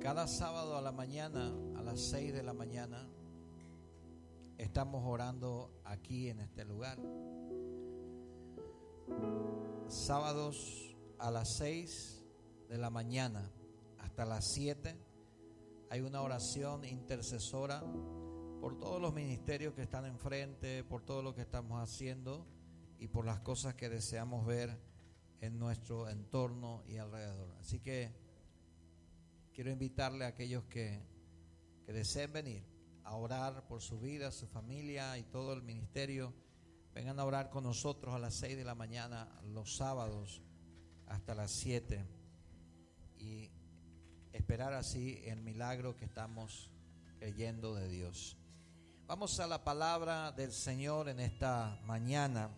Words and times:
Cada 0.00 0.28
sábado 0.28 0.76
a 0.76 0.80
la 0.80 0.92
mañana, 0.92 1.52
a 1.76 1.82
las 1.82 2.00
6 2.00 2.32
de 2.32 2.42
la 2.42 2.52
mañana, 2.52 3.08
estamos 4.58 5.02
orando 5.04 5.70
aquí 5.84 6.28
en 6.28 6.40
este 6.40 6.64
lugar. 6.64 6.98
Sábados 9.88 10.94
a 11.18 11.30
las 11.30 11.48
6 11.56 12.24
de 12.68 12.78
la 12.78 12.90
mañana 12.90 13.50
hasta 13.98 14.24
las 14.24 14.44
7 14.46 14.96
hay 15.90 16.00
una 16.00 16.22
oración 16.22 16.84
intercesora 16.84 17.82
por 18.60 18.78
todos 18.78 19.00
los 19.00 19.14
ministerios 19.14 19.74
que 19.74 19.82
están 19.82 20.04
enfrente, 20.04 20.84
por 20.84 21.02
todo 21.02 21.22
lo 21.22 21.34
que 21.34 21.42
estamos 21.42 21.80
haciendo 21.82 22.46
y 22.98 23.08
por 23.08 23.24
las 23.24 23.40
cosas 23.40 23.74
que 23.74 23.88
deseamos 23.88 24.46
ver 24.46 24.78
en 25.40 25.58
nuestro 25.58 26.08
entorno 26.08 26.82
y 26.86 26.96
alrededor. 26.96 27.54
Así 27.60 27.80
que 27.80 28.25
quiero 29.56 29.70
invitarle 29.70 30.26
a 30.26 30.28
aquellos 30.28 30.64
que, 30.64 31.00
que 31.86 31.92
deseen 31.94 32.30
venir 32.30 32.62
a 33.04 33.14
orar 33.14 33.66
por 33.66 33.80
su 33.80 33.98
vida, 33.98 34.30
su 34.30 34.46
familia 34.46 35.16
y 35.16 35.22
todo 35.22 35.54
el 35.54 35.62
ministerio. 35.62 36.34
Vengan 36.92 37.18
a 37.18 37.24
orar 37.24 37.48
con 37.48 37.64
nosotros 37.64 38.14
a 38.14 38.18
las 38.18 38.34
6 38.34 38.54
de 38.54 38.64
la 38.64 38.74
mañana 38.74 39.40
los 39.54 39.76
sábados 39.76 40.42
hasta 41.06 41.34
las 41.34 41.52
7 41.52 42.04
y 43.16 43.50
esperar 44.34 44.74
así 44.74 45.22
el 45.24 45.40
milagro 45.40 45.96
que 45.96 46.04
estamos 46.04 46.70
creyendo 47.18 47.74
de 47.74 47.88
Dios. 47.88 48.36
Vamos 49.06 49.40
a 49.40 49.46
la 49.46 49.64
palabra 49.64 50.32
del 50.32 50.52
Señor 50.52 51.08
en 51.08 51.18
esta 51.18 51.80
mañana. 51.86 52.50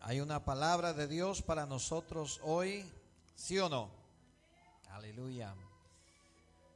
Hay 0.00 0.20
una 0.20 0.44
palabra 0.44 0.92
de 0.92 1.06
Dios 1.06 1.40
para 1.40 1.66
nosotros 1.66 2.40
hoy, 2.42 2.84
¿sí 3.36 3.60
o 3.60 3.68
no? 3.68 3.97
Aleluya. 4.98 5.54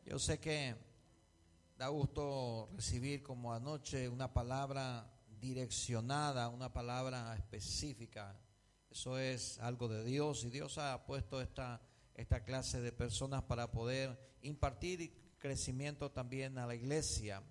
Yo 0.06 0.16
sé 0.16 0.38
que 0.38 0.76
da 1.76 1.88
gusto 1.88 2.68
recibir 2.76 3.20
como 3.20 3.52
anoche 3.52 4.08
una 4.08 4.32
palabra 4.32 5.12
direccionada, 5.40 6.48
una 6.48 6.72
palabra 6.72 7.34
específica. 7.34 8.38
Eso 8.88 9.18
es 9.18 9.58
algo 9.58 9.88
de 9.88 10.04
Dios 10.04 10.44
y 10.44 10.50
Dios 10.50 10.78
ha 10.78 11.04
puesto 11.04 11.40
esta, 11.40 11.82
esta 12.14 12.44
clase 12.44 12.80
de 12.80 12.92
personas 12.92 13.42
para 13.42 13.72
poder 13.72 14.16
impartir 14.42 15.36
crecimiento 15.40 16.12
también 16.12 16.58
a 16.58 16.66
la 16.68 16.76
iglesia. 16.76 17.42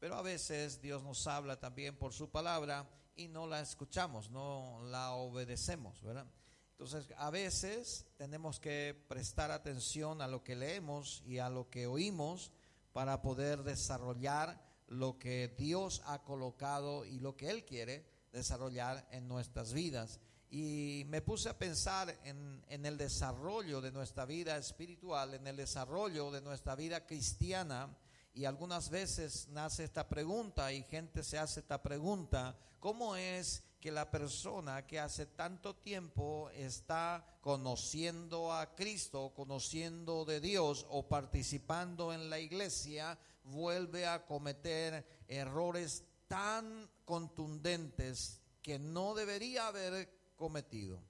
Pero 0.00 0.16
a 0.16 0.22
veces 0.22 0.82
Dios 0.82 1.02
nos 1.02 1.26
habla 1.26 1.58
también 1.58 1.96
por 1.96 2.12
su 2.12 2.28
palabra 2.28 2.86
y 3.16 3.28
no 3.28 3.46
la 3.46 3.62
escuchamos, 3.62 4.30
no 4.30 4.82
la 4.90 5.12
obedecemos, 5.12 6.02
¿verdad? 6.02 6.26
Entonces, 6.80 7.12
a 7.18 7.28
veces 7.28 8.06
tenemos 8.16 8.58
que 8.58 9.04
prestar 9.06 9.50
atención 9.50 10.22
a 10.22 10.26
lo 10.26 10.42
que 10.42 10.56
leemos 10.56 11.22
y 11.26 11.36
a 11.36 11.50
lo 11.50 11.68
que 11.68 11.86
oímos 11.86 12.52
para 12.94 13.20
poder 13.20 13.64
desarrollar 13.64 14.58
lo 14.86 15.18
que 15.18 15.54
Dios 15.58 16.00
ha 16.06 16.22
colocado 16.22 17.04
y 17.04 17.20
lo 17.20 17.36
que 17.36 17.50
Él 17.50 17.66
quiere 17.66 18.06
desarrollar 18.32 19.06
en 19.10 19.28
nuestras 19.28 19.74
vidas. 19.74 20.20
Y 20.48 21.04
me 21.08 21.20
puse 21.20 21.50
a 21.50 21.58
pensar 21.58 22.18
en, 22.24 22.64
en, 22.70 22.86
el 22.86 22.96
desarrollo 22.96 23.82
de 23.82 23.92
nuestra 23.92 24.24
vida 24.24 24.56
espiritual, 24.56 25.34
en 25.34 25.46
el 25.48 25.56
desarrollo 25.56 26.30
de 26.30 26.40
nuestra 26.40 26.76
vida 26.76 27.04
cristiana. 27.04 27.94
Y 28.32 28.46
algunas 28.46 28.88
veces 28.88 29.48
nace 29.48 29.84
esta 29.84 30.08
pregunta 30.08 30.72
y 30.72 30.82
gente 30.84 31.24
se 31.24 31.36
hace 31.36 31.60
esta 31.60 31.82
pregunta, 31.82 32.56
¿cómo 32.78 33.16
es 33.16 33.64
que 33.80 33.90
la 33.90 34.10
persona 34.10 34.86
que 34.86 35.00
hace 35.00 35.26
tanto 35.26 35.74
tiempo 35.74 36.50
está 36.50 37.38
conociendo 37.40 38.52
a 38.52 38.74
Cristo, 38.74 39.32
conociendo 39.34 40.24
de 40.24 40.40
Dios 40.40 40.86
o 40.90 41.08
participando 41.08 42.12
en 42.12 42.28
la 42.28 42.38
iglesia, 42.38 43.18
vuelve 43.44 44.06
a 44.06 44.26
cometer 44.26 45.04
errores 45.26 46.04
tan 46.28 46.88
contundentes 47.04 48.40
que 48.62 48.78
no 48.78 49.14
debería 49.14 49.66
haber 49.68 50.32
cometido? 50.36 51.09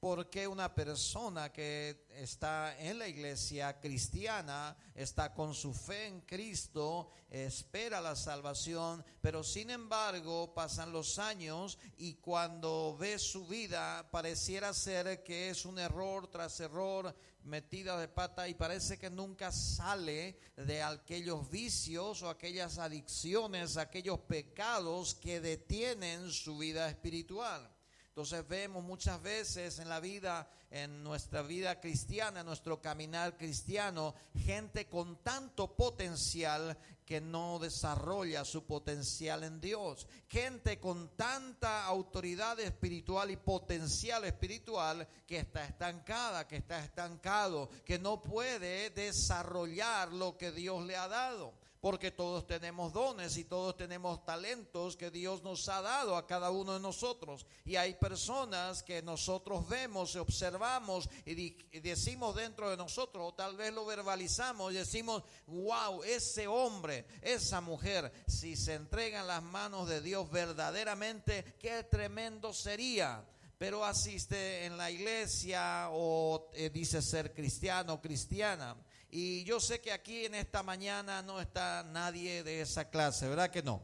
Porque 0.00 0.48
una 0.48 0.74
persona 0.74 1.52
que 1.52 2.06
está 2.16 2.74
en 2.78 2.98
la 2.98 3.06
iglesia 3.06 3.78
cristiana, 3.78 4.74
está 4.94 5.34
con 5.34 5.54
su 5.54 5.74
fe 5.74 6.06
en 6.06 6.22
Cristo, 6.22 7.10
espera 7.28 8.00
la 8.00 8.16
salvación, 8.16 9.04
pero 9.20 9.44
sin 9.44 9.68
embargo 9.68 10.54
pasan 10.54 10.90
los 10.90 11.18
años 11.18 11.78
y 11.98 12.14
cuando 12.14 12.96
ve 12.98 13.18
su 13.18 13.46
vida 13.46 14.10
pareciera 14.10 14.72
ser 14.72 15.22
que 15.22 15.50
es 15.50 15.66
un 15.66 15.78
error 15.78 16.28
tras 16.28 16.58
error, 16.60 17.14
metida 17.44 17.98
de 17.98 18.08
pata 18.08 18.48
y 18.48 18.54
parece 18.54 18.98
que 18.98 19.10
nunca 19.10 19.52
sale 19.52 20.38
de 20.56 20.82
aquellos 20.82 21.50
vicios 21.50 22.22
o 22.22 22.30
aquellas 22.30 22.78
adicciones, 22.78 23.76
aquellos 23.76 24.18
pecados 24.20 25.14
que 25.14 25.40
detienen 25.40 26.30
su 26.30 26.56
vida 26.56 26.88
espiritual. 26.88 27.70
Entonces 28.10 28.46
vemos 28.48 28.82
muchas 28.82 29.22
veces 29.22 29.78
en 29.78 29.88
la 29.88 30.00
vida, 30.00 30.50
en 30.68 31.04
nuestra 31.04 31.42
vida 31.42 31.80
cristiana, 31.80 32.40
en 32.40 32.46
nuestro 32.46 32.82
caminar 32.82 33.36
cristiano, 33.36 34.16
gente 34.36 34.88
con 34.88 35.22
tanto 35.22 35.76
potencial 35.76 36.76
que 37.06 37.20
no 37.20 37.60
desarrolla 37.60 38.44
su 38.44 38.66
potencial 38.66 39.44
en 39.44 39.60
Dios. 39.60 40.08
Gente 40.28 40.80
con 40.80 41.16
tanta 41.16 41.84
autoridad 41.84 42.58
espiritual 42.58 43.30
y 43.30 43.36
potencial 43.36 44.24
espiritual 44.24 45.06
que 45.24 45.38
está 45.38 45.64
estancada, 45.64 46.48
que 46.48 46.56
está 46.56 46.84
estancado, 46.84 47.70
que 47.84 48.00
no 48.00 48.20
puede 48.20 48.90
desarrollar 48.90 50.12
lo 50.12 50.36
que 50.36 50.50
Dios 50.50 50.84
le 50.84 50.96
ha 50.96 51.06
dado 51.06 51.59
porque 51.80 52.10
todos 52.10 52.46
tenemos 52.46 52.92
dones 52.92 53.36
y 53.36 53.44
todos 53.44 53.76
tenemos 53.76 54.24
talentos 54.24 54.96
que 54.96 55.10
Dios 55.10 55.42
nos 55.42 55.68
ha 55.68 55.80
dado 55.80 56.16
a 56.16 56.26
cada 56.26 56.50
uno 56.50 56.74
de 56.74 56.80
nosotros. 56.80 57.46
Y 57.64 57.76
hay 57.76 57.94
personas 57.94 58.82
que 58.82 59.02
nosotros 59.02 59.66
vemos, 59.68 60.14
observamos 60.16 61.08
y, 61.24 61.50
decimos 61.80 62.36
dentro 62.36 62.68
de 62.68 62.76
nosotros, 62.76 63.24
o 63.26 63.34
tal 63.34 63.56
vez 63.56 63.72
lo 63.72 63.86
verbalizamos 63.86 64.72
y 64.72 64.76
decimos, 64.76 65.22
wow, 65.46 66.02
ese 66.02 66.46
hombre, 66.46 67.06
esa 67.22 67.60
mujer, 67.60 68.12
si 68.26 68.56
se 68.56 68.74
entrega 68.74 69.20
en 69.20 69.26
las 69.26 69.42
manos 69.42 69.88
de 69.88 70.02
Dios 70.02 70.30
verdaderamente, 70.30 71.56
qué 71.58 71.84
tremendo 71.84 72.52
sería 72.52 73.24
pero 73.60 73.84
asiste 73.84 74.64
en 74.64 74.78
la 74.78 74.90
iglesia 74.90 75.90
o 75.90 76.48
eh, 76.54 76.70
dice 76.70 77.02
ser 77.02 77.34
cristiano 77.34 77.92
o 77.92 78.00
cristiana. 78.00 78.74
Y 79.10 79.42
yo 79.44 79.58
sé 79.58 79.80
que 79.80 79.92
aquí 79.92 80.26
en 80.26 80.34
esta 80.34 80.62
mañana 80.62 81.22
no 81.22 81.40
está 81.40 81.82
nadie 81.82 82.42
de 82.44 82.60
esa 82.60 82.90
clase, 82.90 83.28
¿verdad 83.28 83.50
que 83.50 83.62
no? 83.62 83.82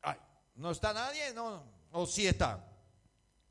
Ay, 0.00 0.16
¿No 0.54 0.70
está 0.70 0.92
nadie? 0.92 1.32
No, 1.34 1.64
o 1.92 2.06
sí 2.06 2.26
está. 2.26 2.64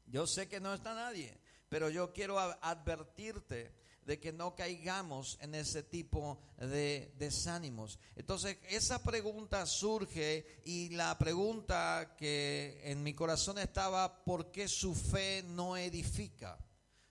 Yo 0.08 0.26
sé 0.26 0.48
que 0.48 0.60
no 0.60 0.74
está 0.74 0.94
nadie, 0.94 1.38
pero 1.70 1.90
yo 1.90 2.14
quiero 2.14 2.40
advertirte 2.40 3.74
de 4.06 4.20
que 4.20 4.34
no 4.34 4.56
caigamos 4.56 5.38
en 5.42 5.56
ese 5.56 5.84
tipo 5.84 6.40
de 6.58 7.14
desánimos. 7.18 8.00
Entonces, 8.16 8.58
esa 8.70 9.02
pregunta 9.02 9.66
surge 9.66 10.62
y 10.66 10.90
la 10.90 11.18
pregunta 11.18 12.16
que 12.18 12.82
en 12.84 13.02
mi 13.02 13.14
corazón 13.14 13.58
estaba, 13.60 14.24
¿por 14.24 14.52
qué 14.52 14.68
su 14.68 14.94
fe 14.94 15.44
no 15.48 15.78
edifica? 15.78 16.58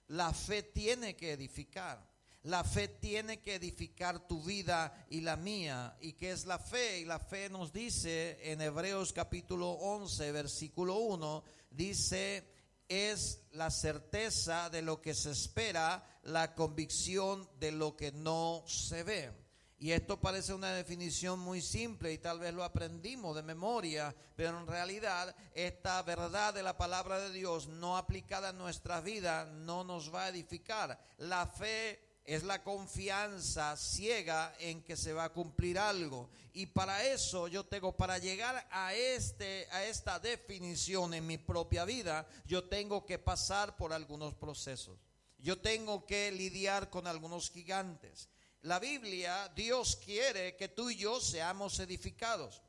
La 0.09 0.33
fe 0.33 0.63
tiene 0.63 1.17
que 1.17 1.33
edificar. 1.33 2.12
La 2.45 2.65
fe 2.65 2.89
tiene 2.89 3.41
que 3.41 3.55
edificar 3.55 4.27
tu 4.27 4.43
vida 4.43 5.07
y 5.11 5.21
la 5.21 5.37
mía. 5.37 5.97
¿Y 6.01 6.15
qué 6.15 6.33
es 6.33 6.45
la 6.45 6.59
fe? 6.59 6.99
Y 6.99 7.05
la 7.05 7.21
fe 7.21 7.49
nos 7.49 7.73
dice 7.73 8.51
en 8.51 8.61
Hebreos 8.61 9.13
capítulo 9.13 9.71
11, 9.71 10.33
versículo 10.33 10.97
1, 10.97 11.45
dice, 11.71 12.45
es 12.89 13.43
la 13.53 13.71
certeza 13.71 14.71
de 14.71 14.83
lo 14.83 15.01
que 15.01 15.15
se 15.15 15.31
espera, 15.31 16.05
la 16.25 16.57
convicción 16.57 17.49
de 17.61 17.71
lo 17.71 17.97
que 17.97 18.11
no 18.11 18.65
se 18.67 19.05
ve. 19.05 19.31
Y 19.79 19.93
esto 19.93 20.21
parece 20.21 20.53
una 20.53 20.73
definición 20.73 21.39
muy 21.39 21.61
simple 21.61 22.13
y 22.13 22.19
tal 22.19 22.39
vez 22.39 22.55
lo 22.55 22.65
aprendimos 22.65 23.35
de 23.35 23.43
memoria, 23.43 24.15
pero 24.37 24.61
en 24.61 24.67
realidad 24.67 25.35
esta 25.55 26.03
verdad 26.03 26.55
de 26.55 26.63
la 26.63 26.77
palabra 26.77 27.19
de 27.19 27.33
Dios 27.33 27.69
no 27.69 27.97
aplicada 27.97 28.51
en 28.51 28.59
nuestra 28.59 29.01
vida 29.01 29.45
no 29.45 29.85
nos 29.85 30.15
va 30.15 30.25
a 30.25 30.29
edificar. 30.29 31.01
La 31.19 31.47
fe 31.47 32.12
es 32.25 32.45
la 32.45 32.63
confianza 32.63 33.77
ciega 33.77 34.55
en 34.61 34.83
que 34.83 34.97
se 34.97 35.13
va 35.13 35.25
a 35.25 35.33
cumplir 35.33 35.79
algo. 35.79 36.31
Y 36.53 36.67
para 36.67 37.05
eso 37.05 37.49
yo 37.49 37.65
tengo, 37.65 37.97
para 37.97 38.19
llegar 38.19 38.67
a, 38.71 38.95
este, 38.95 39.67
a 39.73 39.85
esta 39.85 40.19
definición 40.19 41.15
en 41.15 41.27
mi 41.27 41.39
propia 41.39 41.85
vida, 41.85 42.27
yo 42.47 42.65
tengo 42.65 43.05
que 43.05 43.19
pasar 43.19 43.77
por 43.77 43.93
algunos 43.93 44.35
procesos. 44.35 44.99
Yo 45.39 45.59
tengo 45.61 46.07
que 46.07 46.31
lidiar 46.31 46.89
con 46.91 47.07
algunos 47.07 47.51
gigantes. 47.51 48.29
La 48.63 48.79
Biblia, 48.79 49.51
Dios 49.57 49.97
quiere 49.97 50.57
que 50.57 50.69
tú 50.69 50.91
y 50.91 50.97
yo 50.97 51.21
seamos 51.21 51.81
edificados. 51.81 52.63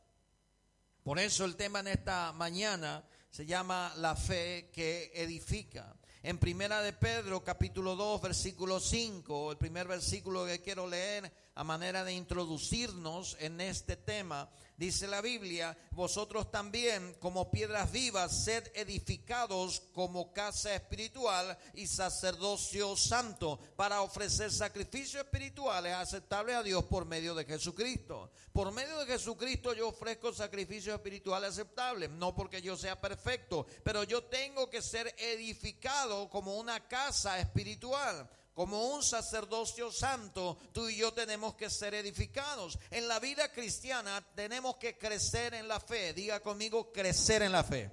Por 1.03 1.19
eso 1.19 1.45
el 1.45 1.55
tema 1.55 1.81
en 1.81 1.89
esta 1.89 2.31
mañana 2.31 3.03
se 3.29 3.45
llama 3.45 3.93
la 3.97 4.15
fe 4.15 4.71
que 4.73 5.11
edifica. 5.13 5.95
En 6.23 6.37
Primera 6.37 6.81
de 6.81 6.93
Pedro, 6.93 7.43
capítulo 7.43 7.97
2, 7.97 8.21
versículo 8.21 8.79
5, 8.79 9.51
el 9.51 9.57
primer 9.57 9.89
versículo 9.89 10.45
que 10.45 10.61
quiero 10.61 10.87
leer 10.87 11.29
a 11.53 11.65
manera 11.65 12.05
de 12.05 12.13
introducirnos 12.13 13.35
en 13.41 13.59
este 13.59 13.97
tema. 13.97 14.49
Dice 14.75 15.05
la 15.05 15.21
Biblia, 15.21 15.77
vosotros 15.91 16.51
también 16.51 17.15
como 17.19 17.51
piedras 17.51 17.91
vivas, 17.91 18.43
sed 18.43 18.71
edificados 18.73 19.83
como 19.93 20.33
casa 20.33 20.73
espiritual 20.73 21.55
y 21.75 21.85
sacerdocio 21.85 22.97
santo 22.97 23.59
para 23.75 24.01
ofrecer 24.01 24.51
sacrificios 24.51 25.23
espirituales 25.23 25.93
aceptables 25.93 26.55
a 26.55 26.63
Dios 26.63 26.85
por 26.85 27.05
medio 27.05 27.35
de 27.35 27.45
Jesucristo. 27.45 28.31
Por 28.51 28.71
medio 28.71 28.97
de 28.97 29.05
Jesucristo 29.05 29.73
yo 29.73 29.89
ofrezco 29.89 30.33
sacrificios 30.33 30.95
espirituales 30.95 31.51
aceptables, 31.51 32.09
no 32.09 32.33
porque 32.33 32.61
yo 32.61 32.75
sea 32.75 32.99
perfecto, 32.99 33.67
pero 33.83 34.03
yo 34.03 34.23
tengo 34.23 34.71
que 34.71 34.81
ser 34.81 35.13
edificado 35.19 36.29
como 36.31 36.57
una 36.57 36.87
casa 36.87 37.39
espiritual 37.39 38.27
como 38.53 38.87
un 38.93 39.01
sacerdocio 39.01 39.91
santo, 39.91 40.57
tú 40.73 40.87
y 40.87 40.97
yo 40.97 41.11
tenemos 41.13 41.55
que 41.55 41.69
ser 41.69 41.93
edificados. 41.95 42.77
En 42.91 43.07
la 43.07 43.19
vida 43.19 43.51
cristiana 43.51 44.23
tenemos 44.35 44.75
que 44.77 44.97
crecer 44.97 45.53
en 45.53 45.67
la 45.67 45.79
fe. 45.79 46.13
Diga 46.13 46.39
conmigo, 46.39 46.91
crecer 46.91 47.41
en 47.41 47.51
la 47.51 47.63
fe. 47.63 47.91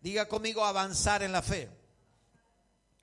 Diga 0.00 0.26
conmigo, 0.26 0.64
avanzar 0.64 1.22
en 1.22 1.32
la 1.32 1.42
fe. 1.42 1.70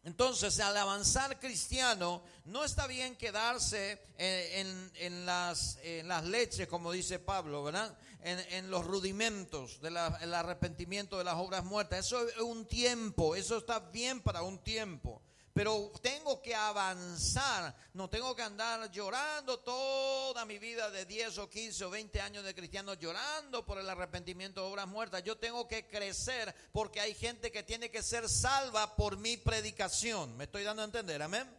Entonces, 0.04 0.60
al 0.60 0.76
avanzar 0.78 1.40
cristiano, 1.40 2.24
no 2.46 2.66
está 2.66 2.88
bien 2.88 3.16
quedarse 3.16 4.02
en, 4.18 5.26
las, 5.26 5.78
las, 6.04 6.26
leches, 6.26 6.68
como 6.68 6.92
dice 6.92 7.20
Pablo, 7.20 7.64
¿verdad? 7.64 7.96
En, 8.24 8.70
los 8.72 8.86
rudimentos 8.86 9.80
del 9.80 9.98
arrepentimiento 9.98 11.20
de 11.20 11.24
las 11.24 11.36
obras 11.36 11.64
muertas. 11.64 12.06
Eso 12.08 12.28
es 12.28 12.38
un 12.38 12.66
tiempo, 12.66 13.36
eso 13.36 13.58
está 13.58 13.80
bien 13.80 14.22
para 14.22 14.42
un 14.42 14.58
tiempo. 14.60 15.22
Pero 15.54 15.92
tengo 16.02 16.42
que 16.42 16.56
avanzar, 16.56 17.76
no 17.94 18.10
tengo 18.10 18.34
que 18.36 18.42
andar 18.42 18.90
llorando 18.90 19.60
toda 19.60 20.46
mi 20.46 20.58
vida 20.60 20.90
de 20.90 21.06
10 21.06 21.40
o 21.40 21.50
15 21.50 21.86
o 21.86 21.90
20 21.90 22.22
años 22.22 22.46
de 22.46 22.56
cristiano, 22.56 22.94
llorando 22.94 23.66
por 23.66 23.78
el 23.78 23.90
arrepentimiento 23.90 24.62
de 24.62 24.68
obras 24.68 24.88
muertas. 24.88 25.24
Yo 25.24 25.38
tengo 25.38 25.68
que 25.68 25.88
crecer 25.88 26.56
porque 26.72 27.02
hay 27.02 27.14
gente 27.14 27.52
que 27.52 27.64
tiene 27.64 27.92
que 27.92 28.02
ser 28.02 28.30
salva 28.30 28.96
por 28.96 29.18
mi 29.18 29.36
predicación. 29.36 30.38
¿Me 30.38 30.46
estoy 30.46 30.64
dando 30.64 30.84
a 30.84 30.86
entender? 30.86 31.22
Amén. 31.22 31.50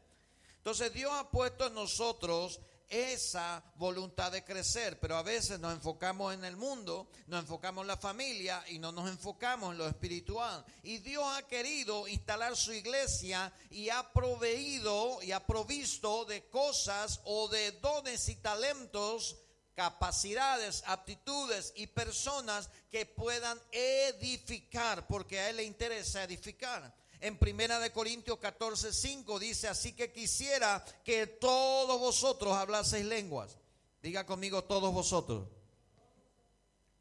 Entonces 0.56 0.92
Dios 0.94 1.12
ha 1.12 1.28
puesto 1.28 1.66
en 1.66 1.74
nosotros 1.74 2.60
esa 2.92 3.64
voluntad 3.76 4.30
de 4.30 4.44
crecer, 4.44 5.00
pero 5.00 5.16
a 5.16 5.22
veces 5.22 5.58
nos 5.58 5.72
enfocamos 5.72 6.34
en 6.34 6.44
el 6.44 6.56
mundo, 6.56 7.08
nos 7.26 7.40
enfocamos 7.40 7.82
en 7.82 7.88
la 7.88 7.96
familia 7.96 8.62
y 8.68 8.78
no 8.78 8.92
nos 8.92 9.08
enfocamos 9.08 9.72
en 9.72 9.78
lo 9.78 9.88
espiritual. 9.88 10.62
Y 10.82 10.98
Dios 10.98 11.24
ha 11.34 11.42
querido 11.48 12.06
instalar 12.06 12.54
su 12.54 12.72
iglesia 12.74 13.50
y 13.70 13.88
ha 13.88 14.12
proveído 14.12 15.22
y 15.22 15.32
ha 15.32 15.46
provisto 15.46 16.26
de 16.26 16.48
cosas 16.50 17.20
o 17.24 17.48
de 17.48 17.72
dones 17.72 18.28
y 18.28 18.36
talentos 18.36 19.36
capacidades, 19.74 20.82
aptitudes 20.86 21.72
y 21.74 21.86
personas 21.86 22.68
que 22.90 23.06
puedan 23.06 23.58
edificar, 23.72 25.06
porque 25.06 25.40
a 25.40 25.48
Él 25.48 25.56
le 25.56 25.64
interesa 25.64 26.22
edificar 26.24 26.94
en 27.22 27.38
Primera 27.38 27.78
de 27.78 27.92
Corintios 27.92 28.38
14, 28.38 28.92
5 28.92 29.38
dice, 29.38 29.68
así 29.68 29.92
que 29.92 30.10
quisiera 30.10 30.84
que 31.04 31.28
todos 31.28 31.98
vosotros 32.00 32.56
hablaseis 32.56 33.06
lenguas. 33.06 33.56
Diga 34.02 34.26
conmigo 34.26 34.64
todos 34.64 34.92
vosotros. 34.92 35.48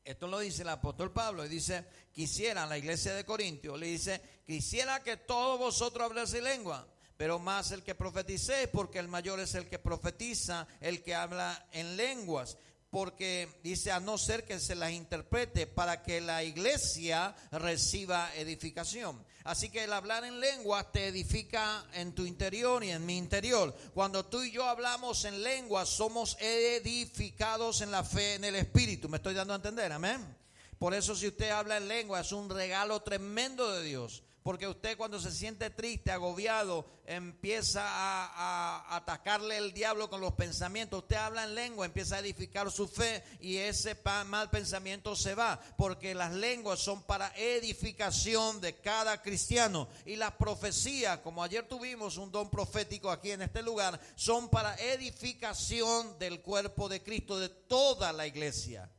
Esto 0.06 0.28
lo 0.28 0.40
dice 0.40 0.62
el 0.62 0.70
apóstol 0.70 1.12
Pablo 1.12 1.44
y 1.44 1.50
dice, 1.50 1.86
quisiera, 2.12 2.68
la 2.68 2.78
iglesia 2.78 3.16
de 3.16 3.26
Corintios 3.26 3.80
le 3.80 3.88
dice, 3.88 4.22
quisiera 4.46 5.02
que 5.02 5.18
todos 5.18 5.58
vosotros 5.58 6.06
hablaseis 6.06 6.44
lengua, 6.44 6.88
pero 7.18 7.40
más 7.40 7.72
el 7.72 7.82
que 7.82 7.96
profeticéis, 7.96 8.68
porque 8.68 9.00
el 9.00 9.08
mayor 9.08 9.40
es 9.40 9.56
el 9.56 9.68
que 9.68 9.80
profetiza, 9.80 10.68
el 10.82 11.02
que 11.02 11.16
habla 11.16 11.68
en 11.72 11.98
lenguas 11.98 12.58
porque 12.92 13.48
dice 13.64 13.90
a 13.90 14.02
no 14.02 14.18
ser 14.18 14.44
que 14.44 14.60
se 14.60 14.76
las 14.76 14.92
interprete 14.92 15.66
para 15.66 16.04
que 16.04 16.20
la 16.20 16.44
iglesia 16.44 17.34
reciba 17.52 18.30
edificación. 18.36 19.26
Así 19.44 19.70
que 19.70 19.84
el 19.84 19.94
hablar 19.94 20.24
en 20.24 20.40
lengua 20.40 20.92
te 20.92 21.08
edifica 21.08 21.86
en 21.94 22.14
tu 22.14 22.26
interior 22.26 22.84
y 22.84 22.92
en 22.92 23.06
mi 23.06 23.18
interior. 23.18 23.76
Cuando 23.94 24.26
tú 24.26 24.44
y 24.44 24.52
yo 24.52 24.66
hablamos 24.66 25.26
en 25.26 25.42
lengua, 25.42 25.86
somos 25.86 26.38
edificados 26.40 27.82
en 27.82 27.92
la 27.92 28.04
fe, 28.04 28.36
en 28.36 28.44
el 28.44 28.56
espíritu. 28.56 29.10
¿Me 29.10 29.18
estoy 29.18 29.34
dando 29.34 29.54
a 29.54 29.58
entender? 29.58 29.92
Amén. 29.92 30.36
Por 30.78 30.94
eso 30.94 31.16
si 31.16 31.28
usted 31.28 31.50
habla 31.50 31.78
en 31.78 31.88
lengua 31.88 32.22
es 32.22 32.32
un 32.32 32.50
regalo 32.50 33.02
tremendo 33.02 33.72
de 33.72 33.84
Dios. 33.84 34.24
Porque 34.44 34.68
usted 34.68 34.98
cuando 34.98 35.20
se 35.20 35.32
siente 35.32 35.70
triste, 35.70 36.12
agobiado, 36.12 36.86
empieza 37.06 37.84
a, 37.84 38.96
atacarle 38.96 39.58
el 39.58 39.72
diablo 39.72 40.10
con 40.10 40.20
los 40.20 40.34
pensamientos. 40.34 41.04
Usted 41.04 41.18
habla 41.18 41.44
en 41.44 41.54
lengua, 41.54 41.86
empieza 41.86 42.16
a 42.16 42.20
edificar 42.20 42.72
su 42.72 42.88
fe 42.88 43.24
y 43.40 43.58
ese 43.58 43.96
mal 44.26 44.50
pensamiento 44.50 45.16
se 45.16 45.36
va. 45.36 45.60
Porque 45.78 46.16
las 46.16 46.34
lenguas 46.34 46.80
son 46.80 47.04
para 47.04 47.32
edificación 47.36 48.60
de 48.62 48.78
cada 48.78 49.22
cristiano. 49.22 49.88
Y 50.06 50.16
las 50.16 50.32
profecías, 50.34 51.20
como 51.20 51.44
ayer 51.44 51.68
tuvimos 51.68 52.18
un 52.18 52.32
don 52.32 52.50
profético 52.50 53.12
aquí 53.12 53.30
en 53.30 53.44
este 53.44 53.62
lugar, 53.62 54.00
son 54.16 54.50
para 54.50 54.76
edificación 54.76 56.18
del 56.18 56.42
cuerpo 56.42 56.90
de 56.90 57.04
Cristo, 57.04 57.38
de 57.38 57.50
toda 57.50 58.12
la 58.12 58.26
iglesia. 58.26 58.90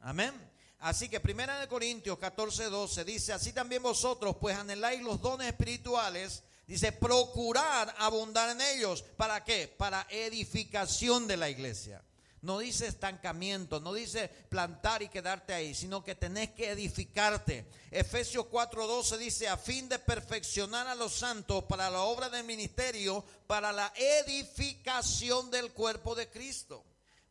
Amén. 0.00 0.55
Así 0.86 1.08
que 1.08 1.18
Primera 1.18 1.58
de 1.58 1.66
Corintios 1.66 2.16
14, 2.16 2.66
12 2.66 3.04
dice, 3.04 3.32
así 3.32 3.52
también 3.52 3.82
vosotros, 3.82 4.36
pues 4.40 4.56
anheláis 4.56 5.02
los 5.02 5.20
dones 5.20 5.48
espirituales, 5.48 6.44
dice, 6.64 6.92
procurar 6.92 7.92
abundar 7.98 8.50
en 8.50 8.60
ellos. 8.60 9.02
¿Para 9.16 9.42
qué? 9.42 9.66
Para 9.66 10.06
edificación 10.08 11.26
de 11.26 11.38
la 11.38 11.50
iglesia. 11.50 12.04
No 12.40 12.60
dice 12.60 12.86
estancamiento, 12.86 13.80
no 13.80 13.92
dice 13.92 14.28
plantar 14.28 15.02
y 15.02 15.08
quedarte 15.08 15.54
ahí, 15.54 15.74
sino 15.74 16.04
que 16.04 16.14
tenés 16.14 16.50
que 16.50 16.70
edificarte. 16.70 17.66
Efesios 17.90 18.46
4:12 18.46 19.16
dice, 19.16 19.48
a 19.48 19.56
fin 19.56 19.88
de 19.88 19.98
perfeccionar 19.98 20.86
a 20.86 20.94
los 20.94 21.14
santos 21.14 21.64
para 21.64 21.90
la 21.90 22.02
obra 22.02 22.28
del 22.28 22.44
ministerio, 22.44 23.24
para 23.48 23.72
la 23.72 23.92
edificación 23.96 25.50
del 25.50 25.72
cuerpo 25.72 26.14
de 26.14 26.30
Cristo. 26.30 26.84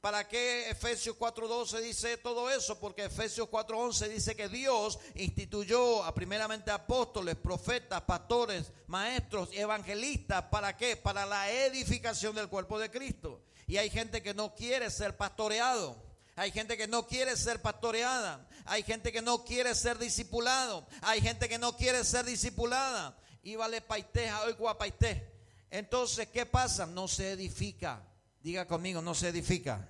¿Para 0.05 0.27
qué 0.27 0.69
Efesios 0.69 1.17
4.12 1.17 1.81
dice 1.81 2.17
todo 2.17 2.51
eso? 2.51 2.79
Porque 2.79 3.05
Efesios 3.05 3.49
4.11 3.49 4.07
dice 4.09 4.35
que 4.35 4.47
Dios 4.47 4.99
instituyó 5.15 6.03
a 6.03 6.13
primeramente 6.13 6.69
apóstoles, 6.69 7.35
profetas, 7.35 8.01
pastores, 8.01 8.71
maestros 8.85 9.49
evangelistas. 9.51 10.43
¿Para 10.43 10.77
qué? 10.77 10.95
Para 10.95 11.25
la 11.25 11.49
edificación 11.49 12.35
del 12.35 12.49
cuerpo 12.49 12.77
de 12.77 12.91
Cristo. 12.91 13.41
Y 13.65 13.77
hay 13.77 13.89
gente 13.89 14.21
que 14.21 14.35
no 14.35 14.53
quiere 14.53 14.91
ser 14.91 15.17
pastoreado. 15.17 15.97
Hay 16.35 16.51
gente 16.51 16.77
que 16.77 16.85
no 16.87 17.07
quiere 17.07 17.35
ser 17.35 17.63
pastoreada. 17.63 18.47
Hay 18.65 18.83
gente 18.83 19.11
que 19.11 19.23
no 19.23 19.43
quiere 19.43 19.73
ser 19.73 19.97
discipulado. 19.97 20.85
Hay 21.01 21.19
gente 21.19 21.49
que 21.49 21.57
no 21.57 21.75
quiere 21.75 22.03
ser 22.03 22.25
discipulada. 22.25 23.17
Y 23.41 23.55
vale 23.55 23.81
paité, 23.81 24.31
hoy 24.45 24.53
guapaité. 24.53 25.31
Entonces, 25.71 26.27
¿qué 26.27 26.45
pasa? 26.45 26.85
No 26.85 27.07
se 27.07 27.31
edifica. 27.31 28.03
Diga 28.43 28.67
conmigo, 28.67 29.01
no 29.01 29.15
se 29.15 29.29
edifica. 29.29 29.89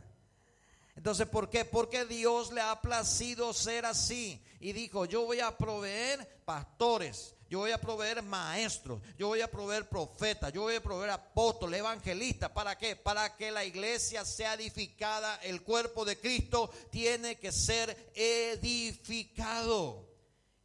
Entonces, 0.96 1.28
¿por 1.28 1.50
qué? 1.50 1.66
Porque 1.66 2.06
Dios 2.06 2.54
le 2.54 2.62
ha 2.62 2.82
placido 2.82 3.54
ser 3.54 3.86
así. 3.86 4.42
Y 4.60 4.74
dijo, 4.74 5.06
yo 5.06 5.26
voy 5.26 5.42
a 5.42 5.56
proveer 5.56 6.42
pastores, 6.46 7.36
yo 7.50 7.60
voy 7.60 7.72
a 7.72 7.80
proveer 7.80 8.24
maestros, 8.24 9.02
yo 9.18 9.28
voy 9.28 9.42
a 9.42 9.52
proveer 9.52 9.88
profetas, 9.88 10.52
yo 10.52 10.62
voy 10.62 10.76
a 10.76 10.82
proveer 10.82 11.12
apóstoles, 11.12 11.80
evangelistas. 11.80 12.50
¿Para 12.52 12.78
qué? 12.78 12.96
Para 12.96 13.36
que 13.36 13.52
la 13.52 13.66
iglesia 13.66 14.26
sea 14.26 14.56
edificada. 14.56 15.36
El 15.44 15.62
cuerpo 15.62 16.06
de 16.06 16.20
Cristo 16.20 16.72
tiene 16.90 17.38
que 17.38 17.52
ser 17.52 18.12
edificado. 18.16 20.15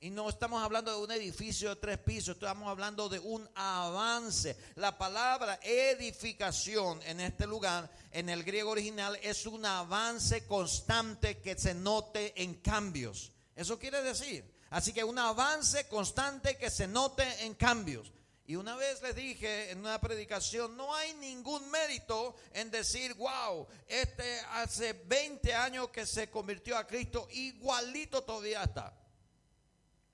Y 0.02 0.08
no 0.08 0.30
estamos 0.30 0.62
hablando 0.62 0.90
de 0.90 1.04
un 1.04 1.10
edificio 1.10 1.68
de 1.68 1.76
tres 1.76 1.98
pisos, 1.98 2.36
estamos 2.36 2.66
hablando 2.70 3.10
de 3.10 3.18
un 3.18 3.46
avance. 3.54 4.56
La 4.76 4.96
palabra 4.96 5.60
edificación 5.62 7.02
en 7.02 7.20
este 7.20 7.46
lugar, 7.46 7.90
en 8.10 8.30
el 8.30 8.42
griego 8.42 8.70
original, 8.70 9.18
es 9.22 9.44
un 9.44 9.66
avance 9.66 10.46
constante 10.46 11.42
que 11.42 11.54
se 11.58 11.74
note 11.74 12.32
en 12.42 12.54
cambios. 12.62 13.30
Eso 13.54 13.78
quiere 13.78 14.02
decir. 14.02 14.42
Así 14.70 14.94
que 14.94 15.04
un 15.04 15.18
avance 15.18 15.86
constante 15.86 16.56
que 16.56 16.70
se 16.70 16.88
note 16.88 17.44
en 17.44 17.52
cambios. 17.52 18.10
Y 18.46 18.56
una 18.56 18.76
vez 18.76 19.02
les 19.02 19.14
dije 19.14 19.70
en 19.70 19.80
una 19.80 20.00
predicación, 20.00 20.78
no 20.78 20.94
hay 20.94 21.12
ningún 21.12 21.70
mérito 21.70 22.36
en 22.54 22.70
decir, 22.70 23.12
wow, 23.16 23.66
este 23.86 24.40
hace 24.52 24.94
20 24.94 25.52
años 25.52 25.90
que 25.90 26.06
se 26.06 26.30
convirtió 26.30 26.78
a 26.78 26.86
Cristo, 26.86 27.28
igualito 27.32 28.22
todavía 28.22 28.62
está. 28.62 28.96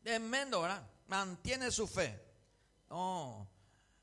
Tremendo, 0.07 0.63
¿verdad? 0.63 0.89
Mantiene 1.09 1.69
su 1.73 1.89
fe. 1.89 2.17
No, 2.89 3.45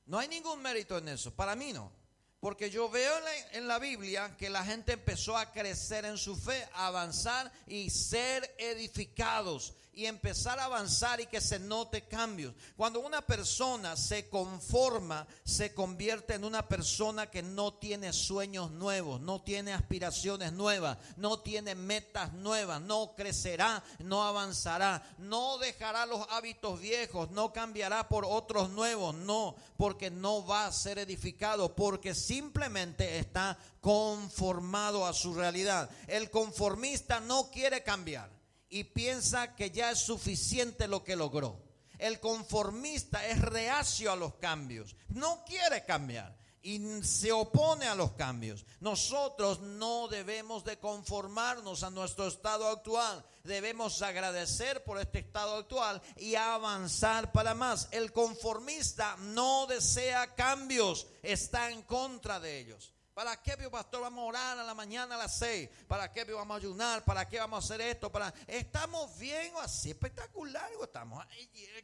no 0.06 0.20
hay 0.20 0.28
ningún 0.28 0.62
mérito 0.62 0.98
en 0.98 1.08
eso. 1.08 1.34
Para 1.34 1.56
mí 1.56 1.72
no. 1.72 1.94
Porque 2.42 2.70
yo 2.70 2.90
veo 2.90 3.14
en 3.54 3.70
la, 3.70 3.80
Biblia 3.80 4.36
que 4.36 4.50
la 4.50 4.66
gente 4.66 4.92
empezó 4.92 5.38
a 5.38 5.54
crecer 5.54 6.04
en 6.04 6.18
su 6.18 6.36
fe, 6.36 6.68
a 6.74 6.88
avanzar 6.88 7.50
y 7.68 7.90
ser 7.90 8.54
edificados. 8.58 9.76
Y 9.96 10.06
empezar 10.06 10.60
a 10.60 10.66
avanzar 10.66 11.22
y 11.22 11.28
que 11.28 11.42
se 11.42 11.60
note 11.60 12.08
cambios. 12.08 12.54
Cuando 12.76 13.00
una 13.00 13.22
persona 13.22 13.96
se 13.96 14.28
conforma, 14.28 15.28
se 15.44 15.74
convierte 15.74 16.34
en 16.34 16.44
una 16.44 16.68
persona 16.68 17.30
que 17.30 17.44
no 17.44 17.74
tiene 17.76 18.12
sueños 18.12 18.72
nuevos, 18.72 19.22
no 19.22 19.42
tiene 19.42 19.74
aspiraciones 19.74 20.54
nuevas, 20.54 20.98
no 21.18 21.40
tiene 21.40 21.76
metas 21.76 22.34
nuevas, 22.34 22.82
no 22.82 23.16
crecerá, 23.16 23.84
no 24.00 24.24
avanzará, 24.24 25.16
no 25.20 25.58
dejará 25.60 26.06
los 26.06 26.26
hábitos 26.30 26.80
viejos, 26.80 27.30
no 27.32 27.54
cambiará 27.54 28.10
por 28.10 28.26
otros 28.26 28.70
nuevos, 28.72 29.14
no, 29.14 29.56
porque 29.78 30.10
no 30.10 30.46
va 30.46 30.66
a 30.66 30.72
ser 30.72 30.98
edificado, 30.98 31.76
porque 31.76 32.16
simplemente 32.16 33.20
está 33.20 33.58
conformado 33.80 35.06
a 35.06 35.14
su 35.14 35.34
realidad. 35.34 35.90
El 36.08 36.30
conformista 36.32 37.20
no 37.20 37.52
quiere 37.52 37.84
cambiar 37.84 38.43
y 38.74 38.86
piensa 38.86 39.56
que 39.56 39.70
ya 39.70 39.92
es 39.92 40.00
suficiente 40.00 40.88
lo 40.88 41.04
que 41.04 41.16
logró. 41.16 41.62
El 42.00 42.20
conformista 42.20 43.26
es 43.28 43.40
reacio 43.40 44.12
a 44.12 44.16
los 44.16 44.34
cambios, 44.36 44.96
no 45.10 45.46
quiere 45.46 45.86
cambiar 45.86 46.36
y 46.64 47.04
se 47.04 47.32
opone 47.32 47.86
a 47.86 47.94
los 47.94 48.14
cambios. 48.14 48.66
Nosotros 48.80 49.60
no 49.60 50.08
debemos 50.08 50.64
de 50.64 50.80
conformarnos 50.80 51.84
a 51.84 51.92
nuestro 51.92 52.28
estado 52.28 52.68
actual. 52.68 53.24
Debemos 53.44 54.02
agradecer 54.02 54.84
por 54.84 55.00
este 55.00 55.20
estado 55.20 55.58
actual 55.58 56.02
y 56.18 56.34
avanzar 56.34 57.32
para 57.32 57.54
más. 57.54 57.90
El 57.92 58.12
conformista 58.12 59.18
no 59.20 59.68
desea 59.68 60.34
cambios, 60.34 61.06
está 61.22 61.70
en 61.70 61.84
contra 61.84 62.40
de 62.40 62.60
ellos. 62.60 62.93
¿Para 63.14 63.42
qué, 63.42 63.56
pastor, 63.70 64.02
vamos 64.02 64.24
a 64.24 64.28
orar 64.28 64.60
a 64.60 64.64
la 64.64 64.74
mañana 64.74 65.16
a 65.16 65.18
las 65.20 65.38
seis? 65.38 65.70
¿Para 65.88 66.12
qué 66.12 66.24
vamos 66.24 66.56
a 66.56 66.58
ayunar? 66.58 67.06
¿Para 67.06 67.28
qué 67.28 67.40
vamos 67.40 67.64
a 67.64 67.66
hacer 67.66 67.82
esto? 67.82 68.12
¿Para... 68.12 68.34
Estamos 68.48 69.18
bien 69.20 69.54
o 69.56 69.60
así 69.60 69.92
espectacular. 69.92 70.72
Estamos, 70.82 71.24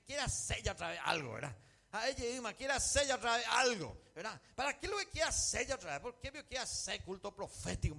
quiere 0.07 0.21
hacer 0.21 0.67
otra 0.69 0.89
vez 0.89 0.99
algo, 1.03 1.33
¿verdad? 1.33 1.55
A 1.91 2.07
ella 2.07 2.23
misma 2.23 2.53
quiere 2.53 2.73
hacer 2.73 3.11
otra 3.11 3.35
vez 3.37 3.45
algo, 3.49 3.97
¿verdad? 4.13 4.39
¿Para 4.53 4.79
qué 4.79 4.85
es 4.85 4.91
lo 4.91 4.97
que 4.99 5.07
quiere 5.07 5.27
hacer 5.27 5.73
otra 5.73 5.93
vez? 5.93 6.01
¿Por 6.01 6.19
qué 6.19 6.31
quiere 6.31 6.59
hacer 6.59 7.03
culto 7.03 7.33
profético? 7.33 7.97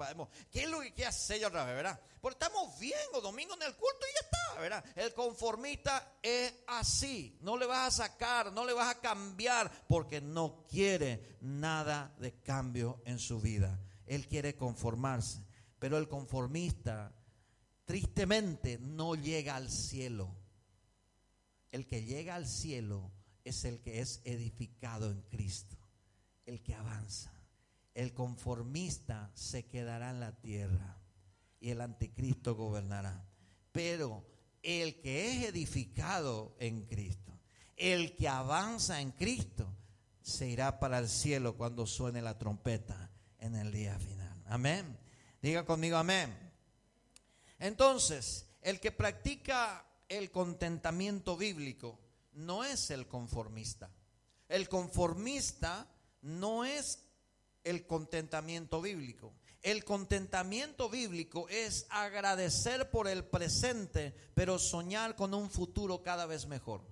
¿Qué 0.48 0.62
es 0.62 0.70
lo 0.70 0.80
que 0.80 0.92
quiere 0.92 1.08
hacer 1.08 1.44
otra 1.44 1.64
vez, 1.64 1.74
verdad? 1.74 2.00
Porque 2.20 2.34
estamos 2.34 2.78
bien 2.78 3.00
o 3.14 3.20
domingo 3.20 3.54
en 3.54 3.62
el 3.62 3.74
culto 3.74 4.06
y 4.08 4.14
ya 4.14 4.20
está, 4.20 4.60
¿verdad? 4.60 4.84
El 4.94 5.12
conformista 5.12 6.18
es 6.22 6.54
así. 6.68 7.36
No 7.40 7.56
le 7.56 7.66
vas 7.66 7.98
a 7.98 8.04
sacar, 8.04 8.52
no 8.52 8.64
le 8.64 8.72
vas 8.74 8.94
a 8.94 9.00
cambiar 9.00 9.68
porque 9.88 10.20
no 10.20 10.64
quiere 10.68 11.38
nada 11.40 12.14
de 12.18 12.40
cambio 12.42 13.02
en 13.06 13.18
su 13.18 13.40
vida. 13.40 13.80
Él 14.06 14.28
quiere 14.28 14.54
conformarse. 14.54 15.44
Pero 15.80 15.98
el 15.98 16.08
conformista, 16.08 17.12
tristemente, 17.84 18.78
no 18.78 19.16
llega 19.16 19.56
al 19.56 19.68
cielo. 19.68 20.36
El 21.72 21.88
que 21.88 22.04
llega 22.04 22.36
al 22.36 22.46
cielo 22.46 23.10
es 23.44 23.64
el 23.64 23.80
que 23.80 24.00
es 24.00 24.20
edificado 24.24 25.10
en 25.10 25.22
Cristo, 25.22 25.76
el 26.46 26.62
que 26.62 26.74
avanza. 26.74 27.32
El 27.94 28.14
conformista 28.14 29.30
se 29.34 29.66
quedará 29.66 30.10
en 30.10 30.20
la 30.20 30.40
tierra 30.40 31.00
y 31.58 31.70
el 31.70 31.80
anticristo 31.80 32.54
gobernará. 32.54 33.26
Pero 33.72 34.24
el 34.62 35.00
que 35.00 35.28
es 35.28 35.48
edificado 35.48 36.56
en 36.58 36.86
Cristo, 36.86 37.38
el 37.76 38.16
que 38.16 38.28
avanza 38.28 39.00
en 39.00 39.12
Cristo, 39.12 39.74
se 40.22 40.48
irá 40.48 40.78
para 40.78 40.98
el 40.98 41.08
cielo 41.08 41.56
cuando 41.56 41.86
suene 41.86 42.22
la 42.22 42.38
trompeta 42.38 43.10
en 43.38 43.56
el 43.56 43.72
día 43.72 43.98
final. 43.98 44.42
Amén. 44.46 44.98
Diga 45.40 45.64
conmigo 45.64 45.96
amén. 45.96 46.36
Entonces, 47.58 48.46
el 48.62 48.80
que 48.80 48.92
practica 48.92 49.84
el 50.08 50.30
contentamiento 50.30 51.36
bíblico, 51.36 51.98
no 52.32 52.64
es 52.64 52.90
el 52.90 53.06
conformista. 53.06 53.90
El 54.48 54.68
conformista 54.68 55.88
no 56.22 56.64
es 56.64 57.06
el 57.64 57.86
contentamiento 57.86 58.80
bíblico. 58.80 59.32
El 59.62 59.84
contentamiento 59.84 60.88
bíblico 60.88 61.48
es 61.48 61.86
agradecer 61.90 62.90
por 62.90 63.08
el 63.08 63.24
presente, 63.24 64.14
pero 64.34 64.58
soñar 64.58 65.16
con 65.16 65.34
un 65.34 65.50
futuro 65.50 66.02
cada 66.02 66.26
vez 66.26 66.46
mejor. 66.46 66.82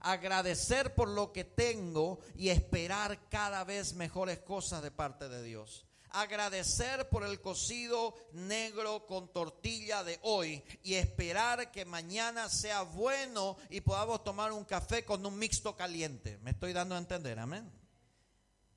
Agradecer 0.00 0.94
por 0.94 1.08
lo 1.08 1.30
que 1.32 1.44
tengo 1.44 2.20
y 2.34 2.48
esperar 2.48 3.28
cada 3.28 3.64
vez 3.64 3.94
mejores 3.94 4.38
cosas 4.38 4.82
de 4.82 4.90
parte 4.90 5.28
de 5.28 5.42
Dios 5.42 5.89
agradecer 6.12 7.08
por 7.08 7.24
el 7.24 7.40
cocido 7.40 8.14
negro 8.32 9.06
con 9.06 9.32
tortilla 9.32 10.02
de 10.04 10.18
hoy 10.22 10.62
y 10.82 10.94
esperar 10.94 11.70
que 11.70 11.84
mañana 11.84 12.48
sea 12.48 12.82
bueno 12.82 13.56
y 13.68 13.80
podamos 13.80 14.24
tomar 14.24 14.52
un 14.52 14.64
café 14.64 15.04
con 15.04 15.24
un 15.24 15.38
mixto 15.38 15.76
caliente. 15.76 16.38
¿Me 16.38 16.50
estoy 16.50 16.72
dando 16.72 16.94
a 16.94 16.98
entender? 16.98 17.38
Amén. 17.38 17.70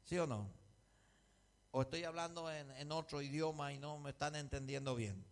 ¿Sí 0.06 0.18
o 0.18 0.28
no? 0.28 0.50
O 1.72 1.82
estoy 1.82 2.04
hablando 2.04 2.52
en, 2.52 2.70
en 2.72 2.92
otro 2.92 3.22
idioma 3.22 3.74
y 3.74 3.80
no 3.80 3.98
me 3.98 4.12
están 4.12 4.36
entendiendo 4.36 4.96
bien. 4.96 5.26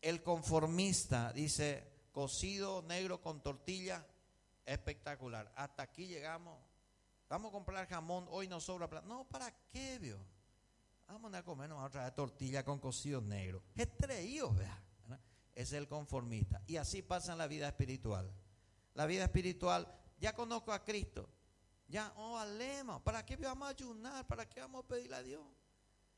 El 0.00 0.22
conformista 0.22 1.32
dice 1.32 1.92
cocido 2.12 2.82
negro 2.82 3.20
con 3.20 3.42
tortilla, 3.42 4.06
espectacular. 4.66 5.50
Hasta 5.56 5.82
aquí 5.82 6.06
llegamos. 6.06 6.58
Vamos 7.28 7.48
a 7.48 7.52
comprar 7.52 7.88
jamón, 7.88 8.26
hoy 8.30 8.46
nos 8.46 8.64
sobra 8.64 8.88
plata. 8.88 9.06
No, 9.06 9.24
¿para 9.24 9.50
qué, 9.72 9.98
Dios? 9.98 10.20
Vamos 11.12 11.34
a 11.34 11.42
comer, 11.42 11.68
vamos 11.68 11.94
a 11.94 12.14
tortilla 12.14 12.64
con 12.64 12.78
cocido 12.78 13.20
negro. 13.20 13.62
Es 13.76 13.94
traído, 13.98 14.56
Es 15.54 15.74
el 15.74 15.86
conformista. 15.86 16.62
Y 16.66 16.78
así 16.78 17.02
pasa 17.02 17.32
en 17.32 17.38
la 17.38 17.46
vida 17.46 17.68
espiritual. 17.68 18.32
La 18.94 19.04
vida 19.04 19.24
espiritual, 19.24 19.86
ya 20.18 20.32
conozco 20.32 20.72
a 20.72 20.82
Cristo. 20.82 21.28
Ya, 21.86 22.10
oh, 22.16 22.38
alema, 22.38 23.04
¿para 23.04 23.26
qué 23.26 23.36
vamos 23.36 23.68
a 23.68 23.72
ayunar? 23.72 24.26
¿Para 24.26 24.48
qué 24.48 24.60
vamos 24.60 24.84
a 24.84 24.88
pedirle 24.88 25.16
a 25.16 25.22
Dios? 25.22 25.44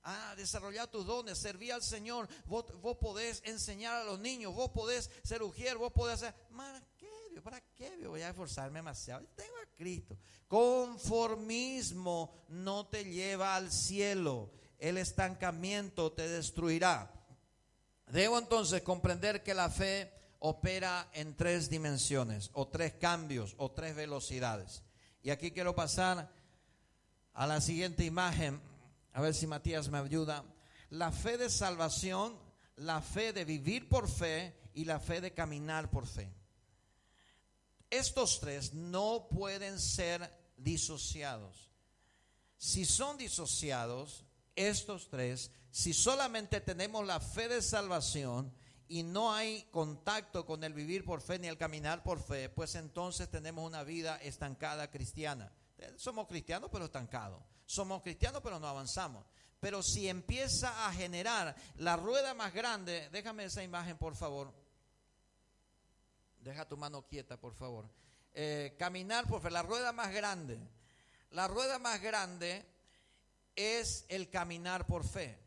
Ah, 0.04 0.34
desarrollar 0.36 0.86
tus 0.88 1.04
dones, 1.04 1.38
servir 1.38 1.72
al 1.72 1.82
Señor. 1.82 2.28
Vos, 2.46 2.64
podés 3.00 3.42
enseñar 3.44 3.94
a 3.96 4.04
los 4.04 4.20
niños, 4.20 4.54
vos 4.54 4.70
podés 4.70 5.10
ser 5.24 5.42
ujier, 5.42 5.76
vos 5.76 5.92
podés 5.92 6.22
hacer. 6.22 6.34
¿Para 6.56 6.80
qué? 6.96 7.40
¿Para 7.42 7.60
qué 7.60 8.06
voy 8.06 8.20
a 8.20 8.28
esforzarme 8.28 8.78
demasiado? 8.78 9.26
tengo 9.34 9.56
a 9.56 9.66
Cristo. 9.74 10.16
Conformismo 10.46 12.44
no 12.50 12.86
te 12.86 13.04
lleva 13.04 13.56
al 13.56 13.72
cielo 13.72 14.52
el 14.78 14.98
estancamiento 14.98 16.12
te 16.12 16.28
destruirá. 16.28 17.12
Debo 18.06 18.38
entonces 18.38 18.82
comprender 18.82 19.42
que 19.42 19.54
la 19.54 19.70
fe 19.70 20.12
opera 20.40 21.08
en 21.14 21.36
tres 21.36 21.70
dimensiones, 21.70 22.50
o 22.52 22.68
tres 22.68 22.92
cambios, 22.94 23.54
o 23.56 23.70
tres 23.70 23.96
velocidades. 23.96 24.82
Y 25.22 25.30
aquí 25.30 25.52
quiero 25.52 25.74
pasar 25.74 26.30
a 27.32 27.46
la 27.46 27.60
siguiente 27.60 28.04
imagen, 28.04 28.60
a 29.12 29.22
ver 29.22 29.34
si 29.34 29.46
Matías 29.46 29.88
me 29.88 29.98
ayuda. 29.98 30.44
La 30.90 31.12
fe 31.12 31.38
de 31.38 31.48
salvación, 31.48 32.38
la 32.76 33.00
fe 33.00 33.32
de 33.32 33.44
vivir 33.44 33.88
por 33.88 34.08
fe 34.08 34.54
y 34.74 34.84
la 34.84 35.00
fe 35.00 35.20
de 35.20 35.32
caminar 35.32 35.90
por 35.90 36.06
fe. 36.06 36.30
Estos 37.88 38.40
tres 38.40 38.74
no 38.74 39.28
pueden 39.30 39.80
ser 39.80 40.30
disociados. 40.56 41.70
Si 42.58 42.84
son 42.84 43.16
disociados, 43.16 44.23
estos 44.56 45.08
tres, 45.08 45.50
si 45.70 45.92
solamente 45.92 46.60
tenemos 46.60 47.06
la 47.06 47.20
fe 47.20 47.48
de 47.48 47.62
salvación 47.62 48.52
y 48.88 49.02
no 49.02 49.32
hay 49.32 49.62
contacto 49.70 50.46
con 50.46 50.62
el 50.62 50.72
vivir 50.72 51.04
por 51.04 51.20
fe 51.20 51.38
ni 51.38 51.48
el 51.48 51.58
caminar 51.58 52.02
por 52.02 52.20
fe, 52.20 52.48
pues 52.48 52.74
entonces 52.74 53.30
tenemos 53.30 53.66
una 53.66 53.82
vida 53.82 54.16
estancada 54.18 54.90
cristiana. 54.90 55.52
Somos 55.96 56.28
cristianos 56.28 56.70
pero 56.72 56.84
estancados. 56.84 57.42
Somos 57.66 58.02
cristianos 58.02 58.40
pero 58.42 58.60
no 58.60 58.68
avanzamos. 58.68 59.24
Pero 59.60 59.82
si 59.82 60.08
empieza 60.08 60.86
a 60.86 60.92
generar 60.92 61.56
la 61.76 61.96
rueda 61.96 62.34
más 62.34 62.52
grande, 62.52 63.08
déjame 63.10 63.44
esa 63.44 63.62
imagen 63.62 63.96
por 63.96 64.14
favor. 64.14 64.52
Deja 66.40 66.68
tu 66.68 66.76
mano 66.76 67.06
quieta 67.06 67.38
por 67.38 67.54
favor. 67.54 67.90
Eh, 68.34 68.76
caminar 68.78 69.26
por 69.26 69.40
fe, 69.40 69.50
la 69.50 69.62
rueda 69.62 69.92
más 69.92 70.12
grande. 70.12 70.58
La 71.30 71.48
rueda 71.48 71.78
más 71.78 72.00
grande 72.02 72.64
es 73.56 74.04
el 74.08 74.30
caminar 74.30 74.86
por 74.86 75.04
fe. 75.04 75.38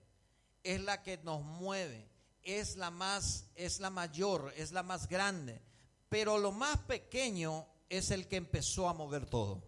Es 0.64 0.82
la 0.82 1.04
que 1.04 1.18
nos 1.24 1.44
mueve, 1.44 2.08
es 2.44 2.76
la 2.76 2.92
más 2.92 3.46
es 3.56 3.80
la 3.80 3.90
mayor, 3.90 4.54
es 4.56 4.72
la 4.72 4.84
más 4.84 5.08
grande, 5.08 5.62
pero 6.10 6.38
lo 6.38 6.52
más 6.52 6.78
pequeño 6.80 7.68
es 7.90 8.12
el 8.12 8.28
que 8.28 8.38
empezó 8.38 8.88
a 8.90 8.94
mover 8.94 9.26
todo. 9.26 9.64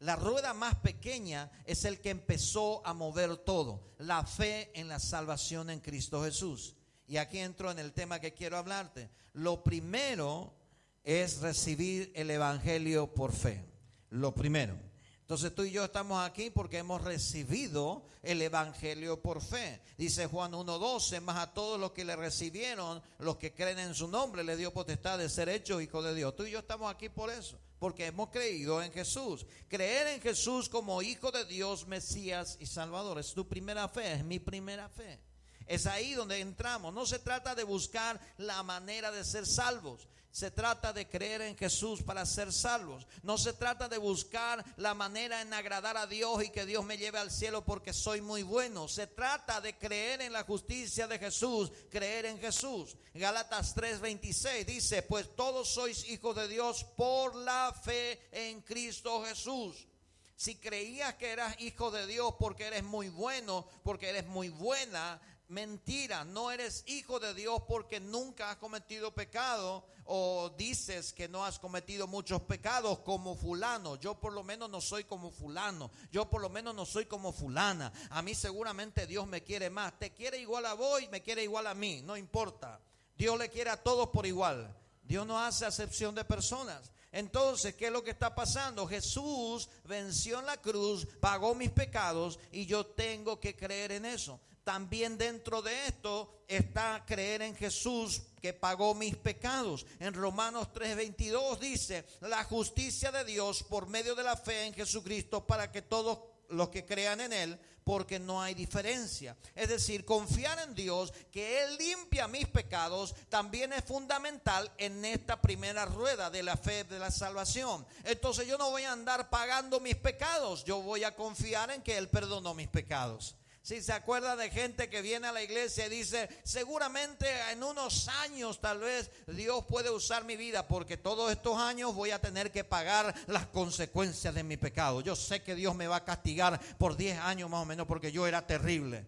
La 0.00 0.16
rueda 0.16 0.54
más 0.54 0.76
pequeña 0.76 1.50
es 1.66 1.84
el 1.84 2.00
que 2.00 2.10
empezó 2.10 2.84
a 2.86 2.94
mover 2.94 3.36
todo, 3.36 3.92
la 3.98 4.24
fe 4.24 4.70
en 4.74 4.88
la 4.88 4.98
salvación 4.98 5.68
en 5.68 5.80
Cristo 5.80 6.24
Jesús. 6.24 6.74
Y 7.06 7.18
aquí 7.18 7.38
entro 7.38 7.70
en 7.70 7.78
el 7.78 7.92
tema 7.92 8.20
que 8.20 8.32
quiero 8.32 8.56
hablarte. 8.56 9.10
Lo 9.32 9.62
primero 9.62 10.54
es 11.02 11.40
recibir 11.40 12.12
el 12.14 12.30
Evangelio 12.30 13.12
por 13.12 13.32
fe. 13.32 13.64
Lo 14.10 14.32
primero. 14.34 14.89
Entonces 15.30 15.54
tú 15.54 15.62
y 15.62 15.70
yo 15.70 15.84
estamos 15.84 16.28
aquí 16.28 16.50
porque 16.50 16.78
hemos 16.78 17.04
recibido 17.04 18.02
el 18.24 18.42
Evangelio 18.42 19.22
por 19.22 19.40
fe. 19.40 19.80
Dice 19.96 20.26
Juan 20.26 20.50
1.12, 20.50 21.20
más 21.20 21.36
a 21.36 21.54
todos 21.54 21.78
los 21.78 21.92
que 21.92 22.04
le 22.04 22.16
recibieron, 22.16 23.00
los 23.20 23.36
que 23.36 23.54
creen 23.54 23.78
en 23.78 23.94
su 23.94 24.08
nombre, 24.08 24.42
le 24.42 24.56
dio 24.56 24.72
potestad 24.72 25.18
de 25.18 25.28
ser 25.28 25.48
hechos 25.48 25.80
hijos 25.80 26.04
de 26.04 26.16
Dios. 26.16 26.34
Tú 26.34 26.46
y 26.46 26.50
yo 26.50 26.58
estamos 26.58 26.92
aquí 26.92 27.10
por 27.10 27.30
eso, 27.30 27.60
porque 27.78 28.06
hemos 28.06 28.30
creído 28.30 28.82
en 28.82 28.90
Jesús. 28.90 29.46
Creer 29.68 30.08
en 30.08 30.20
Jesús 30.20 30.68
como 30.68 31.00
hijo 31.00 31.30
de 31.30 31.44
Dios, 31.44 31.86
Mesías 31.86 32.56
y 32.58 32.66
Salvador. 32.66 33.20
Es 33.20 33.32
tu 33.32 33.46
primera 33.46 33.86
fe, 33.86 34.14
es 34.14 34.24
mi 34.24 34.40
primera 34.40 34.88
fe. 34.88 35.20
Es 35.64 35.86
ahí 35.86 36.14
donde 36.14 36.40
entramos. 36.40 36.92
No 36.92 37.06
se 37.06 37.20
trata 37.20 37.54
de 37.54 37.62
buscar 37.62 38.20
la 38.36 38.64
manera 38.64 39.12
de 39.12 39.24
ser 39.24 39.46
salvos. 39.46 40.08
Se 40.32 40.52
trata 40.52 40.92
de 40.92 41.08
creer 41.08 41.42
en 41.42 41.56
Jesús 41.56 42.02
para 42.02 42.24
ser 42.24 42.52
salvos. 42.52 43.04
No 43.22 43.36
se 43.36 43.52
trata 43.52 43.88
de 43.88 43.98
buscar 43.98 44.64
la 44.76 44.94
manera 44.94 45.42
en 45.42 45.52
agradar 45.52 45.96
a 45.96 46.06
Dios 46.06 46.44
y 46.44 46.50
que 46.50 46.66
Dios 46.66 46.84
me 46.84 46.98
lleve 46.98 47.18
al 47.18 47.32
cielo 47.32 47.64
porque 47.64 47.92
soy 47.92 48.20
muy 48.20 48.44
bueno. 48.44 48.86
Se 48.86 49.08
trata 49.08 49.60
de 49.60 49.76
creer 49.76 50.20
en 50.20 50.32
la 50.32 50.44
justicia 50.44 51.08
de 51.08 51.18
Jesús, 51.18 51.72
creer 51.90 52.26
en 52.26 52.38
Jesús. 52.38 52.96
Gálatas 53.12 53.74
3:26 53.74 54.64
dice, 54.66 55.02
pues 55.02 55.34
todos 55.34 55.68
sois 55.68 56.08
hijos 56.08 56.36
de 56.36 56.46
Dios 56.46 56.84
por 56.96 57.34
la 57.34 57.72
fe 57.72 58.28
en 58.30 58.60
Cristo 58.62 59.24
Jesús. 59.24 59.88
Si 60.36 60.54
creías 60.56 61.14
que 61.16 61.32
eras 61.32 61.60
hijo 61.60 61.90
de 61.90 62.06
Dios 62.06 62.34
porque 62.38 62.68
eres 62.68 62.84
muy 62.84 63.08
bueno, 63.08 63.66
porque 63.82 64.08
eres 64.08 64.26
muy 64.26 64.48
buena, 64.48 65.20
mentira, 65.48 66.24
no 66.24 66.50
eres 66.50 66.84
hijo 66.86 67.18
de 67.20 67.34
Dios 67.34 67.62
porque 67.68 68.00
nunca 68.00 68.50
has 68.50 68.56
cometido 68.56 69.12
pecado 69.12 69.84
o 70.12 70.50
dices 70.58 71.12
que 71.12 71.28
no 71.28 71.44
has 71.44 71.60
cometido 71.60 72.08
muchos 72.08 72.42
pecados 72.42 72.98
como 72.98 73.36
fulano. 73.36 73.94
Yo 73.94 74.18
por 74.18 74.32
lo 74.32 74.42
menos 74.42 74.68
no 74.68 74.80
soy 74.80 75.04
como 75.04 75.30
fulano. 75.30 75.88
Yo 76.10 76.28
por 76.28 76.40
lo 76.40 76.50
menos 76.50 76.74
no 76.74 76.84
soy 76.84 77.06
como 77.06 77.32
fulana. 77.32 77.92
A 78.10 78.20
mí 78.20 78.34
seguramente 78.34 79.06
Dios 79.06 79.28
me 79.28 79.44
quiere 79.44 79.70
más. 79.70 79.96
Te 80.00 80.10
quiere 80.10 80.40
igual 80.40 80.66
a 80.66 80.74
vos 80.74 81.00
y 81.00 81.06
me 81.10 81.22
quiere 81.22 81.44
igual 81.44 81.68
a 81.68 81.74
mí. 81.74 82.02
No 82.02 82.16
importa. 82.16 82.80
Dios 83.16 83.38
le 83.38 83.50
quiere 83.50 83.70
a 83.70 83.80
todos 83.80 84.08
por 84.08 84.26
igual. 84.26 84.76
Dios 85.04 85.24
no 85.24 85.38
hace 85.38 85.64
acepción 85.64 86.12
de 86.16 86.24
personas. 86.24 86.90
Entonces, 87.12 87.76
¿qué 87.76 87.86
es 87.86 87.92
lo 87.92 88.02
que 88.02 88.10
está 88.10 88.34
pasando? 88.34 88.88
Jesús 88.88 89.68
venció 89.84 90.40
en 90.40 90.46
la 90.46 90.56
cruz, 90.56 91.06
pagó 91.20 91.54
mis 91.54 91.70
pecados 91.70 92.40
y 92.50 92.66
yo 92.66 92.84
tengo 92.84 93.38
que 93.38 93.54
creer 93.54 93.92
en 93.92 94.06
eso 94.06 94.40
también 94.64 95.18
dentro 95.18 95.62
de 95.62 95.86
esto 95.86 96.42
está 96.48 97.04
creer 97.06 97.42
en 97.42 97.54
Jesús 97.54 98.22
que 98.40 98.52
pagó 98.52 98.94
mis 98.94 99.16
pecados. 99.16 99.86
En 99.98 100.14
Romanos 100.14 100.68
3:22 100.72 101.58
dice, 101.58 102.04
la 102.20 102.44
justicia 102.44 103.12
de 103.12 103.24
Dios 103.24 103.62
por 103.62 103.86
medio 103.86 104.14
de 104.14 104.22
la 104.22 104.36
fe 104.36 104.66
en 104.66 104.74
Jesucristo 104.74 105.46
para 105.46 105.70
que 105.70 105.82
todos 105.82 106.18
los 106.48 106.68
que 106.68 106.84
crean 106.84 107.20
en 107.20 107.32
Él, 107.32 107.58
porque 107.84 108.18
no 108.18 108.42
hay 108.42 108.54
diferencia. 108.54 109.36
Es 109.54 109.68
decir, 109.68 110.04
confiar 110.04 110.58
en 110.60 110.74
Dios, 110.74 111.12
que 111.30 111.62
Él 111.62 111.76
limpia 111.76 112.28
mis 112.28 112.46
pecados, 112.46 113.14
también 113.28 113.72
es 113.72 113.84
fundamental 113.84 114.70
en 114.78 115.04
esta 115.04 115.40
primera 115.40 115.86
rueda 115.86 116.30
de 116.30 116.42
la 116.42 116.56
fe 116.56 116.84
de 116.84 116.98
la 116.98 117.10
salvación. 117.10 117.86
Entonces 118.04 118.46
yo 118.46 118.58
no 118.58 118.70
voy 118.70 118.82
a 118.82 118.92
andar 118.92 119.30
pagando 119.30 119.80
mis 119.80 119.96
pecados, 119.96 120.64
yo 120.64 120.82
voy 120.82 121.04
a 121.04 121.14
confiar 121.14 121.70
en 121.70 121.82
que 121.82 121.96
Él 121.96 122.08
perdonó 122.08 122.54
mis 122.54 122.68
pecados. 122.68 123.36
Si 123.62 123.82
se 123.82 123.92
acuerda 123.92 124.36
de 124.36 124.48
gente 124.48 124.88
que 124.88 125.02
viene 125.02 125.26
a 125.26 125.32
la 125.32 125.42
iglesia 125.42 125.86
y 125.86 125.90
dice, 125.90 126.30
seguramente 126.44 127.26
en 127.52 127.62
unos 127.62 128.08
años 128.08 128.58
tal 128.58 128.78
vez 128.78 129.10
Dios 129.26 129.66
puede 129.66 129.90
usar 129.90 130.24
mi 130.24 130.36
vida 130.36 130.66
porque 130.66 130.96
todos 130.96 131.30
estos 131.30 131.58
años 131.58 131.94
voy 131.94 132.10
a 132.10 132.20
tener 132.20 132.50
que 132.50 132.64
pagar 132.64 133.14
las 133.26 133.46
consecuencias 133.48 134.34
de 134.34 134.44
mi 134.44 134.56
pecado. 134.56 135.02
Yo 135.02 135.14
sé 135.14 135.42
que 135.42 135.54
Dios 135.54 135.74
me 135.76 135.88
va 135.88 135.96
a 135.96 136.04
castigar 136.04 136.58
por 136.78 136.96
10 136.96 137.18
años 137.18 137.50
más 137.50 137.62
o 137.62 137.66
menos 137.66 137.86
porque 137.86 138.10
yo 138.10 138.26
era 138.26 138.46
terrible. 138.46 139.06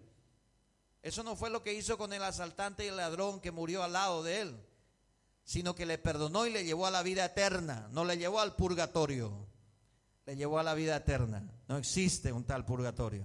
Eso 1.00 1.22
no 1.22 1.34
fue 1.34 1.48
lo 1.48 1.62
que 1.62 1.72
hizo 1.72 1.96
con 1.96 2.12
el 2.12 2.22
asaltante 2.22 2.84
y 2.84 2.88
el 2.88 2.98
ladrón 2.98 3.40
que 3.40 3.50
murió 3.50 3.82
al 3.82 3.94
lado 3.94 4.22
de 4.22 4.42
él, 4.42 4.66
sino 5.44 5.74
que 5.74 5.86
le 5.86 5.96
perdonó 5.96 6.46
y 6.46 6.50
le 6.50 6.64
llevó 6.64 6.86
a 6.86 6.90
la 6.90 7.02
vida 7.02 7.24
eterna, 7.24 7.88
no 7.90 8.04
le 8.04 8.18
llevó 8.18 8.38
al 8.38 8.54
purgatorio, 8.54 9.48
le 10.26 10.36
llevó 10.36 10.58
a 10.58 10.62
la 10.62 10.74
vida 10.74 10.94
eterna. 10.94 11.42
No 11.68 11.78
existe 11.78 12.30
un 12.30 12.44
tal 12.44 12.66
purgatorio. 12.66 13.24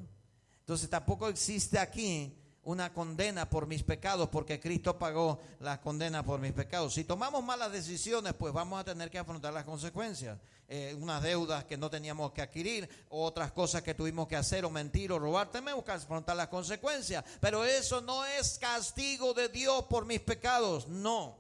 Entonces 0.68 0.90
tampoco 0.90 1.30
existe 1.30 1.80
aquí 1.80 2.38
una 2.64 2.92
condena 2.92 3.50
por 3.50 3.68
mis 3.68 3.84
pecados 3.84 4.28
porque 4.28 4.60
Cristo 4.60 5.00
pagó 5.00 5.40
la 5.62 5.80
condena 5.80 6.26
por 6.26 6.42
mis 6.42 6.52
pecados. 6.52 6.94
Si 6.94 7.06
tomamos 7.06 7.42
malas 7.42 7.72
decisiones, 7.72 8.34
pues 8.34 8.52
vamos 8.52 8.78
a 8.78 8.84
tener 8.84 9.10
que 9.10 9.18
afrontar 9.18 9.54
las 9.54 9.64
consecuencias. 9.64 10.38
Eh, 10.68 10.94
unas 11.00 11.24
deudas 11.24 11.64
que 11.64 11.78
no 11.78 11.90
teníamos 11.90 12.34
que 12.34 12.42
adquirir, 12.42 12.90
otras 13.08 13.54
cosas 13.54 13.82
que 13.82 13.94
tuvimos 13.94 14.28
que 14.28 14.36
hacer 14.36 14.66
o 14.66 14.70
mentir 14.70 15.10
o 15.14 15.20
robar, 15.20 15.50
tenemos 15.50 15.86
que 15.86 15.92
afrontar 15.94 16.36
las 16.36 16.50
consecuencias. 16.50 17.24
Pero 17.40 17.64
eso 17.64 18.02
no 18.02 18.26
es 18.26 18.60
castigo 18.60 19.34
de 19.34 19.48
Dios 19.48 19.86
por 19.86 20.06
mis 20.06 20.20
pecados, 20.20 20.90
no. 20.90 21.38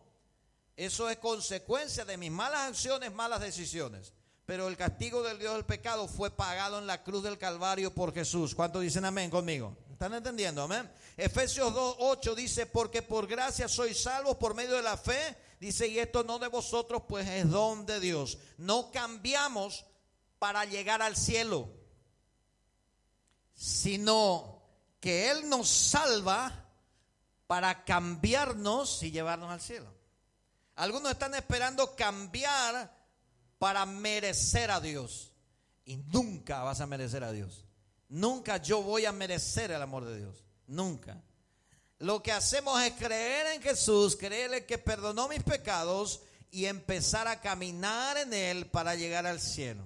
Eso 0.78 1.10
es 1.10 1.18
consecuencia 1.18 2.06
de 2.06 2.16
mis 2.16 2.32
malas 2.32 2.70
acciones, 2.70 3.14
malas 3.14 3.42
decisiones. 3.42 4.14
Pero 4.48 4.70
el 4.70 4.78
castigo 4.78 5.24
del 5.24 5.40
Dios 5.40 5.56
del 5.56 5.66
pecado 5.66 6.08
fue 6.08 6.32
pagado 6.32 6.80
en 6.80 6.88
la 6.88 7.04
cruz 7.04 7.22
del 7.22 7.38
Calvario 7.38 7.94
por 7.94 8.14
Jesús. 8.14 8.56
¿Cuántos 8.56 8.82
dicen 8.82 9.04
amén 9.04 9.30
conmigo? 9.30 9.76
¿Están 9.92 10.14
entendiendo? 10.14 10.62
Amén. 10.62 10.90
Efesios 11.18 11.74
2.8 11.74 12.34
dice, 12.34 12.66
porque 12.66 13.02
por 13.02 13.28
gracia 13.28 13.68
sois 13.68 14.02
salvos 14.02 14.38
por 14.38 14.56
medio 14.56 14.78
de 14.78 14.84
la 14.84 14.96
fe. 14.96 15.36
Dice, 15.60 15.90
y 15.90 16.00
esto 16.00 16.24
no 16.24 16.40
de 16.40 16.48
vosotros, 16.48 17.04
pues 17.10 17.28
es 17.28 17.50
don 17.50 17.86
de 17.86 18.00
Dios. 18.00 18.38
No 18.58 18.90
cambiamos 18.90 19.84
para 20.40 20.64
llegar 20.64 21.02
al 21.02 21.18
cielo, 21.18 21.68
sino 23.54 24.62
que 25.02 25.30
Él 25.30 25.50
nos 25.50 25.68
salva 25.68 26.70
para 27.48 27.84
cambiarnos 27.84 29.04
y 29.04 29.12
llevarnos 29.12 29.52
al 29.52 29.60
cielo. 29.60 29.94
Algunos 30.78 31.12
están 31.12 31.36
esperando 31.36 31.98
cambiar 31.98 32.97
para 33.60 33.86
merecer 33.86 34.72
a 34.72 34.80
Dios. 34.80 35.34
Y 35.86 35.98
nunca 35.98 36.64
vas 36.64 36.82
a 36.82 36.88
merecer 36.88 37.24
a 37.24 37.32
Dios. 37.32 37.66
Nunca 38.10 38.58
yo 38.58 38.82
voy 38.82 39.06
a 39.06 39.12
merecer 39.12 39.72
el 39.72 39.82
amor 39.82 40.06
de 40.06 40.18
Dios. 40.18 40.44
Nunca. 40.68 41.22
Lo 42.00 42.22
que 42.22 42.32
hacemos 42.32 42.82
es 42.82 42.94
creer 42.94 43.56
en 43.56 43.62
Jesús, 43.62 44.16
creerle 44.16 44.66
que 44.66 44.78
perdonó 44.78 45.28
mis 45.28 45.44
pecados 45.44 46.22
y 46.52 46.66
empezar 46.66 47.28
a 47.28 47.42
caminar 47.42 48.18
en 48.18 48.34
Él 48.34 48.68
para 48.68 48.96
llegar 48.96 49.26
al 49.26 49.40
cielo. 49.40 49.84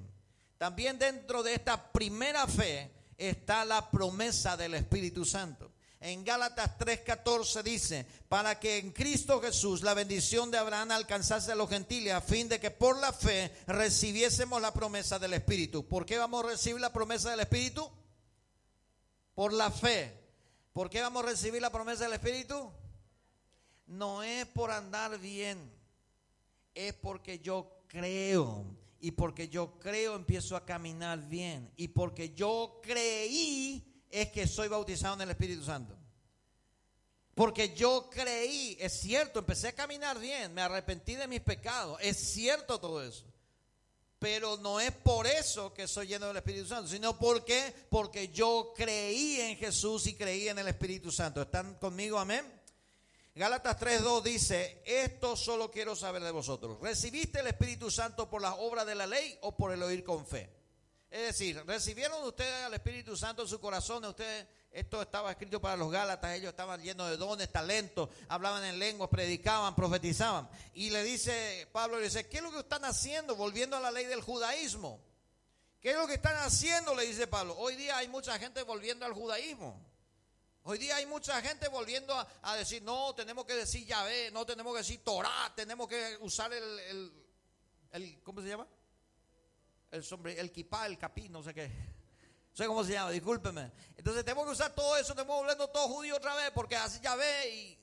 También 0.58 1.00
dentro 1.00 1.42
de 1.42 1.54
esta 1.54 1.92
primera 1.92 2.46
fe 2.48 2.92
está 3.18 3.66
la 3.66 3.90
promesa 3.90 4.58
del 4.58 4.74
Espíritu 4.74 5.26
Santo. 5.26 5.72
En 6.02 6.26
Gálatas 6.26 6.80
3:14 6.80 7.62
dice, 7.62 8.08
para 8.28 8.60
que 8.60 8.80
en 8.80 8.92
Cristo 8.92 9.40
Jesús 9.40 9.84
la 9.84 9.94
bendición 9.94 10.50
de 10.50 10.58
Abraham 10.58 10.90
alcanzase 10.90 11.52
a 11.52 11.56
los 11.56 11.70
gentiles, 11.70 12.14
a 12.14 12.22
fin 12.22 12.50
de 12.50 12.60
que 12.60 12.72
por 12.72 13.00
la 13.00 13.14
fe 13.14 13.52
recibiésemos 13.68 14.60
la 14.60 14.74
promesa 14.74 15.20
del 15.20 15.34
Espíritu. 15.34 15.88
¿Por 15.88 16.08
qué 16.08 16.18
vamos 16.18 16.44
a 16.44 16.48
recibir 16.48 16.82
la 16.82 16.92
promesa 16.92 17.30
del 17.30 17.42
Espíritu? 17.42 17.88
Por 19.36 19.54
la 19.54 19.70
fe. 19.70 20.20
¿Por 20.74 20.90
qué 20.90 21.02
vamos 21.02 21.24
a 21.24 21.28
recibir 21.28 21.62
la 21.62 21.72
promesa 21.72 22.06
del 22.06 22.14
Espíritu? 22.14 22.72
No 23.86 24.24
es 24.24 24.48
por 24.48 24.72
andar 24.72 25.20
bien, 25.20 25.72
es 26.74 26.96
porque 26.96 27.38
yo 27.40 27.84
creo. 27.88 28.66
Y 29.00 29.12
porque 29.12 29.50
yo 29.50 29.78
creo 29.78 30.16
empiezo 30.16 30.56
a 30.56 30.66
caminar 30.66 31.28
bien. 31.28 31.72
Y 31.76 31.90
porque 31.90 32.34
yo 32.34 32.80
creí 32.82 33.91
es 34.12 34.32
que 34.32 34.48
soy 34.48 34.68
bautizado 34.68 35.16
en 35.16 35.22
el 35.22 35.32
Espíritu 35.32 35.64
Santo. 35.64 35.98
Porque 37.34 37.74
yo 37.74 38.10
creí, 38.12 38.78
es 38.80 39.00
cierto, 39.00 39.40
empecé 39.40 39.70
a 39.70 39.76
caminar 39.76 40.20
bien, 40.20 40.54
me 40.54 40.62
arrepentí 40.62 41.16
de 41.16 41.28
mis 41.28 41.42
pecados, 41.42 41.98
es 42.02 42.18
cierto 42.18 42.80
todo 42.80 43.02
eso. 43.02 43.26
Pero 44.20 44.58
no 44.58 44.80
es 44.80 44.92
por 44.92 45.26
eso 45.26 45.74
que 45.74 45.88
soy 45.88 46.08
lleno 46.08 46.28
del 46.28 46.38
Espíritu 46.38 46.68
Santo, 46.68 46.88
sino 46.88 47.18
porque 47.18 47.74
porque 47.90 48.28
yo 48.28 48.74
creí 48.76 49.42
en 49.42 49.58
Jesús 49.58 50.06
y 50.06 50.14
creí 50.14 50.48
en 50.48 50.60
el 50.60 50.68
Espíritu 50.68 51.12
Santo. 51.12 51.42
¿Están 51.42 51.74
conmigo? 51.76 52.20
Amén. 52.20 52.46
Gálatas 53.34 53.80
3:2 53.80 54.22
dice, 54.22 54.84
"Esto 54.86 55.36
solo 55.36 55.72
quiero 55.72 55.96
saber 55.96 56.22
de 56.22 56.30
vosotros. 56.30 56.80
¿Recibiste 56.82 57.40
el 57.40 57.48
Espíritu 57.48 57.90
Santo 57.90 58.30
por 58.30 58.44
las 58.44 58.54
obras 58.60 58.86
de 58.86 58.94
la 58.94 59.08
ley 59.08 59.40
o 59.42 59.56
por 59.56 59.72
el 59.72 59.82
oír 59.82 60.04
con 60.04 60.28
fe?" 60.28 60.61
Es 61.12 61.24
decir, 61.24 61.62
recibieron 61.68 62.24
ustedes 62.24 62.64
al 62.64 62.74
Espíritu 62.74 63.18
Santo 63.18 63.42
en 63.42 63.50
su 63.50 63.60
corazón, 63.60 64.06
ustedes, 64.06 64.48
esto 64.72 65.02
estaba 65.02 65.30
escrito 65.30 65.60
para 65.60 65.76
los 65.76 65.92
Gálatas, 65.92 66.38
ellos 66.38 66.52
estaban 66.52 66.82
llenos 66.82 67.10
de 67.10 67.18
dones, 67.18 67.52
talentos, 67.52 68.08
hablaban 68.30 68.64
en 68.64 68.80
lenguas, 68.80 69.10
predicaban, 69.10 69.76
profetizaban. 69.76 70.50
Y 70.74 70.90
le 70.90 71.04
dice, 71.04 71.68
Pablo 71.74 71.98
le 71.98 72.06
dice, 72.06 72.30
¿qué 72.30 72.38
es 72.38 72.44
lo 72.44 72.50
que 72.50 72.60
están 72.60 72.86
haciendo? 72.86 73.36
Volviendo 73.36 73.76
a 73.76 73.82
la 73.82 73.92
ley 73.92 74.06
del 74.06 74.22
judaísmo. 74.22 75.02
¿Qué 75.82 75.92
es 75.92 75.98
lo 75.98 76.08
que 76.08 76.14
están 76.14 76.38
haciendo? 76.38 76.96
Le 76.96 77.06
dice 77.06 77.28
Pablo. 77.28 77.58
Hoy 77.58 77.76
día 77.76 77.98
hay 77.98 78.08
mucha 78.08 78.40
gente 78.40 78.64
volviendo 78.64 79.06
al 79.06 79.12
judaísmo. 79.12 79.86
Hoy 80.64 80.78
día 80.78 80.96
hay 80.96 81.08
mucha 81.08 81.42
gente 81.42 81.68
volviendo 81.68 82.16
a, 82.42 82.56
decir, 82.56 82.84
no, 82.84 83.14
tenemos 83.16 83.44
que 83.44 83.56
decir 83.56 83.86
Yahvé, 83.86 84.32
no 84.32 84.46
tenemos 84.46 84.72
que 84.74 84.78
decir 84.78 85.04
Torah, 85.04 85.52
tenemos 85.58 85.90
que 85.90 86.18
usar 86.22 86.54
el, 86.54 87.12
el 87.92 88.22
¿cómo 88.24 88.42
se 88.42 88.48
llama? 88.48 88.66
El 89.92 90.04
sombrero, 90.04 90.42
el 90.42 90.52
kipá, 90.52 90.88
el 90.88 90.98
capí, 90.98 91.30
no 91.30 91.44
sé 91.44 91.54
qué. 91.54 91.68
No 91.68 92.58
sé 92.58 92.66
cómo 92.66 92.84
se 92.84 92.94
llama, 92.94 93.12
discúlpeme. 93.12 93.72
Entonces 93.96 94.26
tenemos 94.26 94.46
que 94.46 94.52
usar 94.52 94.74
todo 94.74 94.98
eso, 94.98 95.14
tenemos 95.14 95.38
volviendo 95.38 95.70
todo 95.70 95.88
judío 95.88 96.16
otra 96.16 96.36
vez, 96.36 96.52
porque 96.54 96.76
así 96.76 97.00
ya 97.02 97.16
ve 97.16 97.50
y 97.50 97.78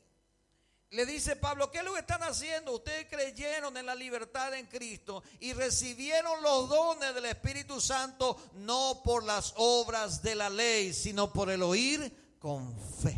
le 0.90 1.04
dice 1.04 1.36
Pablo, 1.36 1.70
¿qué 1.70 1.78
es 1.78 1.84
lo 1.84 1.92
que 1.92 2.00
están 2.00 2.22
haciendo? 2.22 2.72
Ustedes 2.72 3.06
creyeron 3.10 3.76
en 3.76 3.84
la 3.84 3.94
libertad 3.94 4.54
en 4.54 4.66
Cristo 4.66 5.22
y 5.38 5.52
recibieron 5.52 6.42
los 6.42 6.68
dones 6.68 7.14
del 7.14 7.26
Espíritu 7.26 7.80
Santo 7.80 8.40
no 8.54 9.02
por 9.04 9.22
las 9.22 9.52
obras 9.56 10.22
de 10.22 10.34
la 10.34 10.48
ley, 10.48 10.94
sino 10.94 11.30
por 11.30 11.50
el 11.50 11.62
oír 11.62 12.36
con 12.38 12.74
fe. 13.02 13.16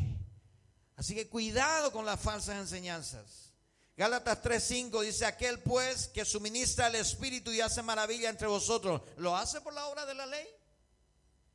Así 0.97 1.15
que 1.15 1.29
cuidado 1.29 1.93
con 1.93 2.05
las 2.05 2.21
falsas 2.21 2.57
enseñanzas. 2.57 3.50
Gálatas 3.97 4.43
3:5 4.43 5.03
dice, 5.03 5.27
aquel 5.27 5.61
pues 5.61 6.09
que 6.09 6.25
suministra 6.25 6.87
el 6.87 6.95
Espíritu 6.95 7.53
y 7.53 7.61
hace 7.61 7.83
maravilla 7.83 8.31
entre 8.31 8.47
vosotros, 8.47 9.03
¿lo 9.17 9.37
hace 9.37 9.61
por 9.61 9.75
la 9.75 9.87
obra 9.87 10.07
de 10.07 10.15
la 10.15 10.27
ley 10.27 10.47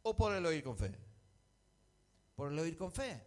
o 0.04 0.16
por 0.16 0.34
el 0.34 0.46
oír 0.46 0.64
con 0.64 0.78
fe? 0.78 0.96
Por 2.36 2.52
el 2.52 2.60
oír 2.60 2.78
con 2.78 2.92
fe. 2.92 3.22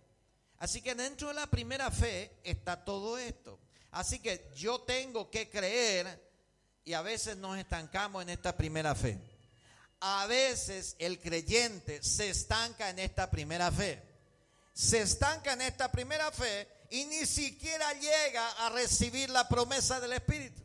Así 0.58 0.82
que 0.82 0.94
dentro 0.94 1.28
de 1.28 1.34
la 1.34 1.46
primera 1.46 1.90
fe 1.90 2.38
está 2.44 2.84
todo 2.84 3.18
esto. 3.18 3.58
Así 3.90 4.18
que 4.20 4.50
yo 4.54 4.82
tengo 4.82 5.30
que 5.30 5.48
creer 5.48 6.28
y 6.84 6.92
a 6.92 7.02
veces 7.02 7.36
nos 7.36 7.58
estancamos 7.58 8.22
en 8.22 8.30
esta 8.30 8.56
primera 8.56 8.94
fe. 8.94 9.18
A 10.00 10.26
veces 10.26 10.94
el 10.98 11.18
creyente 11.20 12.02
se 12.02 12.30
estanca 12.30 12.90
en 12.90 12.98
esta 12.98 13.30
primera 13.30 13.70
fe. 13.72 14.02
Se 14.72 15.00
estanca 15.00 15.54
en 15.54 15.62
esta 15.62 15.90
primera 15.90 16.30
fe 16.30 16.68
y 16.90 17.04
ni 17.04 17.26
siquiera 17.26 17.92
llega 17.94 18.66
a 18.66 18.70
recibir 18.70 19.30
la 19.30 19.48
promesa 19.48 20.00
del 20.00 20.12
Espíritu. 20.12 20.62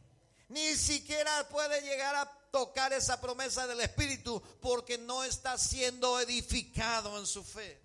Ni 0.49 0.75
siquiera 0.75 1.47
puede 1.49 1.81
llegar 1.81 2.15
a 2.15 2.31
tocar 2.51 2.93
esa 2.93 3.19
promesa 3.19 3.65
del 3.65 3.81
Espíritu 3.81 4.41
porque 4.61 4.97
no 4.97 5.23
está 5.23 5.57
siendo 5.57 6.19
edificado 6.19 7.17
en 7.17 7.25
su 7.25 7.43
fe. 7.43 7.82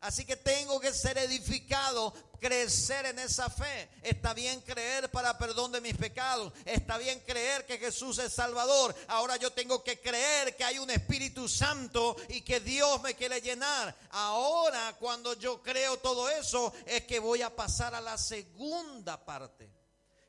Así 0.00 0.24
que 0.24 0.36
tengo 0.36 0.78
que 0.78 0.92
ser 0.92 1.18
edificado, 1.18 2.14
crecer 2.40 3.06
en 3.06 3.18
esa 3.18 3.50
fe. 3.50 3.88
Está 4.02 4.32
bien 4.32 4.60
creer 4.60 5.10
para 5.10 5.36
perdón 5.36 5.72
de 5.72 5.80
mis 5.80 5.96
pecados. 5.96 6.52
Está 6.64 6.98
bien 6.98 7.20
creer 7.26 7.66
que 7.66 7.78
Jesús 7.78 8.18
es 8.18 8.32
Salvador. 8.32 8.94
Ahora 9.08 9.36
yo 9.36 9.52
tengo 9.52 9.82
que 9.82 10.00
creer 10.00 10.56
que 10.56 10.64
hay 10.64 10.78
un 10.78 10.90
Espíritu 10.90 11.48
Santo 11.48 12.16
y 12.28 12.42
que 12.42 12.60
Dios 12.60 13.02
me 13.02 13.14
quiere 13.14 13.40
llenar. 13.40 13.94
Ahora 14.10 14.96
cuando 15.00 15.34
yo 15.34 15.62
creo 15.62 15.98
todo 15.98 16.28
eso 16.28 16.72
es 16.86 17.04
que 17.04 17.18
voy 17.18 17.42
a 17.42 17.54
pasar 17.54 17.94
a 17.94 18.00
la 18.00 18.16
segunda 18.18 19.24
parte, 19.24 19.68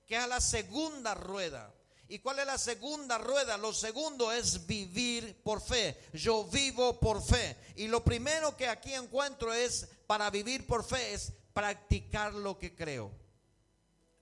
que 0.08 0.16
es 0.16 0.24
a 0.24 0.28
la 0.28 0.42
segunda 0.42 1.14
rueda. 1.14 1.72
¿Y 2.12 2.18
cuál 2.20 2.40
es 2.40 2.48
la 2.48 2.58
segunda 2.58 3.20
rueda? 3.20 3.56
Lo 3.56 3.72
segundo 3.72 4.32
es 4.32 4.66
vivir 4.66 5.44
por 5.44 5.62
fe. 5.62 5.96
Yo 6.12 6.44
vivo 6.46 7.00
por 7.00 7.24
fe. 7.24 7.56
Y 7.76 7.88
lo 7.88 8.04
primero 8.04 8.58
que 8.58 8.68
aquí 8.68 8.96
encuentro 8.96 9.54
es, 9.54 9.88
para 10.08 10.32
vivir 10.32 10.66
por 10.66 10.84
fe, 10.84 11.14
es 11.14 11.32
practicar 11.54 12.34
lo 12.34 12.58
que 12.58 12.76
creo. 12.76 13.12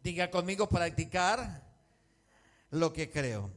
Diga 0.01 0.29
conmigo, 0.29 0.67
practicar 0.67 1.65
lo 2.71 2.91
que 2.91 3.09
creo. 3.09 3.53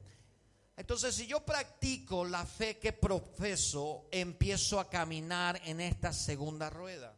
Entonces, 0.76 1.16
si 1.16 1.26
yo 1.26 1.44
practico 1.44 2.24
la 2.24 2.46
fe 2.46 2.78
que 2.78 2.92
profeso, 2.92 4.06
empiezo 4.12 4.78
a 4.78 4.88
caminar 4.88 5.60
en 5.64 5.80
esta 5.80 6.12
segunda 6.12 6.70
rueda. 6.70 7.09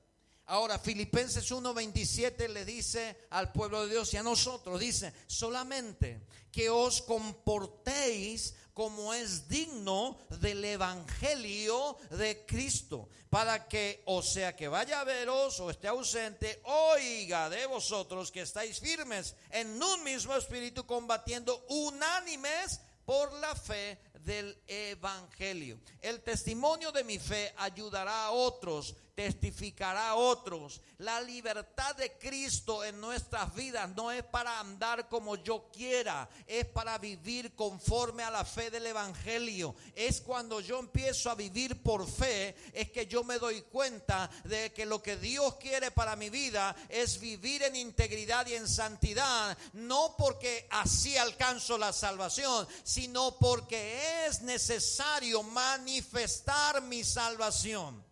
Ahora, 0.47 0.79
Filipenses 0.79 1.51
1:27 1.51 2.49
le 2.49 2.65
dice 2.65 3.27
al 3.31 3.53
pueblo 3.53 3.87
de 3.87 3.93
Dios 3.93 4.13
y 4.13 4.17
a 4.17 4.23
nosotros, 4.23 4.81
dice, 4.81 5.13
solamente 5.27 6.27
que 6.51 6.69
os 6.69 7.01
comportéis 7.03 8.55
como 8.75 9.13
es 9.13 9.49
digno 9.49 10.19
del 10.41 10.65
Evangelio 10.65 11.97
de 12.11 12.45
Cristo, 12.47 13.09
para 13.29 13.69
que, 13.69 14.03
o 14.07 14.23
sea, 14.23 14.57
que 14.57 14.69
vaya 14.69 15.01
a 15.01 15.05
veros 15.05 15.61
o 15.61 15.71
esté 15.71 15.89
ausente, 15.89 16.61
oiga 16.65 17.51
de 17.51 17.67
vosotros 17.67 18.31
que 18.31 18.43
estáis 18.43 18.81
firmes 18.81 19.35
en 19.51 19.83
un 19.83 20.05
mismo 20.05 20.35
espíritu, 20.35 20.87
combatiendo 20.87 21.65
unánimes 21.69 22.81
por 23.05 23.33
la 23.35 23.55
fe 23.55 23.99
del 24.21 24.57
Evangelio. 24.67 25.79
El 26.01 26.23
testimonio 26.23 26.93
de 26.93 27.05
mi 27.05 27.19
fe 27.19 27.53
ayudará 27.59 28.27
a 28.27 28.31
otros 28.31 28.95
testificará 29.15 30.11
a 30.11 30.15
otros. 30.15 30.81
La 30.99 31.21
libertad 31.21 31.95
de 31.97 32.13
Cristo 32.19 32.85
en 32.85 33.01
nuestras 33.01 33.55
vidas 33.55 33.89
no 33.95 34.11
es 34.11 34.23
para 34.25 34.59
andar 34.61 35.09
como 35.09 35.37
yo 35.37 35.71
quiera, 35.73 36.29
es 36.47 36.65
para 36.67 36.99
vivir 36.99 37.55
conforme 37.55 38.23
a 38.23 38.31
la 38.31 38.45
fe 38.45 38.71
del 38.71 38.87
Evangelio. 38.87 39.75
Es 39.95 40.21
cuando 40.21 40.61
yo 40.61 40.79
empiezo 40.79 41.31
a 41.31 41.35
vivir 41.35 41.83
por 41.83 42.09
fe, 42.09 42.57
es 42.73 42.91
que 42.91 43.07
yo 43.07 43.25
me 43.25 43.39
doy 43.39 43.63
cuenta 43.63 44.31
de 44.45 44.73
que 44.73 44.87
lo 44.87 45.03
que 45.03 45.17
Dios 45.17 45.57
quiere 45.57 45.91
para 45.91 46.17
mi 46.17 46.31
vida 46.31 46.75
es 46.89 47.21
vivir 47.21 47.63
en 47.63 47.77
integridad 47.77 48.47
y 48.47 48.55
en 48.55 48.69
santidad, 48.69 49.57
no 49.75 50.17
porque 50.17 50.67
así 50.71 51.17
alcanzo 51.17 51.77
la 51.77 51.93
salvación, 51.93 52.67
sino 52.83 53.37
porque 53.39 54.27
es 54.27 54.43
necesario 54.43 55.43
manifestar 55.43 56.81
mi 56.83 57.05
salvación. 57.05 58.12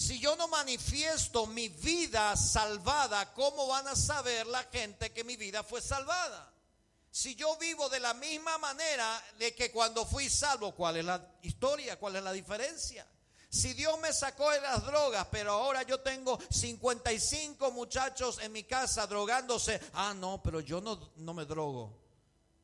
Si 0.00 0.18
yo 0.18 0.34
no 0.34 0.48
manifiesto 0.48 1.46
mi 1.46 1.68
vida 1.68 2.34
salvada, 2.34 3.34
¿cómo 3.34 3.66
van 3.66 3.86
a 3.86 3.94
saber 3.94 4.46
la 4.46 4.64
gente 4.64 5.12
que 5.12 5.24
mi 5.24 5.36
vida 5.36 5.62
fue 5.62 5.82
salvada? 5.82 6.50
Si 7.10 7.34
yo 7.34 7.54
vivo 7.58 7.86
de 7.90 8.00
la 8.00 8.14
misma 8.14 8.56
manera 8.56 9.22
de 9.38 9.54
que 9.54 9.70
cuando 9.70 10.06
fui 10.06 10.30
salvo, 10.30 10.74
¿cuál 10.74 10.96
es 10.96 11.04
la 11.04 11.22
historia? 11.42 11.98
¿Cuál 11.98 12.16
es 12.16 12.22
la 12.22 12.32
diferencia? 12.32 13.06
Si 13.50 13.74
Dios 13.74 14.00
me 14.00 14.10
sacó 14.14 14.50
de 14.50 14.62
las 14.62 14.82
drogas, 14.86 15.26
pero 15.30 15.52
ahora 15.52 15.82
yo 15.82 16.00
tengo 16.00 16.38
55 16.48 17.70
muchachos 17.70 18.38
en 18.40 18.52
mi 18.52 18.64
casa 18.64 19.06
drogándose, 19.06 19.78
ah, 19.92 20.14
no, 20.16 20.42
pero 20.42 20.60
yo 20.60 20.80
no, 20.80 21.10
no 21.16 21.34
me 21.34 21.44
drogo. 21.44 21.94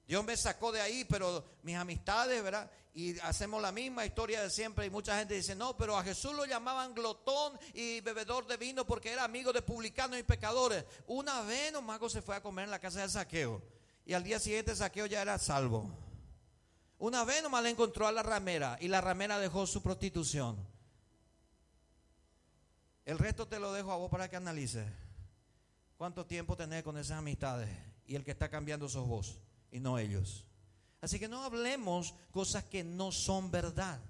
Dios 0.09 0.25
me 0.25 0.39
sacó 0.39 0.73
de 0.73 0.81
ahí, 0.81 1.05
pero 1.05 1.45
mis 1.63 1.77
amistades, 1.77 2.43
¿verdad? 2.43 2.71
Y 2.97 3.19
hacemos 3.19 3.61
la 3.61 3.73
misma 3.73 4.07
historia 4.07 4.41
de 4.41 4.49
siempre 4.49 4.87
y 4.87 4.91
mucha 4.91 5.19
gente 5.19 5.35
dice, 5.35 5.55
no, 5.55 5.77
pero 5.77 5.99
a 5.99 6.03
Jesús 6.03 6.33
lo 6.33 6.47
llamaban 6.47 6.95
glotón 6.95 7.59
y 7.75 8.01
bebedor 8.01 8.47
de 8.47 8.57
vino 8.57 8.87
porque 8.87 9.13
era 9.13 9.23
amigo 9.23 9.53
de 9.53 9.61
publicanos 9.61 10.19
y 10.19 10.23
pecadores. 10.23 10.83
Una 11.07 11.43
vez 11.43 11.75
nomás 11.75 12.01
se 12.11 12.23
fue 12.23 12.37
a 12.37 12.43
comer 12.43 12.65
en 12.65 12.71
la 12.71 12.79
casa 12.79 13.03
de 13.03 13.11
saqueo 13.11 13.63
y 14.07 14.15
al 14.15 14.25
día 14.25 14.41
siguiente 14.41 14.75
saqueo 14.75 15.05
ya 15.05 15.21
era 15.21 15.39
salvo. 15.39 15.95
Una 16.97 17.23
vez 17.25 17.43
nomás 17.43 17.65
le 17.65 17.69
encontró 17.69 18.07
a 18.07 18.13
la 18.13 18.23
ramera 18.23 18.79
y 18.81 18.89
la 18.89 19.03
ramera 19.03 19.39
dejó 19.39 19.67
su 19.67 19.83
prostitución. 19.83 20.57
El 23.05 23.19
resto 23.19 23.47
te 23.47 23.61
lo 23.61 23.75
dejo 23.75 23.93
a 23.93 23.97
vos 23.97 24.11
para 24.11 24.31
que 24.31 24.37
analices. 24.37 24.91
¿Cuánto 25.99 26.25
tiempo 26.25 26.57
tenés 26.57 26.83
con 26.83 26.97
esas 26.97 27.19
amistades? 27.19 27.69
Y 28.07 28.15
el 28.15 28.25
que 28.25 28.31
está 28.31 28.49
cambiando 28.49 28.89
sos 28.89 29.07
vos 29.07 29.39
y 29.71 29.81
no 29.81 29.99
ellos. 29.99 30.46
Así 31.07 31.21
que 31.21 31.29
no 31.29 31.45
hablemos 31.45 32.15
cosas 32.33 32.65
que 32.65 32.83
no 32.83 33.13
son 33.13 33.49
verdad. 33.49 34.01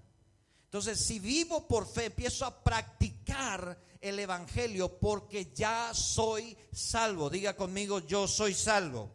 Entonces, 0.64 0.98
si 0.98 1.18
vivo 1.18 1.68
por 1.68 1.86
fe, 1.86 2.06
empiezo 2.06 2.46
a 2.46 2.64
practicar 2.64 3.78
el 4.00 4.18
Evangelio 4.18 4.98
porque 4.98 5.52
ya 5.54 5.92
soy 5.92 6.56
salvo. 6.72 7.28
Diga 7.28 7.54
conmigo, 7.54 7.98
yo 7.98 8.26
soy 8.26 8.54
salvo. 8.54 9.12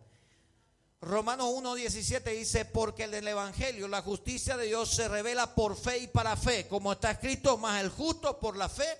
Romanos 1.01 1.47
1.17 1.47 2.37
dice, 2.37 2.65
porque 2.65 3.05
en 3.05 3.15
el 3.15 3.27
Evangelio 3.27 3.87
la 3.87 4.03
justicia 4.03 4.55
de 4.57 4.67
Dios 4.67 4.91
se 4.91 5.07
revela 5.07 5.55
por 5.55 5.75
fe 5.75 5.97
y 5.97 6.07
para 6.07 6.35
fe, 6.35 6.67
como 6.67 6.91
está 6.91 7.09
escrito, 7.09 7.57
más 7.57 7.81
el 7.81 7.89
justo 7.89 8.39
por 8.39 8.57
la 8.57 8.69
fe 8.69 8.95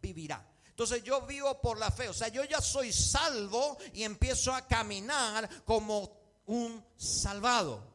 vivirá. 0.00 0.42
Entonces 0.64 1.04
yo 1.04 1.20
vivo 1.26 1.60
por 1.60 1.78
la 1.78 1.90
fe, 1.90 2.08
o 2.08 2.14
sea, 2.14 2.28
yo 2.28 2.44
ya 2.44 2.62
soy 2.62 2.94
salvo 2.94 3.76
y 3.92 4.04
empiezo 4.04 4.54
a 4.54 4.66
caminar 4.66 5.46
como 5.66 6.10
un 6.46 6.82
salvado. 6.96 7.91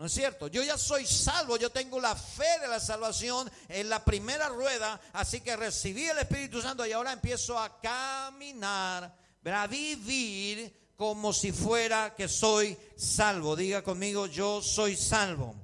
¿No 0.00 0.06
es 0.06 0.12
cierto? 0.14 0.48
Yo 0.48 0.62
ya 0.62 0.78
soy 0.78 1.06
salvo, 1.06 1.58
yo 1.58 1.68
tengo 1.68 2.00
la 2.00 2.16
fe 2.16 2.58
de 2.62 2.68
la 2.68 2.80
salvación 2.80 3.50
en 3.68 3.90
la 3.90 4.02
primera 4.02 4.48
rueda, 4.48 4.98
así 5.12 5.42
que 5.42 5.54
recibí 5.56 6.06
el 6.06 6.16
Espíritu 6.16 6.62
Santo 6.62 6.86
y 6.86 6.92
ahora 6.92 7.12
empiezo 7.12 7.58
a 7.58 7.78
caminar, 7.82 9.14
a 9.44 9.66
vivir 9.66 10.94
como 10.96 11.34
si 11.34 11.52
fuera 11.52 12.14
que 12.14 12.28
soy 12.28 12.78
salvo. 12.96 13.54
Diga 13.54 13.82
conmigo, 13.82 14.24
yo 14.24 14.62
soy 14.62 14.96
salvo. 14.96 15.54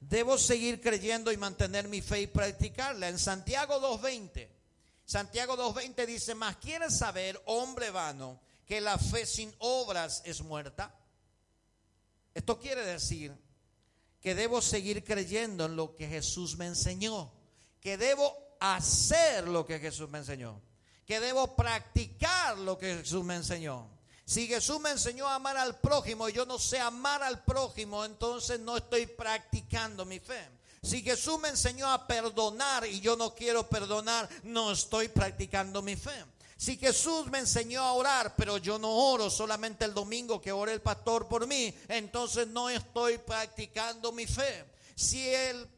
Debo 0.00 0.38
seguir 0.38 0.80
creyendo 0.80 1.30
y 1.30 1.36
mantener 1.36 1.86
mi 1.86 2.02
fe 2.02 2.22
y 2.22 2.26
practicarla. 2.26 3.08
En 3.08 3.18
Santiago 3.20 3.80
2.20, 3.80 4.48
Santiago 5.04 5.56
2.20 5.56 6.04
dice, 6.04 6.34
más 6.34 6.56
quieres 6.56 6.98
saber, 6.98 7.40
hombre 7.44 7.92
vano, 7.92 8.40
que 8.66 8.80
la 8.80 8.98
fe 8.98 9.24
sin 9.24 9.54
obras 9.60 10.20
es 10.24 10.42
muerta. 10.42 10.92
Esto 12.34 12.58
quiere 12.58 12.84
decir 12.84 13.46
que 14.20 14.34
debo 14.34 14.60
seguir 14.60 15.04
creyendo 15.04 15.66
en 15.66 15.76
lo 15.76 15.94
que 15.94 16.08
Jesús 16.08 16.56
me 16.56 16.66
enseñó, 16.66 17.30
que 17.80 17.96
debo 17.96 18.36
hacer 18.60 19.46
lo 19.46 19.64
que 19.64 19.78
Jesús 19.78 20.08
me 20.08 20.18
enseñó, 20.18 20.60
que 21.06 21.20
debo 21.20 21.54
practicar 21.54 22.58
lo 22.58 22.76
que 22.76 22.96
Jesús 22.96 23.24
me 23.24 23.36
enseñó. 23.36 23.88
Si 24.24 24.46
Jesús 24.46 24.78
me 24.80 24.90
enseñó 24.90 25.26
a 25.26 25.36
amar 25.36 25.56
al 25.56 25.80
prójimo 25.80 26.28
y 26.28 26.34
yo 26.34 26.44
no 26.44 26.58
sé 26.58 26.78
amar 26.78 27.22
al 27.22 27.44
prójimo, 27.44 28.04
entonces 28.04 28.60
no 28.60 28.76
estoy 28.76 29.06
practicando 29.06 30.04
mi 30.04 30.18
fe. 30.18 30.46
Si 30.82 31.02
Jesús 31.02 31.38
me 31.40 31.48
enseñó 31.48 31.90
a 31.90 32.06
perdonar 32.06 32.86
y 32.86 33.00
yo 33.00 33.16
no 33.16 33.34
quiero 33.34 33.68
perdonar, 33.68 34.28
no 34.42 34.72
estoy 34.72 35.08
practicando 35.08 35.80
mi 35.80 35.96
fe. 35.96 36.24
Si 36.58 36.76
Jesús 36.76 37.26
me 37.30 37.38
enseñó 37.38 37.82
a 37.84 37.92
orar, 37.92 38.34
pero 38.34 38.58
yo 38.58 38.80
no 38.80 38.90
oro 38.90 39.30
solamente 39.30 39.84
el 39.84 39.94
domingo 39.94 40.40
que 40.40 40.50
ore 40.50 40.72
el 40.72 40.80
pastor 40.80 41.28
por 41.28 41.46
mí, 41.46 41.72
entonces 41.86 42.48
no 42.48 42.68
estoy 42.68 43.16
practicando 43.18 44.10
mi 44.10 44.26
fe. 44.26 44.64
Si 44.96 45.28
el, 45.28 45.68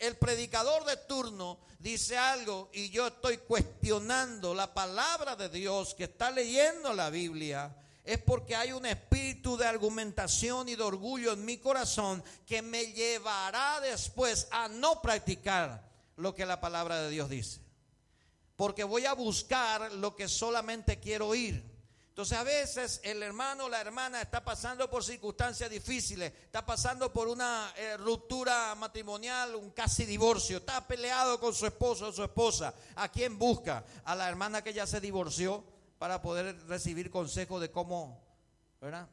el 0.00 0.16
predicador 0.16 0.84
de 0.84 0.96
turno 0.96 1.60
dice 1.78 2.18
algo 2.18 2.70
y 2.72 2.90
yo 2.90 3.06
estoy 3.06 3.38
cuestionando 3.38 4.52
la 4.52 4.74
palabra 4.74 5.36
de 5.36 5.48
Dios 5.48 5.94
que 5.94 6.04
está 6.04 6.32
leyendo 6.32 6.92
la 6.92 7.08
Biblia, 7.08 7.72
es 8.02 8.18
porque 8.18 8.56
hay 8.56 8.72
un 8.72 8.86
espíritu 8.86 9.56
de 9.56 9.66
argumentación 9.66 10.68
y 10.68 10.74
de 10.74 10.82
orgullo 10.82 11.34
en 11.34 11.44
mi 11.44 11.58
corazón 11.58 12.24
que 12.46 12.62
me 12.62 12.86
llevará 12.86 13.80
después 13.80 14.48
a 14.50 14.66
no 14.66 15.00
practicar 15.00 15.88
lo 16.16 16.34
que 16.34 16.46
la 16.46 16.60
palabra 16.60 17.00
de 17.00 17.10
Dios 17.10 17.30
dice. 17.30 17.69
Porque 18.60 18.84
voy 18.84 19.06
a 19.06 19.14
buscar 19.14 19.90
lo 19.90 20.14
que 20.14 20.28
solamente 20.28 21.00
quiero 21.00 21.28
oír. 21.28 21.64
Entonces 22.10 22.36
a 22.36 22.42
veces 22.42 23.00
el 23.04 23.22
hermano 23.22 23.64
o 23.64 23.68
la 23.70 23.80
hermana 23.80 24.20
está 24.20 24.44
pasando 24.44 24.90
por 24.90 25.02
circunstancias 25.02 25.70
difíciles, 25.70 26.30
está 26.44 26.66
pasando 26.66 27.10
por 27.10 27.26
una 27.26 27.72
eh, 27.74 27.96
ruptura 27.96 28.74
matrimonial, 28.74 29.54
un 29.54 29.70
casi 29.70 30.04
divorcio, 30.04 30.58
está 30.58 30.86
peleado 30.86 31.40
con 31.40 31.54
su 31.54 31.64
esposo 31.64 32.08
o 32.08 32.12
su 32.12 32.22
esposa. 32.22 32.74
¿A 32.96 33.08
quién 33.08 33.38
busca? 33.38 33.82
A 34.04 34.14
la 34.14 34.28
hermana 34.28 34.62
que 34.62 34.74
ya 34.74 34.86
se 34.86 35.00
divorció 35.00 35.64
para 35.98 36.20
poder 36.20 36.54
recibir 36.66 37.10
consejo 37.10 37.60
de 37.60 37.70
cómo, 37.70 38.22
¿verdad? 38.78 39.08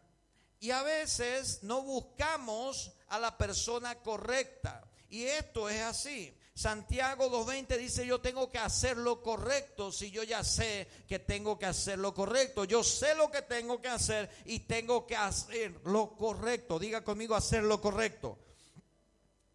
Y 0.59 0.71
a 0.71 0.83
veces 0.83 1.63
no 1.63 1.83
buscamos 1.83 2.91
a 3.07 3.17
la 3.17 3.37
persona 3.37 3.95
correcta. 3.95 4.83
Y 5.09 5.23
esto 5.23 5.69
es 5.69 5.83
así. 5.83 6.36
Santiago 6.57 7.29
2.20 7.29 7.77
dice, 7.77 8.03
yo 8.03 8.19
tengo 8.19 8.49
que 8.49 8.57
hacer 8.57 8.97
lo 8.97 9.21
correcto 9.21 9.91
si 9.91 10.09
yo 10.09 10.23
ya 10.23 10.43
sé 10.43 10.87
que 11.07 11.19
tengo 11.19 11.59
que 11.59 11.67
hacer 11.67 11.99
lo 11.99 12.15
correcto. 12.15 12.63
Yo 12.63 12.83
sé 12.83 13.13
lo 13.13 13.29
que 13.29 13.43
tengo 13.43 13.79
que 13.79 13.89
hacer 13.89 14.27
y 14.43 14.61
tengo 14.61 15.05
que 15.05 15.15
hacer 15.15 15.79
lo 15.83 16.17
correcto. 16.17 16.79
Diga 16.79 17.03
conmigo 17.03 17.35
hacer 17.35 17.61
lo 17.61 17.79
correcto. 17.79 18.39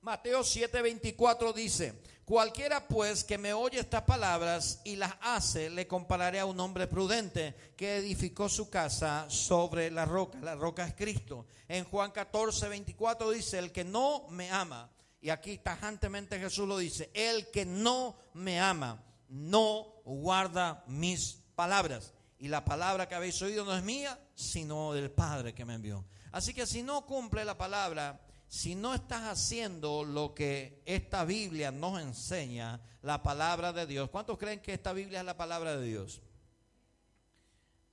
Mateo 0.03 0.43
7:24 0.43 1.53
dice, 1.53 1.93
Cualquiera 2.25 2.87
pues 2.87 3.25
que 3.25 3.37
me 3.37 3.53
oye 3.53 3.81
estas 3.81 4.03
palabras 4.03 4.81
y 4.85 4.95
las 4.95 5.15
hace, 5.23 5.71
le 5.71 5.89
compararé 5.89 6.39
a 6.39 6.47
un 6.47 6.61
hombre 6.61 6.87
prudente 6.87 7.73
que 7.77 7.97
edificó 7.97 8.49
su 8.49 8.71
casa 8.71 9.27
sobre 9.29 9.91
la 9.91 10.05
roca. 10.05 10.39
La 10.41 10.55
roca 10.55 10.87
es 10.87 10.95
Cristo. 10.95 11.47
En 11.67 11.83
Juan 11.83 12.13
14, 12.13 12.69
24 12.69 13.29
dice, 13.33 13.59
el 13.59 13.73
que 13.73 13.83
no 13.83 14.29
me 14.29 14.49
ama, 14.53 14.89
y 15.23 15.31
aquí 15.31 15.57
tajantemente 15.59 16.41
Jesús 16.41 16.67
lo 16.67 16.77
dice, 16.79 17.09
el 17.15 17.49
que 17.53 17.65
no 17.65 18.17
me 18.35 18.61
ama, 18.61 19.01
no 19.29 19.87
guarda 20.05 20.83
mis 20.89 21.39
palabras. 21.55 22.13
Y 22.41 22.49
la 22.49 22.65
palabra 22.65 23.09
que 23.09 23.15
habéis 23.15 23.41
oído 23.41 23.65
no 23.65 23.73
es 23.73 23.85
mía, 23.85 24.19
sino 24.35 24.93
del 24.93 25.13
Padre 25.13 25.55
que 25.55 25.65
me 25.65 25.75
envió. 25.75 26.05
Así 26.33 26.53
que 26.53 26.67
si 26.67 26.83
no 26.83 27.07
cumple 27.07 27.45
la 27.45 27.57
palabra, 27.57 28.21
si 28.49 28.75
no 28.75 28.95
estás 28.95 29.23
haciendo 29.23 30.03
lo 30.03 30.35
que 30.35 30.83
esta 30.87 31.25
Biblia 31.25 31.71
nos 31.71 32.01
enseña, 32.01 32.81
la 33.01 33.23
palabra 33.23 33.73
de 33.73 33.87
Dios, 33.87 34.11
¿cuántos 34.11 34.37
creen 34.39 34.59
que 34.59 34.75
esta 34.75 34.93
Biblia 34.93 35.21
es 35.21 35.25
la 35.25 35.37
palabra 35.37 35.77
de 35.77 35.87
Dios? 35.87 36.21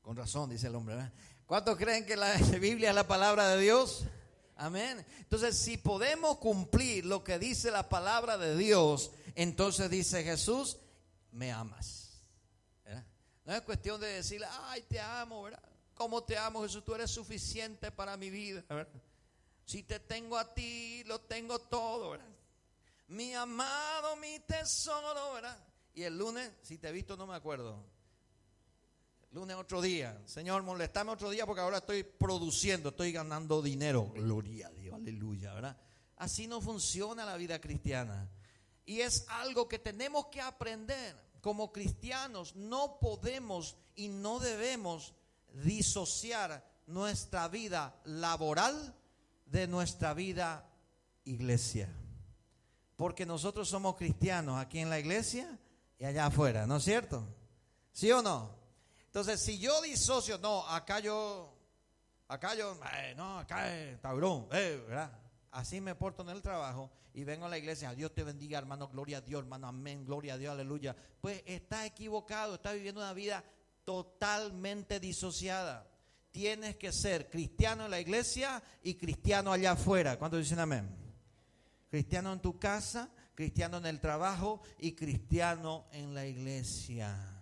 Con 0.01 0.17
razón, 0.17 0.49
dice 0.49 0.65
el 0.65 0.73
hombre. 0.73 1.11
¿Cuántos 1.45 1.77
creen 1.77 2.07
que 2.07 2.15
la 2.15 2.33
Biblia 2.59 2.89
es 2.89 2.95
la 2.95 3.07
palabra 3.07 3.49
de 3.49 3.61
Dios? 3.61 4.07
Amén. 4.59 5.05
Entonces, 5.19 5.57
si 5.57 5.77
podemos 5.77 6.37
cumplir 6.39 7.05
lo 7.05 7.23
que 7.23 7.39
dice 7.39 7.71
la 7.71 7.87
palabra 7.87 8.37
de 8.37 8.57
Dios, 8.57 9.11
entonces 9.35 9.89
dice 9.89 10.21
Jesús, 10.21 10.77
me 11.31 11.53
amas. 11.53 12.09
No 13.45 13.55
es 13.55 13.61
cuestión 13.61 13.99
de 14.01 14.07
decirle, 14.07 14.45
ay, 14.67 14.81
te 14.83 14.99
amo, 14.99 15.43
¿verdad? 15.43 15.63
¿Cómo 15.95 16.23
te 16.23 16.37
amo, 16.37 16.61
Jesús? 16.61 16.83
Tú 16.83 16.93
eres 16.93 17.09
suficiente 17.09 17.89
para 17.89 18.17
mi 18.17 18.29
vida. 18.29 18.63
¿verdad? 18.67 18.87
Si 19.65 19.81
te 19.81 19.99
tengo 20.01 20.37
a 20.37 20.53
ti, 20.53 21.03
lo 21.05 21.21
tengo 21.21 21.57
todo, 21.57 22.11
¿verdad? 22.11 22.27
Mi 23.07 23.33
amado, 23.33 24.17
mi 24.17 24.39
tesoro, 24.41 25.33
¿verdad? 25.33 25.57
Y 25.93 26.03
el 26.03 26.17
lunes, 26.17 26.51
si 26.61 26.77
te 26.77 26.89
he 26.89 26.91
visto, 26.91 27.15
no 27.15 27.25
me 27.25 27.33
acuerdo. 27.33 27.83
Lunes 29.31 29.55
otro 29.55 29.81
día. 29.81 30.21
Señor, 30.25 30.63
molestame 30.63 31.11
otro 31.11 31.29
día 31.29 31.45
porque 31.45 31.61
ahora 31.61 31.77
estoy 31.77 32.03
produciendo, 32.03 32.89
estoy 32.89 33.11
ganando 33.11 33.61
dinero. 33.61 34.11
Gloria 34.15 34.67
a 34.67 34.71
Dios, 34.71 34.95
aleluya, 34.95 35.53
¿verdad? 35.53 35.77
Así 36.17 36.47
no 36.47 36.61
funciona 36.61 37.25
la 37.25 37.37
vida 37.37 37.59
cristiana. 37.61 38.29
Y 38.85 39.01
es 39.01 39.25
algo 39.29 39.67
que 39.67 39.79
tenemos 39.79 40.27
que 40.27 40.41
aprender. 40.41 41.15
Como 41.41 41.71
cristianos 41.71 42.55
no 42.55 42.99
podemos 42.99 43.77
y 43.95 44.09
no 44.09 44.39
debemos 44.39 45.13
disociar 45.53 46.67
nuestra 46.85 47.47
vida 47.47 47.95
laboral 48.03 48.95
de 49.45 49.67
nuestra 49.67 50.13
vida 50.13 50.67
iglesia. 51.23 51.87
Porque 52.97 53.25
nosotros 53.25 53.69
somos 53.69 53.95
cristianos 53.95 54.59
aquí 54.59 54.79
en 54.79 54.89
la 54.89 54.99
iglesia 54.99 55.57
y 55.97 56.03
allá 56.03 56.25
afuera, 56.25 56.67
¿no 56.67 56.77
es 56.77 56.83
cierto? 56.83 57.25
¿Sí 57.93 58.11
o 58.11 58.21
no? 58.21 58.58
Entonces, 59.09 59.41
si 59.41 59.57
yo 59.57 59.81
disocio, 59.81 60.37
no, 60.37 60.67
acá 60.67 60.99
yo, 60.99 61.51
acá 62.27 62.53
yo, 62.55 62.79
eh, 62.93 63.13
no, 63.17 63.39
acá 63.39 63.75
es 63.75 63.99
taurón, 63.99 64.47
eh, 64.51 64.83
¿verdad? 64.87 65.11
Así 65.51 65.81
me 65.81 65.95
porto 65.95 66.21
en 66.21 66.29
el 66.29 66.43
trabajo 66.43 66.91
y 67.13 67.23
vengo 67.23 67.47
a 67.47 67.49
la 67.49 67.57
iglesia. 67.57 67.93
Dios 67.95 68.13
te 68.13 68.23
bendiga, 68.23 68.59
hermano. 68.59 68.87
Gloria 68.87 69.17
a 69.17 69.21
Dios, 69.21 69.41
hermano. 69.41 69.67
Amén. 69.67 70.05
Gloria 70.05 70.35
a 70.35 70.37
Dios, 70.37 70.53
aleluya. 70.53 70.95
Pues 71.19 71.41
está 71.45 71.85
equivocado, 71.85 72.55
está 72.55 72.71
viviendo 72.71 73.01
una 73.01 73.13
vida 73.13 73.43
totalmente 73.83 74.99
disociada 74.99 75.89
tienes 76.31 76.75
que 76.75 76.91
ser 76.91 77.29
cristiano 77.29 77.85
en 77.85 77.91
la 77.91 77.99
iglesia 77.99 78.61
y 78.83 78.95
cristiano 78.95 79.51
allá 79.51 79.71
afuera. 79.71 80.17
¿Cuántos 80.17 80.39
dicen 80.39 80.59
amén? 80.59 80.89
Cristiano 81.89 82.31
en 82.33 82.39
tu 82.39 82.59
casa, 82.59 83.09
cristiano 83.35 83.77
en 83.77 83.85
el 83.87 83.99
trabajo 83.99 84.61
y 84.79 84.93
cristiano 84.93 85.87
en 85.91 86.13
la 86.13 86.25
iglesia. 86.25 87.38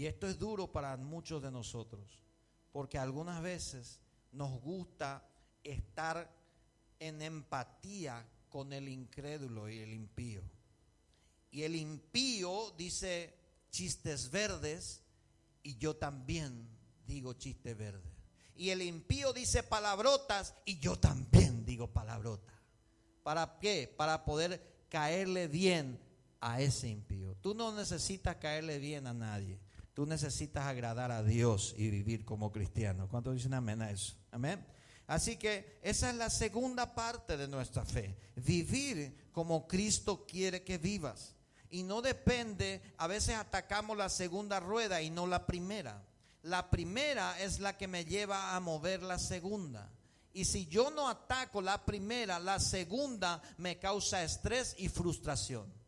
Y 0.00 0.06
esto 0.06 0.26
es 0.26 0.38
duro 0.38 0.72
para 0.72 0.96
muchos 0.96 1.42
de 1.42 1.50
nosotros, 1.50 2.24
porque 2.72 2.96
algunas 2.96 3.42
veces 3.42 4.00
nos 4.32 4.58
gusta 4.62 5.28
estar 5.62 6.34
en 6.98 7.20
empatía 7.20 8.26
con 8.48 8.72
el 8.72 8.88
incrédulo 8.88 9.68
y 9.68 9.80
el 9.80 9.92
impío. 9.92 10.40
Y 11.50 11.64
el 11.64 11.76
impío 11.76 12.70
dice 12.78 13.34
chistes 13.70 14.30
verdes 14.30 15.02
y 15.62 15.76
yo 15.76 15.94
también 15.94 16.66
digo 17.06 17.34
chiste 17.34 17.74
verde. 17.74 18.10
Y 18.56 18.70
el 18.70 18.80
impío 18.80 19.34
dice 19.34 19.62
palabrotas 19.62 20.54
y 20.64 20.78
yo 20.78 20.98
también 20.98 21.66
digo 21.66 21.88
palabrotas. 21.88 22.56
¿Para 23.22 23.58
qué? 23.58 23.94
Para 23.98 24.24
poder 24.24 24.86
caerle 24.88 25.46
bien 25.46 26.00
a 26.40 26.62
ese 26.62 26.88
impío. 26.88 27.36
Tú 27.42 27.54
no 27.54 27.70
necesitas 27.74 28.36
caerle 28.36 28.78
bien 28.78 29.06
a 29.06 29.12
nadie. 29.12 29.60
Tú 29.94 30.06
necesitas 30.06 30.66
agradar 30.66 31.10
a 31.10 31.22
Dios 31.22 31.74
y 31.76 31.90
vivir 31.90 32.24
como 32.24 32.52
cristiano. 32.52 33.08
¿Cuántos 33.08 33.34
dicen 33.34 33.54
amén 33.54 33.82
a 33.82 33.90
eso? 33.90 34.16
Amén. 34.30 34.64
Así 35.06 35.36
que 35.36 35.80
esa 35.82 36.10
es 36.10 36.16
la 36.16 36.30
segunda 36.30 36.94
parte 36.94 37.36
de 37.36 37.48
nuestra 37.48 37.84
fe. 37.84 38.16
Vivir 38.36 39.30
como 39.32 39.66
Cristo 39.66 40.24
quiere 40.24 40.62
que 40.62 40.78
vivas. 40.78 41.34
Y 41.68 41.82
no 41.82 42.00
depende, 42.00 42.80
a 42.96 43.06
veces 43.06 43.34
atacamos 43.34 43.96
la 43.96 44.08
segunda 44.08 44.60
rueda 44.60 45.02
y 45.02 45.10
no 45.10 45.26
la 45.26 45.46
primera. 45.46 46.04
La 46.42 46.70
primera 46.70 47.40
es 47.40 47.58
la 47.58 47.76
que 47.76 47.88
me 47.88 48.04
lleva 48.04 48.54
a 48.54 48.60
mover 48.60 49.02
la 49.02 49.18
segunda. 49.18 49.90
Y 50.32 50.44
si 50.44 50.66
yo 50.66 50.90
no 50.90 51.08
ataco 51.08 51.60
la 51.60 51.84
primera, 51.84 52.38
la 52.38 52.60
segunda 52.60 53.42
me 53.58 53.78
causa 53.78 54.22
estrés 54.22 54.76
y 54.78 54.88
frustración. 54.88 55.79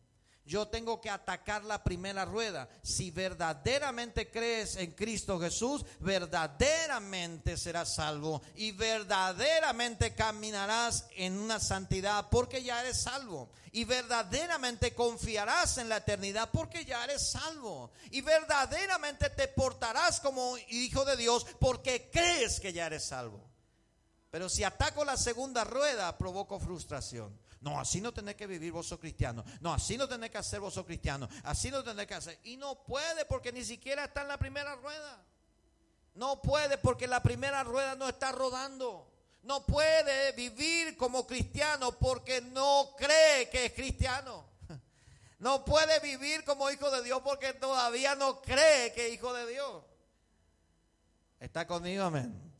Yo 0.45 0.67
tengo 0.67 0.99
que 0.99 1.09
atacar 1.09 1.63
la 1.63 1.83
primera 1.83 2.25
rueda. 2.25 2.67
Si 2.81 3.11
verdaderamente 3.11 4.29
crees 4.29 4.75
en 4.75 4.91
Cristo 4.91 5.39
Jesús, 5.39 5.85
verdaderamente 5.99 7.55
serás 7.55 7.95
salvo 7.95 8.41
y 8.55 8.73
verdaderamente 8.73 10.13
caminarás 10.13 11.07
en 11.15 11.39
una 11.39 11.61
santidad 11.61 12.27
porque 12.29 12.61
ya 12.61 12.81
eres 12.81 13.03
salvo. 13.03 13.51
Y 13.71 13.85
verdaderamente 13.85 14.93
confiarás 14.93 15.77
en 15.77 15.87
la 15.87 15.97
eternidad 15.97 16.49
porque 16.51 16.83
ya 16.83 17.05
eres 17.05 17.31
salvo. 17.31 17.91
Y 18.11 18.19
verdaderamente 18.21 19.29
te 19.29 19.47
portarás 19.47 20.19
como 20.19 20.57
hijo 20.69 21.05
de 21.05 21.15
Dios 21.15 21.45
porque 21.59 22.09
crees 22.11 22.59
que 22.59 22.73
ya 22.73 22.87
eres 22.87 23.05
salvo. 23.05 23.49
Pero 24.29 24.49
si 24.49 24.63
ataco 24.63 25.05
la 25.05 25.15
segunda 25.15 25.63
rueda, 25.63 26.17
provoco 26.17 26.59
frustración. 26.59 27.39
No, 27.63 27.79
así 27.79 28.01
no 28.01 28.11
tenés 28.11 28.35
que 28.35 28.45
vivir 28.45 28.73
vos 28.73 28.85
sos 28.85 28.99
cristiano. 28.99 29.45
No, 29.61 29.73
así 29.73 29.97
no 29.97 30.05
tenés 30.05 30.29
que 30.29 30.37
hacer 30.37 30.59
vos 30.59 30.73
sos 30.73 30.85
cristiano. 30.85 31.29
Así 31.43 31.71
no 31.71 31.81
tenés 31.81 32.05
que 32.05 32.13
hacer. 32.13 32.37
Y 32.43 32.57
no 32.57 32.83
puede 32.83 33.23
porque 33.23 33.53
ni 33.53 33.63
siquiera 33.63 34.03
está 34.03 34.23
en 34.23 34.27
la 34.27 34.37
primera 34.37 34.75
rueda. 34.75 35.23
No 36.15 36.41
puede 36.41 36.77
porque 36.77 37.07
la 37.07 37.23
primera 37.23 37.63
rueda 37.63 37.95
no 37.95 38.09
está 38.09 38.33
rodando. 38.33 39.09
No 39.43 39.65
puede 39.65 40.33
vivir 40.33 40.97
como 40.97 41.25
cristiano 41.25 41.93
porque 41.93 42.41
no 42.41 42.93
cree 42.97 43.49
que 43.49 43.67
es 43.67 43.73
cristiano. 43.73 44.45
No 45.39 45.65
puede 45.65 45.99
vivir 45.99 46.45
como 46.45 46.69
hijo 46.71 46.89
de 46.89 47.03
Dios 47.03 47.21
porque 47.21 47.53
todavía 47.53 48.15
no 48.15 48.41
cree 48.41 48.93
que 48.93 49.07
es 49.07 49.13
hijo 49.13 49.33
de 49.33 49.45
Dios. 49.47 49.83
¿Está 51.37 51.67
conmigo, 51.67 52.05
amén? 52.05 52.52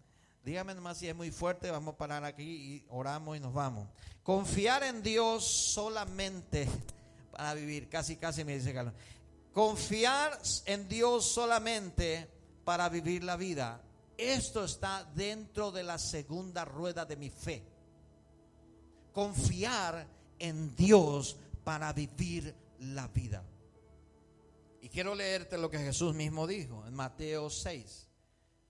Dígame 0.43 0.75
nomás 0.75 0.97
si 0.97 1.07
es 1.07 1.15
muy 1.15 1.31
fuerte, 1.31 1.71
vamos 1.71 1.93
a 1.93 1.97
parar 1.97 2.25
aquí 2.25 2.43
y 2.43 2.85
oramos 2.89 3.37
y 3.37 3.39
nos 3.39 3.53
vamos. 3.53 3.87
Confiar 4.23 4.83
en 4.83 5.01
Dios 5.01 5.45
solamente 5.45 6.67
para 7.31 7.53
vivir, 7.53 7.87
casi, 7.87 8.17
casi 8.17 8.43
me 8.43 8.57
dice 8.57 8.73
Carlos. 8.73 8.93
Confiar 9.53 10.37
en 10.65 10.89
Dios 10.89 11.25
solamente 11.25 12.27
para 12.65 12.89
vivir 12.89 13.23
la 13.23 13.37
vida. 13.37 13.81
Esto 14.17 14.65
está 14.65 15.09
dentro 15.15 15.71
de 15.71 15.83
la 15.83 15.97
segunda 15.97 16.65
rueda 16.65 17.05
de 17.05 17.15
mi 17.15 17.29
fe. 17.29 17.63
Confiar 19.13 20.05
en 20.39 20.75
Dios 20.75 21.37
para 21.63 21.93
vivir 21.93 22.53
la 22.79 23.07
vida. 23.07 23.43
Y 24.81 24.89
quiero 24.89 25.15
leerte 25.15 25.57
lo 25.57 25.69
que 25.69 25.77
Jesús 25.77 26.13
mismo 26.13 26.45
dijo 26.45 26.85
en 26.85 26.93
Mateo 26.93 27.49
6, 27.49 28.09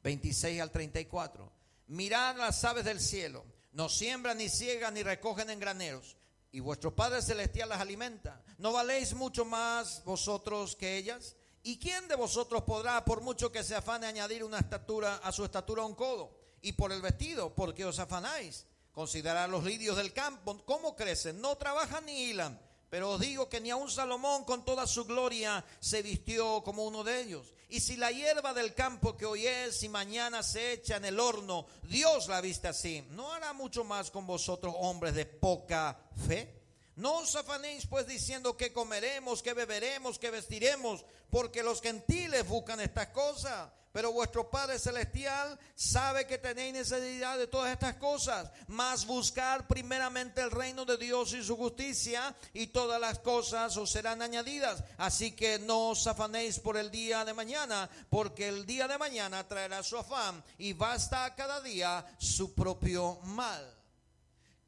26 0.04 0.62
al 0.62 0.70
34. 0.70 1.53
Mirad 1.88 2.38
las 2.38 2.64
aves 2.64 2.86
del 2.86 3.00
cielo, 3.00 3.46
no 3.74 3.90
siembran 3.90 4.38
ni 4.38 4.50
ciegan 4.50 4.94
ni 4.94 5.04
recogen 5.04 5.50
en 5.50 5.60
graneros, 5.60 6.16
y 6.52 6.60
vuestro 6.60 6.96
Padre 6.96 7.22
Celestial 7.22 7.70
las 7.70 7.82
alimenta. 7.82 8.44
¿No 8.58 8.72
valéis 8.72 9.14
mucho 9.14 9.44
más 9.44 10.04
vosotros 10.06 10.76
que 10.76 10.98
ellas? 10.98 11.36
¿Y 11.64 11.80
quién 11.80 12.08
de 12.08 12.16
vosotros 12.16 12.64
podrá, 12.64 13.04
por 13.06 13.22
mucho 13.22 13.52
que 13.52 13.64
se 13.64 13.76
afane, 13.76 14.06
añadir 14.06 14.44
una 14.44 14.60
estatura 14.60 15.16
a 15.18 15.32
su 15.32 15.44
estatura 15.44 15.84
un 15.84 15.96
codo? 15.96 16.38
Y 16.62 16.74
por 16.74 16.92
el 16.92 17.02
vestido, 17.02 17.54
¿por 17.56 17.74
qué 17.74 17.86
os 17.86 18.00
afanáis? 18.00 18.66
Considerad 18.92 19.50
los 19.50 19.64
lirios 19.64 19.98
del 19.98 20.14
campo, 20.14 20.64
cómo 20.66 20.96
crecen, 20.96 21.42
no 21.42 21.58
trabajan 21.58 22.06
ni 22.06 22.26
hilan. 22.26 22.62
Pero 22.90 23.14
os 23.14 23.20
digo 23.20 23.50
que 23.50 23.60
ni 23.60 23.72
aun 23.72 23.90
Salomón 23.90 24.44
con 24.44 24.64
toda 24.64 24.86
su 24.86 25.06
gloria 25.06 25.66
se 25.80 26.04
vistió 26.04 26.62
como 26.64 26.86
uno 26.86 27.04
de 27.04 27.22
ellos. 27.22 27.54
Y 27.74 27.80
si 27.80 27.96
la 27.96 28.12
hierba 28.12 28.54
del 28.54 28.76
campo 28.76 29.18
que 29.18 29.26
hoy 29.26 29.48
es 29.48 29.82
y 29.82 29.90
mañana 29.90 30.44
se 30.44 30.74
echa 30.74 30.98
en 30.98 31.06
el 31.06 31.20
horno, 31.20 31.66
Dios 31.90 32.28
la 32.28 32.40
viste 32.40 32.68
así, 32.68 33.04
¿no 33.10 33.34
hará 33.34 33.52
mucho 33.52 33.84
más 33.84 34.12
con 34.12 34.28
vosotros 34.28 34.76
hombres 34.78 35.16
de 35.16 35.26
poca 35.26 36.00
fe? 36.28 36.63
No 36.96 37.20
os 37.20 37.36
afanéis 37.36 37.88
pues 37.88 38.06
diciendo 38.06 38.56
que 38.56 38.72
comeremos, 38.72 39.42
que 39.42 39.54
beberemos, 39.54 40.20
que 40.20 40.30
vestiremos, 40.30 41.06
porque 41.30 41.64
los 41.64 41.82
gentiles 41.82 42.48
buscan 42.48 42.80
estas 42.80 43.08
cosas 43.08 43.70
pero 43.94 44.12
vuestro 44.12 44.50
Padre 44.50 44.80
Celestial 44.80 45.58
sabe 45.76 46.26
que 46.26 46.40
tenéis 46.40 46.74
necesidad 46.74 47.38
de 47.38 47.46
todas 47.46 47.72
estas 47.72 47.96
cosas. 47.98 48.50
Mas 48.68 49.06
buscar 49.06 49.68
primeramente 49.68 50.42
el 50.42 50.50
reino 50.50 50.84
de 50.84 50.98
Dios 50.98 51.32
y 51.34 51.44
su 51.44 51.56
justicia 51.56 52.36
y 52.54 52.68
todas 52.68 53.00
las 53.00 53.20
cosas 53.20 53.78
os 53.78 53.92
serán 53.92 54.24
añadidas. 54.24 54.84
Así 54.98 55.34
que 55.34 55.60
no 55.60 55.90
os 55.90 56.08
afanéis 56.08 56.58
por 56.58 56.76
el 56.76 56.90
día 56.90 57.24
de 57.24 57.36
mañana, 57.36 57.88
porque 58.10 58.48
el 58.48 58.66
día 58.66 58.88
de 58.88 58.98
mañana 58.98 59.48
traerá 59.48 59.84
su 59.84 59.96
afán 59.96 60.44
y 60.58 60.74
basta 60.74 61.26
a 61.26 61.36
cada 61.36 61.62
día 61.62 62.04
su 62.18 62.56
propio 62.56 63.20
mal. 63.22 63.83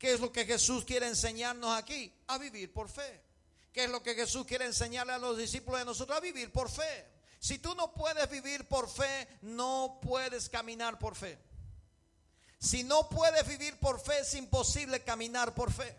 ¿Qué 0.06 0.14
es 0.14 0.20
lo 0.20 0.32
que 0.32 0.46
Jesús 0.46 0.86
quiere 0.86 1.08
enseñarnos 1.08 1.76
aquí? 1.76 2.14
A 2.28 2.38
vivir 2.38 2.72
por 2.72 2.88
fe. 2.90 3.24
¿Qué 3.74 3.86
es 3.86 3.90
lo 3.90 4.04
que 4.04 4.14
Jesús 4.14 4.46
quiere 4.46 4.66
enseñarle 4.66 5.14
a 5.14 5.18
los 5.18 5.36
discípulos 5.36 5.80
de 5.80 5.86
nosotros? 5.86 6.16
A 6.16 6.22
vivir 6.22 6.52
por 6.52 6.70
fe. 6.70 7.08
Si 7.40 7.58
tú 7.58 7.74
no 7.74 7.92
puedes 7.92 8.30
vivir 8.30 8.68
por 8.68 8.88
fe, 8.88 9.28
no 9.42 10.00
puedes 10.04 10.48
caminar 10.48 11.00
por 11.00 11.16
fe. 11.16 11.40
Si 12.60 12.84
no 12.84 13.10
puedes 13.10 13.48
vivir 13.48 13.80
por 13.80 14.00
fe, 14.00 14.20
es 14.20 14.36
imposible 14.36 15.04
caminar 15.04 15.56
por 15.56 15.74
fe. 15.74 15.98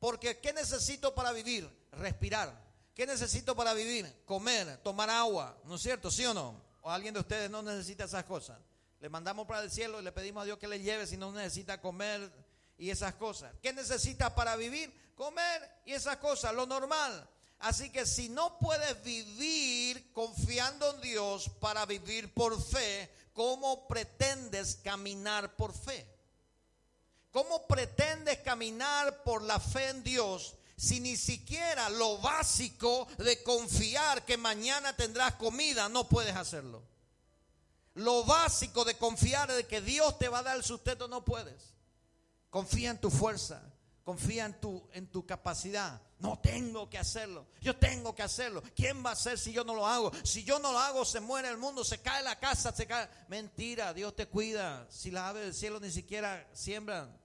Porque 0.00 0.40
¿qué 0.40 0.52
necesito 0.52 1.14
para 1.14 1.30
vivir? 1.30 1.70
Respirar. 1.92 2.60
¿Qué 2.92 3.06
necesito 3.06 3.54
para 3.54 3.72
vivir? 3.72 4.12
Comer, 4.26 4.78
tomar 4.78 5.10
agua, 5.10 5.56
¿no 5.62 5.76
es 5.76 5.82
cierto? 5.82 6.10
¿Sí 6.10 6.26
o 6.26 6.34
no? 6.34 6.60
¿O 6.82 6.90
alguien 6.90 7.14
de 7.14 7.20
ustedes 7.20 7.48
no 7.48 7.62
necesita 7.62 8.06
esas 8.06 8.24
cosas? 8.24 8.58
Le 8.98 9.08
mandamos 9.08 9.46
para 9.46 9.62
el 9.62 9.70
cielo 9.70 10.00
y 10.00 10.02
le 10.02 10.10
pedimos 10.10 10.42
a 10.42 10.46
Dios 10.46 10.58
que 10.58 10.66
le 10.66 10.80
lleve 10.80 11.06
si 11.06 11.16
no 11.16 11.30
necesita 11.30 11.80
comer 11.80 12.32
y 12.78 12.90
esas 12.90 13.14
cosas. 13.14 13.52
¿Qué 13.62 13.72
necesita 13.72 14.34
para 14.34 14.56
vivir? 14.56 14.92
Comer 15.14 15.80
y 15.84 15.92
esas 15.92 16.16
cosas, 16.18 16.54
lo 16.54 16.66
normal. 16.66 17.28
Así 17.60 17.90
que 17.90 18.04
si 18.04 18.28
no 18.28 18.58
puedes 18.58 19.02
vivir 19.02 20.12
confiando 20.12 20.94
en 20.94 21.00
Dios 21.00 21.50
para 21.60 21.86
vivir 21.86 22.32
por 22.34 22.60
fe, 22.62 23.10
¿cómo 23.32 23.86
pretendes 23.88 24.76
caminar 24.76 25.56
por 25.56 25.72
fe? 25.72 26.06
¿Cómo 27.30 27.66
pretendes 27.66 28.38
caminar 28.38 29.22
por 29.22 29.42
la 29.42 29.58
fe 29.58 29.88
en 29.88 30.04
Dios 30.04 30.54
si 30.76 31.00
ni 31.00 31.16
siquiera 31.16 31.88
lo 31.88 32.18
básico 32.18 33.08
de 33.18 33.42
confiar 33.42 34.24
que 34.24 34.36
mañana 34.36 34.94
tendrás 34.94 35.34
comida 35.34 35.88
no 35.88 36.08
puedes 36.08 36.36
hacerlo? 36.36 36.82
Lo 37.94 38.24
básico 38.24 38.84
de 38.84 38.96
confiar 38.98 39.52
de 39.52 39.66
que 39.66 39.80
Dios 39.80 40.18
te 40.18 40.28
va 40.28 40.40
a 40.40 40.42
dar 40.42 40.56
el 40.56 40.64
sustento 40.64 41.08
no 41.08 41.24
puedes. 41.24 41.73
Confía 42.54 42.92
en 42.92 43.00
tu 43.00 43.10
fuerza, 43.10 43.60
confía 44.04 44.44
en 44.44 44.60
tu, 44.60 44.88
en 44.92 45.08
tu 45.08 45.26
capacidad. 45.26 46.00
No 46.20 46.38
tengo 46.38 46.88
que 46.88 46.98
hacerlo. 46.98 47.48
Yo 47.60 47.76
tengo 47.76 48.14
que 48.14 48.22
hacerlo. 48.22 48.62
¿Quién 48.76 49.04
va 49.04 49.10
a 49.10 49.14
hacer 49.14 49.40
si 49.40 49.52
yo 49.52 49.64
no 49.64 49.74
lo 49.74 49.84
hago? 49.84 50.12
Si 50.22 50.44
yo 50.44 50.60
no 50.60 50.70
lo 50.70 50.78
hago, 50.78 51.04
se 51.04 51.18
muere 51.18 51.48
el 51.48 51.56
mundo, 51.56 51.82
se 51.82 51.98
cae 51.98 52.22
la 52.22 52.38
casa, 52.38 52.70
se 52.70 52.86
cae. 52.86 53.08
Mentira, 53.26 53.92
Dios 53.92 54.14
te 54.14 54.28
cuida. 54.28 54.86
Si 54.88 55.10
las 55.10 55.24
aves 55.24 55.42
del 55.42 55.54
cielo 55.54 55.80
ni 55.80 55.90
siquiera 55.90 56.48
siembran. 56.52 57.20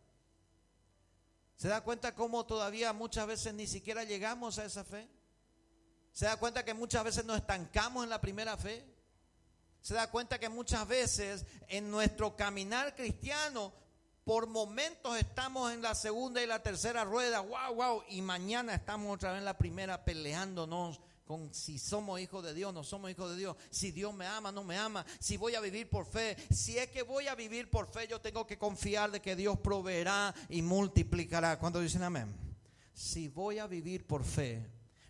¿Se 1.58 1.68
da 1.68 1.82
cuenta 1.82 2.16
cómo 2.16 2.48
todavía 2.48 2.92
muchas 2.92 3.28
veces 3.28 3.54
ni 3.54 3.68
siquiera 3.68 4.06
llegamos 4.06 4.58
a 4.58 4.66
esa 4.66 4.84
fe? 4.84 5.08
¿Se 6.12 6.26
da 6.26 6.38
cuenta 6.38 6.66
que 6.66 6.74
muchas 6.74 7.04
veces 7.04 7.24
nos 7.24 7.38
estancamos 7.38 8.04
en 8.04 8.10
la 8.10 8.20
primera 8.20 8.58
fe? 8.58 8.84
¿Se 9.80 9.94
da 9.94 10.10
cuenta 10.10 10.40
que 10.40 10.50
muchas 10.50 10.88
veces 10.88 11.46
en 11.68 11.92
nuestro 11.92 12.36
caminar 12.36 12.96
cristiano 12.96 13.72
por 14.30 14.46
momentos 14.46 15.18
estamos 15.18 15.74
en 15.74 15.82
la 15.82 15.96
segunda 15.96 16.40
y 16.44 16.46
la 16.46 16.62
tercera 16.62 17.04
rueda, 17.04 17.40
wow, 17.40 17.74
wow, 17.74 18.04
y 18.10 18.22
mañana 18.22 18.76
estamos 18.76 19.12
otra 19.16 19.32
vez 19.32 19.40
en 19.40 19.46
la 19.46 19.58
primera 19.58 20.06
peleándonos 20.06 21.02
con 21.26 21.52
si 21.52 21.80
somos 21.80 22.20
hijos 22.20 22.44
de 22.44 22.54
Dios, 22.54 22.72
no 22.72 22.84
somos 22.84 23.10
hijos 23.10 23.32
de 23.32 23.38
Dios, 23.38 23.58
si 23.72 23.90
Dios 23.90 24.14
me 24.14 24.28
ama, 24.28 24.52
no 24.52 24.64
me 24.64 24.78
ama, 24.78 25.04
si 25.20 25.36
voy 25.36 25.56
a 25.56 25.62
vivir 25.62 25.90
por 25.90 26.06
fe, 26.06 26.38
si 26.52 26.78
es 26.78 26.92
que 26.92 27.02
voy 27.02 27.28
a 27.28 27.34
vivir 27.34 27.72
por 27.72 27.92
fe, 27.92 28.08
yo 28.08 28.22
tengo 28.22 28.46
que 28.46 28.60
confiar 28.60 29.10
de 29.10 29.20
que 29.20 29.36
Dios 29.36 29.58
proveerá 29.62 30.36
y 30.48 30.62
multiplicará. 30.62 31.58
Cuando 31.58 31.80
dicen 31.80 32.04
amén? 32.04 32.32
Si 32.94 33.30
voy 33.30 33.58
a 33.58 33.66
vivir 33.66 34.06
por 34.06 34.24
fe, 34.24 34.64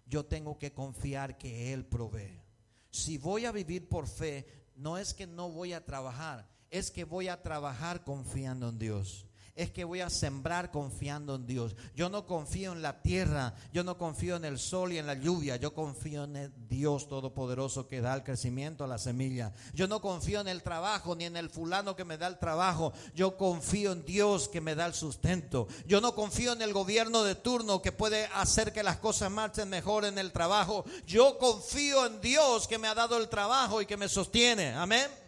yo 0.06 0.28
tengo 0.28 0.58
que 0.58 0.72
confiar 0.72 1.38
que 1.38 1.74
Él 1.74 1.86
provee. 1.86 2.42
Si 2.90 3.18
voy 3.18 3.44
a 3.44 3.52
vivir 3.52 3.90
por 3.90 4.08
fe, 4.08 4.48
no 4.78 4.98
es 4.98 5.14
que 5.14 5.28
no 5.28 5.50
voy 5.50 5.74
a 5.74 5.84
trabajar, 5.84 6.48
es 6.72 6.92
que 6.92 7.04
voy 7.04 7.28
a 7.28 7.42
trabajar 7.42 8.04
confiando 8.04 8.70
en 8.70 8.80
Dios. 8.80 9.26
Es 9.56 9.72
que 9.72 9.84
voy 9.84 10.00
a 10.00 10.10
sembrar 10.10 10.72
confiando 10.72 11.36
en 11.36 11.46
Dios. 11.46 11.76
Yo 11.94 12.10
no 12.10 12.26
confío 12.26 12.72
en 12.72 12.82
la 12.82 13.02
tierra, 13.02 13.56
yo 13.74 13.84
no 13.84 13.98
confío 13.98 14.38
en 14.38 14.46
el 14.46 14.58
sol 14.58 14.94
y 14.94 15.00
en 15.00 15.06
la 15.06 15.16
lluvia, 15.16 15.58
yo 15.58 15.74
confío 15.74 16.24
en 16.24 16.38
el 16.38 16.54
Dios 16.70 17.10
Todopoderoso 17.10 17.86
que 17.86 18.00
da 18.00 18.14
el 18.14 18.24
crecimiento 18.24 18.86
a 18.86 18.88
la 18.88 18.98
semilla. 18.98 19.52
Yo 19.74 19.90
no 19.90 20.00
confío 20.00 20.40
en 20.40 20.48
el 20.48 20.64
trabajo 20.64 21.14
ni 21.14 21.26
en 21.26 21.36
el 21.36 21.50
fulano 21.50 21.98
que 21.98 22.06
me 22.06 22.18
da 22.18 22.28
el 22.28 22.40
trabajo, 22.40 22.94
yo 23.14 23.36
confío 23.36 23.92
en 23.92 24.06
Dios 24.06 24.48
que 24.48 24.62
me 24.62 24.76
da 24.76 24.86
el 24.86 24.94
sustento. 24.94 25.68
Yo 25.86 26.00
no 26.00 26.16
confío 26.16 26.54
en 26.54 26.62
el 26.62 26.72
gobierno 26.72 27.24
de 27.24 27.36
turno 27.36 27.82
que 27.82 27.92
puede 27.92 28.28
hacer 28.28 28.72
que 28.72 28.82
las 28.82 29.00
cosas 29.00 29.30
marchen 29.30 29.68
mejor 29.68 30.06
en 30.06 30.18
el 30.20 30.32
trabajo. 30.32 30.86
Yo 31.06 31.38
confío 31.38 32.06
en 32.06 32.22
Dios 32.22 32.66
que 32.66 32.78
me 32.78 32.88
ha 32.88 32.96
dado 32.96 33.18
el 33.18 33.28
trabajo 33.28 33.82
y 33.82 33.86
que 33.86 33.98
me 33.98 34.08
sostiene. 34.08 34.74
Amén. 34.74 35.19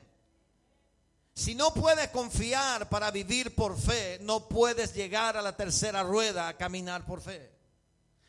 Si 1.42 1.56
no 1.56 1.74
puedes 1.74 2.10
confiar 2.10 2.88
para 2.88 3.10
vivir 3.10 3.56
por 3.56 3.76
fe, 3.76 4.20
no 4.22 4.48
puedes 4.48 4.94
llegar 4.94 5.36
a 5.36 5.42
la 5.42 5.58
tercera 5.58 6.04
rueda 6.04 6.48
a 6.48 6.56
caminar 6.56 7.04
por 7.04 7.20
fe. 7.20 7.52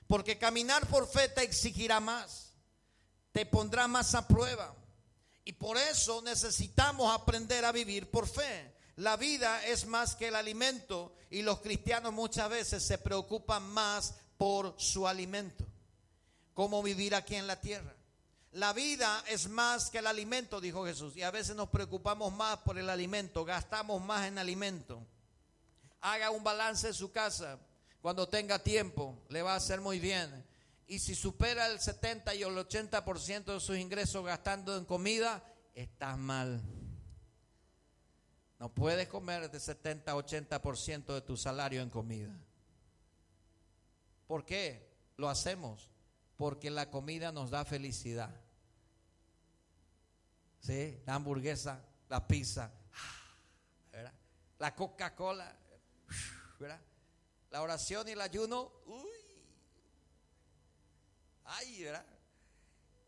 Porque 0.06 0.38
caminar 0.38 0.86
por 0.86 1.06
fe 1.06 1.28
te 1.28 1.42
exigirá 1.42 2.00
más, 2.00 2.54
te 3.30 3.44
pondrá 3.44 3.86
más 3.86 4.14
a 4.14 4.26
prueba. 4.26 4.74
Y 5.44 5.52
por 5.52 5.76
eso 5.76 6.22
necesitamos 6.22 7.14
aprender 7.14 7.66
a 7.66 7.72
vivir 7.72 8.10
por 8.10 8.26
fe. 8.26 8.74
La 8.96 9.18
vida 9.18 9.62
es 9.66 9.84
más 9.84 10.16
que 10.16 10.28
el 10.28 10.34
alimento 10.34 11.14
y 11.28 11.42
los 11.42 11.60
cristianos 11.60 12.14
muchas 12.14 12.48
veces 12.48 12.82
se 12.82 12.96
preocupan 12.96 13.62
más 13.74 14.14
por 14.38 14.74
su 14.78 15.06
alimento. 15.06 15.66
Cómo 16.54 16.82
vivir 16.82 17.14
aquí 17.14 17.34
en 17.34 17.46
la 17.46 17.60
tierra. 17.60 17.94
La 18.52 18.74
vida 18.74 19.24
es 19.28 19.48
más 19.48 19.88
que 19.88 19.98
el 19.98 20.06
alimento, 20.06 20.60
dijo 20.60 20.84
Jesús. 20.84 21.16
Y 21.16 21.22
a 21.22 21.30
veces 21.30 21.56
nos 21.56 21.70
preocupamos 21.70 22.32
más 22.32 22.58
por 22.58 22.78
el 22.78 22.90
alimento, 22.90 23.44
gastamos 23.44 24.02
más 24.02 24.26
en 24.26 24.38
alimento. 24.38 25.06
Haga 26.02 26.30
un 26.30 26.44
balance 26.44 26.88
en 26.88 26.94
su 26.94 27.10
casa. 27.10 27.58
Cuando 28.02 28.28
tenga 28.28 28.58
tiempo, 28.58 29.18
le 29.30 29.40
va 29.40 29.54
a 29.54 29.56
hacer 29.56 29.80
muy 29.80 29.98
bien. 30.00 30.44
Y 30.86 30.98
si 30.98 31.14
supera 31.14 31.66
el 31.66 31.80
70 31.80 32.34
y 32.34 32.42
el 32.42 32.50
80% 32.50 33.44
de 33.44 33.60
sus 33.60 33.78
ingresos 33.78 34.22
gastando 34.24 34.76
en 34.76 34.84
comida, 34.84 35.42
está 35.74 36.16
mal. 36.16 36.60
No 38.58 38.68
puedes 38.68 39.08
comer 39.08 39.50
de 39.50 39.58
70 39.58 40.14
80% 40.14 41.14
de 41.14 41.20
tu 41.22 41.38
salario 41.38 41.80
en 41.80 41.88
comida. 41.88 42.32
¿Por 44.26 44.44
qué 44.44 44.92
lo 45.16 45.30
hacemos? 45.30 45.88
Porque 46.36 46.70
la 46.70 46.90
comida 46.90 47.32
nos 47.32 47.50
da 47.50 47.64
felicidad. 47.64 48.41
¿Sí? 50.62 51.02
La 51.06 51.16
hamburguesa, 51.16 51.84
la 52.08 52.26
pizza, 52.26 52.72
la 54.58 54.74
Coca-Cola, 54.74 55.54
la 57.50 57.62
oración 57.62 58.08
y 58.08 58.12
el 58.12 58.20
ayuno. 58.20 58.72
Uy. 58.86 59.10
Ay, 61.44 61.82
¿verdad? 61.82 62.06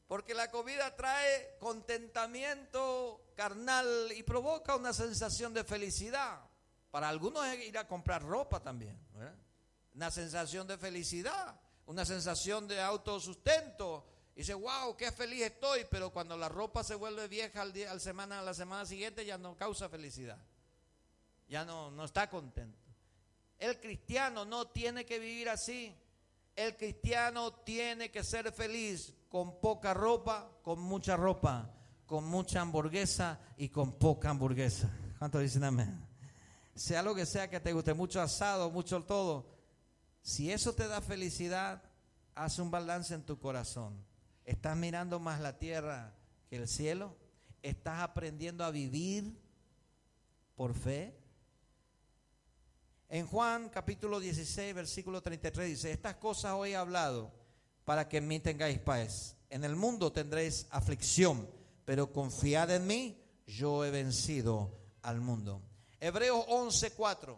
Porque 0.08 0.34
la 0.34 0.50
comida 0.50 0.94
trae 0.94 1.56
contentamiento 1.58 3.32
carnal 3.36 4.12
y 4.14 4.22
provoca 4.22 4.76
una 4.76 4.92
sensación 4.92 5.54
de 5.54 5.64
felicidad. 5.64 6.40
Para 6.90 7.08
algunos 7.08 7.46
es 7.46 7.66
ir 7.66 7.78
a 7.78 7.88
comprar 7.88 8.22
ropa 8.22 8.60
también. 8.60 8.98
Una 9.94 10.10
sensación 10.10 10.66
de 10.66 10.76
felicidad, 10.76 11.58
una 11.86 12.04
sensación 12.04 12.68
de 12.68 12.80
autosustento. 12.80 14.06
Y 14.34 14.38
dice, 14.40 14.54
wow, 14.54 14.96
qué 14.96 15.12
feliz 15.12 15.42
estoy, 15.42 15.86
pero 15.90 16.10
cuando 16.10 16.36
la 16.36 16.48
ropa 16.48 16.82
se 16.82 16.96
vuelve 16.96 17.28
vieja 17.28 17.62
al 17.62 17.72
día, 17.72 17.92
al 17.92 18.00
semana, 18.00 18.40
a 18.40 18.42
la 18.42 18.54
semana 18.54 18.84
siguiente 18.84 19.24
ya 19.24 19.38
no 19.38 19.56
causa 19.56 19.88
felicidad. 19.88 20.38
Ya 21.48 21.64
no, 21.64 21.90
no 21.90 22.04
está 22.04 22.28
contento. 22.28 22.78
El 23.58 23.78
cristiano 23.78 24.44
no 24.44 24.66
tiene 24.66 25.04
que 25.04 25.20
vivir 25.20 25.48
así. 25.48 25.94
El 26.56 26.76
cristiano 26.76 27.52
tiene 27.52 28.10
que 28.10 28.24
ser 28.24 28.52
feliz 28.52 29.14
con 29.28 29.60
poca 29.60 29.94
ropa, 29.94 30.50
con 30.62 30.80
mucha 30.80 31.16
ropa, 31.16 31.70
con 32.06 32.24
mucha 32.24 32.60
hamburguesa 32.60 33.40
y 33.56 33.68
con 33.68 33.92
poca 33.98 34.30
hamburguesa. 34.30 34.90
¿Cuánto 35.18 35.38
dicen 35.38 35.64
amén? 35.64 36.06
Sea 36.74 37.02
lo 37.02 37.14
que 37.14 37.24
sea 37.24 37.48
que 37.48 37.60
te 37.60 37.72
guste, 37.72 37.94
mucho 37.94 38.20
asado, 38.20 38.70
mucho 38.70 39.02
todo. 39.04 39.46
Si 40.22 40.50
eso 40.50 40.74
te 40.74 40.88
da 40.88 41.00
felicidad, 41.00 41.82
haz 42.34 42.58
un 42.58 42.70
balance 42.70 43.14
en 43.14 43.24
tu 43.24 43.38
corazón. 43.38 44.04
¿Estás 44.44 44.76
mirando 44.76 45.18
más 45.18 45.40
la 45.40 45.58
tierra 45.58 46.14
que 46.50 46.56
el 46.56 46.68
cielo? 46.68 47.16
¿Estás 47.62 48.00
aprendiendo 48.00 48.62
a 48.62 48.70
vivir 48.70 49.40
por 50.54 50.74
fe? 50.74 51.16
En 53.08 53.26
Juan 53.26 53.70
capítulo 53.70 54.20
16, 54.20 54.74
versículo 54.74 55.22
33 55.22 55.68
dice, 55.68 55.92
estas 55.92 56.16
cosas 56.16 56.52
hoy 56.52 56.72
he 56.72 56.76
hablado 56.76 57.32
para 57.84 58.06
que 58.06 58.18
en 58.18 58.28
mí 58.28 58.38
tengáis 58.38 58.78
paz. 58.78 59.36
En 59.48 59.64
el 59.64 59.76
mundo 59.76 60.12
tendréis 60.12 60.66
aflicción, 60.70 61.48
pero 61.86 62.12
confiad 62.12 62.70
en 62.70 62.86
mí, 62.86 63.22
yo 63.46 63.84
he 63.84 63.90
vencido 63.90 64.78
al 65.02 65.20
mundo. 65.20 65.62
Hebreos 66.00 66.44
11:4 66.48 67.36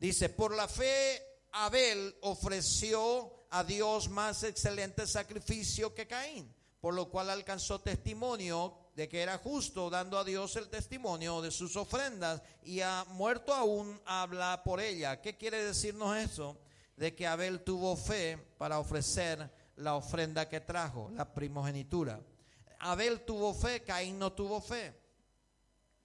dice, 0.00 0.30
por 0.30 0.56
la 0.56 0.66
fe 0.66 1.22
Abel 1.52 2.16
ofreció 2.22 3.39
a 3.50 3.64
Dios 3.64 4.08
más 4.08 4.42
excelente 4.44 5.06
sacrificio 5.06 5.94
que 5.94 6.06
Caín, 6.06 6.52
por 6.80 6.94
lo 6.94 7.10
cual 7.10 7.30
alcanzó 7.30 7.80
testimonio 7.80 8.74
de 8.94 9.08
que 9.08 9.22
era 9.22 9.38
justo, 9.38 9.90
dando 9.90 10.18
a 10.18 10.24
Dios 10.24 10.56
el 10.56 10.68
testimonio 10.68 11.40
de 11.42 11.50
sus 11.50 11.76
ofrendas 11.76 12.42
y 12.62 12.80
ha 12.80 13.04
muerto 13.08 13.54
aún 13.54 14.00
habla 14.04 14.62
por 14.64 14.80
ella. 14.80 15.20
¿Qué 15.20 15.36
quiere 15.36 15.64
decirnos 15.64 16.16
eso? 16.16 16.58
De 16.96 17.14
que 17.14 17.26
Abel 17.26 17.62
tuvo 17.62 17.96
fe 17.96 18.36
para 18.58 18.78
ofrecer 18.78 19.50
la 19.76 19.94
ofrenda 19.94 20.48
que 20.48 20.60
trajo, 20.60 21.10
la 21.14 21.32
primogenitura. 21.32 22.20
Abel 22.78 23.22
tuvo 23.22 23.54
fe, 23.54 23.82
Caín 23.82 24.18
no 24.18 24.32
tuvo 24.32 24.60
fe. 24.60 24.94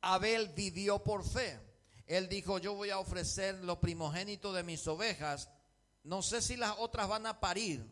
Abel 0.01 0.49
vivió 0.49 1.03
por 1.03 1.23
fe. 1.23 1.59
Él 2.05 2.29
dijo, 2.29 2.59
yo 2.59 2.75
voy 2.75 2.91
a 2.91 2.99
ofrecer 2.99 3.55
lo 3.63 3.79
primogénito 3.79 4.53
de 4.53 4.63
mis 4.63 4.87
ovejas. 4.87 5.49
No 6.06 6.22
sé 6.22 6.41
si 6.41 6.56
las 6.56 6.76
otras 6.80 7.10
van 7.10 7.26
a 7.26 7.39
parir, 7.39 7.86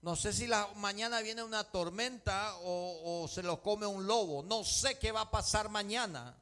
no 0.00 0.14
sé 0.14 0.32
si 0.32 0.46
la, 0.46 0.68
mañana 0.76 1.20
viene 1.20 1.42
una 1.42 1.64
tormenta 1.64 2.54
o, 2.62 3.26
se 3.28 3.42
lo 3.42 3.62
come 3.62 3.86
un 3.86 4.06
lobo. 4.06 4.42
No 4.42 4.62
sé 4.62 4.98
qué 4.98 5.10
va 5.10 5.22
a 5.22 5.30
pasar 5.30 5.68
mañana. 5.68 6.36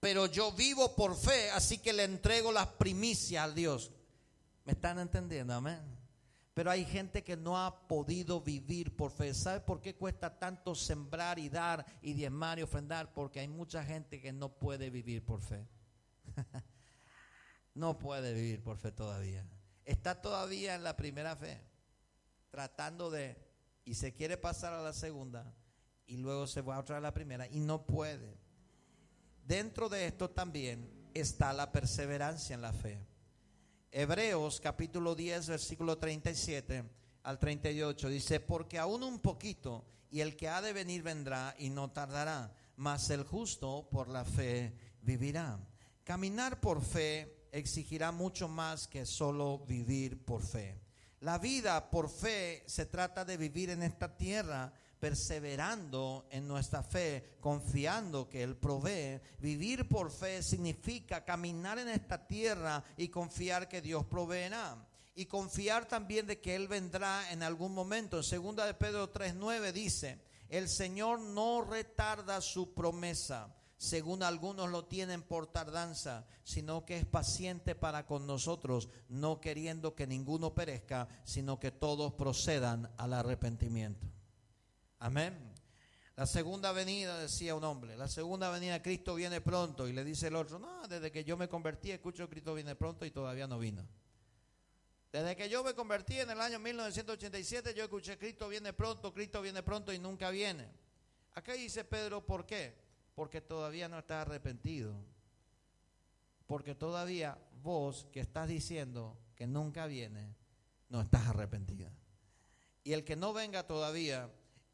Pero 0.00 0.26
yo 0.26 0.52
vivo 0.52 0.96
por 0.96 1.16
fe, 1.16 1.50
así 1.50 1.78
que 1.78 1.92
le 1.92 2.04
entrego 2.04 2.50
las 2.50 2.66
primicias 2.66 3.44
a 3.44 3.52
Dios. 3.52 3.92
¿Me 4.64 4.72
están 4.72 4.98
entendiendo? 4.98 5.54
Amén. 5.54 5.80
Pero 6.54 6.70
hay 6.70 6.84
gente 6.84 7.22
que 7.22 7.36
no 7.36 7.58
ha 7.58 7.86
podido 7.86 8.40
vivir 8.40 8.96
por 8.96 9.12
fe. 9.12 9.34
¿Sabe 9.34 9.60
por 9.60 9.80
qué 9.80 9.94
cuesta 9.94 10.38
tanto 10.38 10.74
sembrar 10.74 11.38
y 11.38 11.48
dar 11.48 11.84
y 12.02 12.14
diezmar 12.14 12.58
y 12.58 12.62
ofrendar? 12.62 13.12
Porque 13.12 13.40
hay 13.40 13.48
mucha 13.48 13.84
gente 13.84 14.20
que 14.20 14.32
no 14.32 14.48
puede 14.48 14.90
vivir 14.90 15.24
por 15.24 15.42
fe. 15.42 15.66
no 17.74 17.98
puede 17.98 18.32
vivir 18.32 18.62
por 18.62 18.78
fe 18.78 18.90
todavía. 18.90 19.46
Está 19.84 20.20
todavía 20.20 20.74
en 20.74 20.84
la 20.84 20.96
primera 20.96 21.36
fe 21.36 21.60
tratando 22.50 23.10
de, 23.10 23.36
y 23.84 23.94
se 23.94 24.12
quiere 24.12 24.36
pasar 24.36 24.72
a 24.72 24.82
la 24.82 24.92
segunda, 24.92 25.54
y 26.06 26.16
luego 26.16 26.46
se 26.46 26.60
va 26.60 26.78
otra 26.78 26.98
a 26.98 27.00
la 27.00 27.14
primera, 27.14 27.46
y 27.46 27.60
no 27.60 27.86
puede. 27.86 28.36
Dentro 29.44 29.88
de 29.88 30.06
esto 30.06 30.30
también 30.30 31.08
está 31.14 31.52
la 31.52 31.72
perseverancia 31.72 32.54
en 32.54 32.62
la 32.62 32.72
fe. 32.72 32.98
Hebreos 33.92 34.60
capítulo 34.60 35.14
10, 35.14 35.48
versículo 35.48 35.98
37 35.98 36.84
al 37.22 37.38
38 37.38 38.08
dice, 38.08 38.40
porque 38.40 38.78
aún 38.78 39.02
un 39.02 39.20
poquito, 39.20 39.84
y 40.10 40.20
el 40.20 40.36
que 40.36 40.48
ha 40.48 40.62
de 40.62 40.72
venir 40.72 41.02
vendrá 41.02 41.54
y 41.58 41.70
no 41.70 41.90
tardará, 41.90 42.52
mas 42.76 43.10
el 43.10 43.24
justo 43.24 43.88
por 43.90 44.08
la 44.08 44.24
fe 44.24 44.74
vivirá. 45.02 45.58
Caminar 46.04 46.60
por 46.60 46.82
fe 46.82 47.39
exigirá 47.52 48.12
mucho 48.12 48.48
más 48.48 48.86
que 48.88 49.06
solo 49.06 49.58
vivir 49.66 50.24
por 50.24 50.42
fe. 50.42 50.80
La 51.20 51.38
vida 51.38 51.90
por 51.90 52.08
fe 52.08 52.62
se 52.66 52.86
trata 52.86 53.24
de 53.24 53.36
vivir 53.36 53.70
en 53.70 53.82
esta 53.82 54.16
tierra 54.16 54.72
perseverando 54.98 56.26
en 56.30 56.46
nuestra 56.46 56.82
fe, 56.82 57.36
confiando 57.40 58.28
que 58.28 58.42
Él 58.42 58.56
provee. 58.56 59.20
Vivir 59.38 59.88
por 59.88 60.10
fe 60.10 60.42
significa 60.42 61.24
caminar 61.24 61.78
en 61.78 61.88
esta 61.88 62.26
tierra 62.26 62.84
y 62.96 63.08
confiar 63.08 63.68
que 63.68 63.80
Dios 63.80 64.04
proveerá. 64.04 64.86
Y 65.14 65.26
confiar 65.26 65.86
también 65.86 66.26
de 66.26 66.40
que 66.40 66.54
Él 66.54 66.68
vendrá 66.68 67.32
en 67.32 67.42
algún 67.42 67.74
momento. 67.74 68.18
En 68.18 68.22
segunda 68.22 68.64
de 68.66 68.74
Pedro 68.74 69.12
3.9 69.12 69.72
dice, 69.72 70.20
el 70.48 70.68
Señor 70.68 71.20
no 71.20 71.62
retarda 71.62 72.40
su 72.40 72.74
promesa 72.74 73.54
según 73.80 74.22
algunos 74.22 74.68
lo 74.68 74.84
tienen 74.84 75.22
por 75.22 75.46
tardanza, 75.46 76.26
sino 76.44 76.84
que 76.84 76.98
es 76.98 77.06
paciente 77.06 77.74
para 77.74 78.04
con 78.04 78.26
nosotros, 78.26 78.90
no 79.08 79.40
queriendo 79.40 79.94
que 79.94 80.06
ninguno 80.06 80.54
perezca, 80.54 81.08
sino 81.24 81.58
que 81.58 81.70
todos 81.70 82.12
procedan 82.12 82.92
al 82.98 83.14
arrepentimiento. 83.14 84.06
Amén. 84.98 85.54
La 86.14 86.26
segunda 86.26 86.72
venida, 86.72 87.18
decía 87.20 87.54
un 87.54 87.64
hombre, 87.64 87.96
la 87.96 88.06
segunda 88.06 88.50
venida 88.50 88.82
Cristo 88.82 89.14
viene 89.14 89.40
pronto 89.40 89.88
y 89.88 89.94
le 89.94 90.04
dice 90.04 90.26
el 90.26 90.36
otro, 90.36 90.58
no, 90.58 90.86
desde 90.86 91.10
que 91.10 91.24
yo 91.24 91.38
me 91.38 91.48
convertí, 91.48 91.90
escucho 91.90 92.28
Cristo 92.28 92.52
viene 92.52 92.76
pronto 92.76 93.06
y 93.06 93.10
todavía 93.10 93.46
no 93.46 93.58
vino. 93.58 93.88
Desde 95.10 95.34
que 95.34 95.48
yo 95.48 95.64
me 95.64 95.72
convertí 95.72 96.20
en 96.20 96.28
el 96.28 96.40
año 96.42 96.58
1987, 96.58 97.72
yo 97.72 97.84
escuché 97.84 98.18
Cristo 98.18 98.46
viene 98.46 98.74
pronto, 98.74 99.10
Cristo 99.14 99.40
viene 99.40 99.62
pronto 99.62 99.90
y 99.90 99.98
nunca 99.98 100.28
viene. 100.28 100.68
Acá 101.32 101.54
dice 101.54 101.82
Pedro, 101.82 102.26
¿por 102.26 102.44
qué? 102.44 102.89
Porque 103.20 103.42
todavía 103.42 103.86
no 103.86 103.98
estás 103.98 104.26
arrepentido. 104.26 104.94
Porque 106.46 106.74
todavía 106.74 107.36
vos 107.62 108.06
que 108.10 108.20
estás 108.20 108.48
diciendo 108.48 109.18
que 109.36 109.46
nunca 109.46 109.84
viene, 109.84 110.34
no 110.88 111.02
estás 111.02 111.26
arrepentida. 111.26 111.92
Y 112.82 112.94
el 112.94 113.04
que 113.04 113.16
no 113.16 113.34
venga 113.34 113.66
todavía 113.66 114.30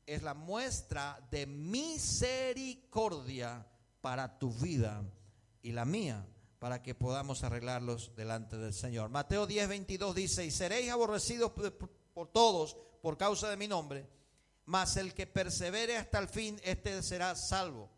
es 0.07 0.23
la 0.23 0.35
muestra 0.35 1.27
de 1.29 1.47
misericordia 1.47 3.67
para 4.01 4.39
tu 4.39 4.53
vida 4.53 5.03
y 5.61 5.73
la 5.73 5.85
mía, 5.85 6.25
para 6.61 6.85
que 6.85 6.95
podamos 6.95 7.43
arreglarlos 7.43 8.15
delante 8.15 8.59
del 8.59 8.75
Señor. 8.75 9.11
Mateo 9.11 9.49
10, 9.49 9.69
22 9.69 10.15
dice, 10.15 10.47
y 10.47 10.53
seréis 10.53 10.93
aborrecidos 10.93 11.51
por 12.15 12.29
todos 12.29 12.77
por 13.03 13.19
causa 13.19 13.51
de 13.51 13.57
mi 13.57 13.67
nombre, 13.67 14.09
mas 14.67 14.97
el 14.97 15.15
que 15.15 15.27
persevere 15.27 15.97
hasta 15.97 16.21
el 16.21 16.29
fin, 16.29 16.61
este 16.63 17.03
será 17.03 17.35
salvo. 17.35 17.96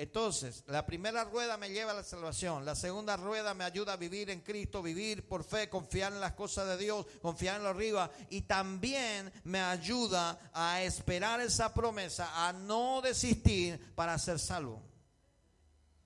Entonces, 0.00 0.64
la 0.66 0.86
primera 0.86 1.24
rueda 1.24 1.58
me 1.58 1.68
lleva 1.68 1.90
a 1.90 1.96
la 1.96 2.02
salvación, 2.02 2.64
la 2.64 2.74
segunda 2.74 3.18
rueda 3.18 3.52
me 3.52 3.64
ayuda 3.64 3.92
a 3.92 3.96
vivir 3.98 4.30
en 4.30 4.40
Cristo, 4.40 4.82
vivir 4.82 5.28
por 5.28 5.44
fe, 5.44 5.68
confiar 5.68 6.10
en 6.14 6.20
las 6.20 6.32
cosas 6.32 6.66
de 6.68 6.78
Dios, 6.78 7.04
confiar 7.20 7.56
en 7.56 7.64
lo 7.64 7.68
arriba 7.68 8.10
y 8.30 8.40
también 8.40 9.30
me 9.44 9.60
ayuda 9.60 10.40
a 10.54 10.82
esperar 10.82 11.42
esa 11.42 11.74
promesa, 11.74 12.46
a 12.46 12.50
no 12.54 13.02
desistir 13.02 13.78
para 13.94 14.18
ser 14.18 14.38
salvo. 14.38 14.82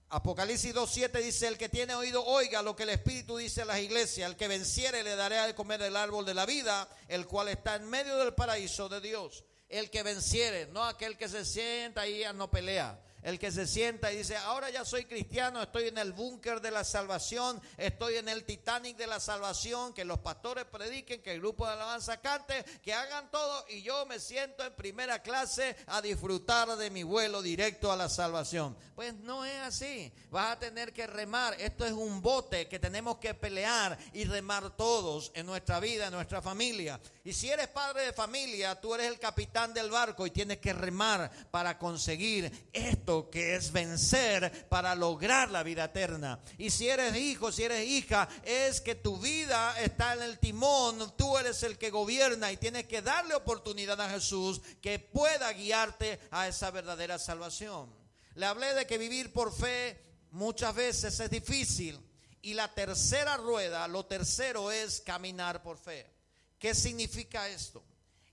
Apocalipsis 0.09 0.75
2.7 0.75 1.23
dice, 1.23 1.47
el 1.47 1.57
que 1.57 1.69
tiene 1.69 1.95
oído, 1.95 2.25
oiga 2.25 2.63
lo 2.63 2.75
que 2.75 2.83
el 2.83 2.91
Espíritu 2.91 3.37
dice 3.37 3.63
a 3.63 3.67
las 3.67 3.79
iglesias, 3.79 4.29
el 4.29 4.37
que 4.37 4.49
venciere 4.49 5.05
le 5.05 5.15
daré 5.15 5.39
a 5.39 5.55
comer 5.55 5.81
el 5.83 5.95
árbol 5.95 6.27
de 6.27 6.35
la 6.35 6.47
vida, 6.47 6.89
el 7.07 7.29
cual 7.29 7.47
está 7.47 7.77
en 7.77 7.89
medio 7.89 8.17
del 8.17 8.35
paraíso 8.35 8.89
de 8.89 9.01
Dios. 9.01 9.45
El 9.69 9.89
que 9.89 10.03
venciere, 10.03 10.67
no 10.67 10.83
aquel 10.83 11.17
que 11.17 11.29
se 11.29 11.45
sienta 11.45 12.03
a 12.03 12.33
no 12.33 12.51
pelea 12.51 13.01
El 13.25 13.39
que 13.39 13.51
se 13.51 13.67
sienta 13.67 14.13
y 14.13 14.19
dice, 14.19 14.37
ahora 14.37 14.69
ya 14.69 14.85
soy 14.85 15.07
cristiano, 15.07 15.63
estoy 15.63 15.89
en 15.89 15.97
el 15.97 16.13
búnker 16.13 16.61
de 16.61 16.71
la 16.71 16.85
salvación, 16.85 17.59
estoy 17.79 18.17
en 18.17 18.29
el 18.29 18.45
Titanic 18.45 18.99
de 18.99 19.07
la 19.07 19.19
salvación, 19.19 19.95
que 19.95 20.05
los 20.05 20.19
pastores 20.19 20.67
prediquen, 20.67 21.23
que 21.23 21.33
el 21.33 21.41
grupo 21.41 21.67
de 21.67 21.73
alabanza 21.73 22.21
cante, 22.21 22.63
que 22.83 22.93
hagan 22.93 23.31
todo 23.31 23.65
y 23.71 23.81
yo 23.81 24.05
me 24.05 24.21
siento 24.21 24.63
en 24.63 24.75
primera 24.75 25.23
clase 25.23 25.75
a 25.87 26.03
disfrutar 26.03 26.77
de 26.77 26.91
mi 26.91 27.03
vuelo 27.03 27.41
directo 27.41 27.91
a 27.91 27.97
la 27.97 28.11
salvación. 28.11 28.77
Pues 28.95 29.15
no 29.15 29.47
es 29.47 29.59
así. 29.59 30.13
Vas 30.31 30.53
a 30.53 30.59
tener 30.59 30.93
que 30.93 31.07
remar. 31.07 31.59
Esto 31.59 31.87
es 31.87 31.93
un 31.93 32.21
bote 32.21 32.69
que 32.69 32.79
tenemos 32.79 33.17
que 33.17 33.33
pelear 33.33 33.99
y 34.13 34.25
remar 34.25 34.77
todos 34.77 35.33
en 35.35 35.47
nuestra 35.47 35.81
vida, 35.81 36.09
en 36.09 36.13
nuestra 36.13 36.43
familia. 36.43 37.01
Y 37.25 37.33
si 37.33 37.51
eres 37.51 37.69
padre 37.69 38.03
de 38.03 38.13
familia, 38.13 38.79
tú 38.79 38.95
eres 38.95 39.09
el 39.09 39.19
capitán 39.19 39.73
del 39.73 39.91
barco 39.91 40.27
y 40.27 40.31
tienes 40.31 40.59
que 40.59 40.75
remar 40.75 41.31
para 41.51 41.79
conseguir 41.79 42.69
esto 42.73 43.14
que 43.31 43.55
es 43.55 43.73
vencer 43.73 44.69
para 44.69 44.95
lograr 44.95 45.51
la 45.51 45.63
vida 45.63 45.85
eterna. 45.85 46.41
Y 46.59 46.71
si 46.71 46.89
eres 46.89 47.17
hijo, 47.17 47.53
si 47.53 47.65
eres 47.65 47.87
hija, 47.87 48.29
es 48.43 48.81
que 48.81 48.95
tu 48.95 49.19
vida 49.19 49.81
está 49.81 50.15
en 50.15 50.23
el 50.23 50.39
timón, 50.39 51.17
tú 51.17 51.39
eres 51.39 51.63
el 51.63 51.79
que 51.79 51.91
gobierna 51.91 52.53
y 52.53 52.57
tienes 52.57 52.85
que 52.87 53.03
darle 53.03 53.35
oportunidad 53.35 54.01
a 54.01 54.11
Jesús 54.11 54.61
que 54.81 54.99
pueda 54.99 55.53
guiarte 55.53 56.21
a 56.31 56.49
esa 56.49 56.71
verdadera 56.71 57.19
salvación. 57.19 57.91
Le 58.35 58.47
hablé 58.47 58.75
de 58.75 58.87
que 58.87 58.99
vivir 58.99 59.33
por 59.33 59.53
fe 59.53 60.01
muchas 60.31 60.75
veces 60.75 61.19
es 61.21 61.31
difícil. 61.31 62.01
Y 62.43 62.53
la 62.53 62.73
tercera 62.75 63.39
rueda, 63.39 63.89
lo 63.89 64.05
tercero 64.05 64.71
es 64.71 65.01
caminar 65.01 65.63
por 65.63 65.79
fe. 65.79 66.11
¿Qué 66.59 66.75
significa 66.75 67.49
esto? 67.49 67.83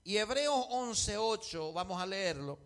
Y 0.04 0.16
Hebreos 0.16 0.66
11.8, 0.70 1.72
vamos 1.72 2.00
a 2.00 2.06
leerlo. 2.06 2.58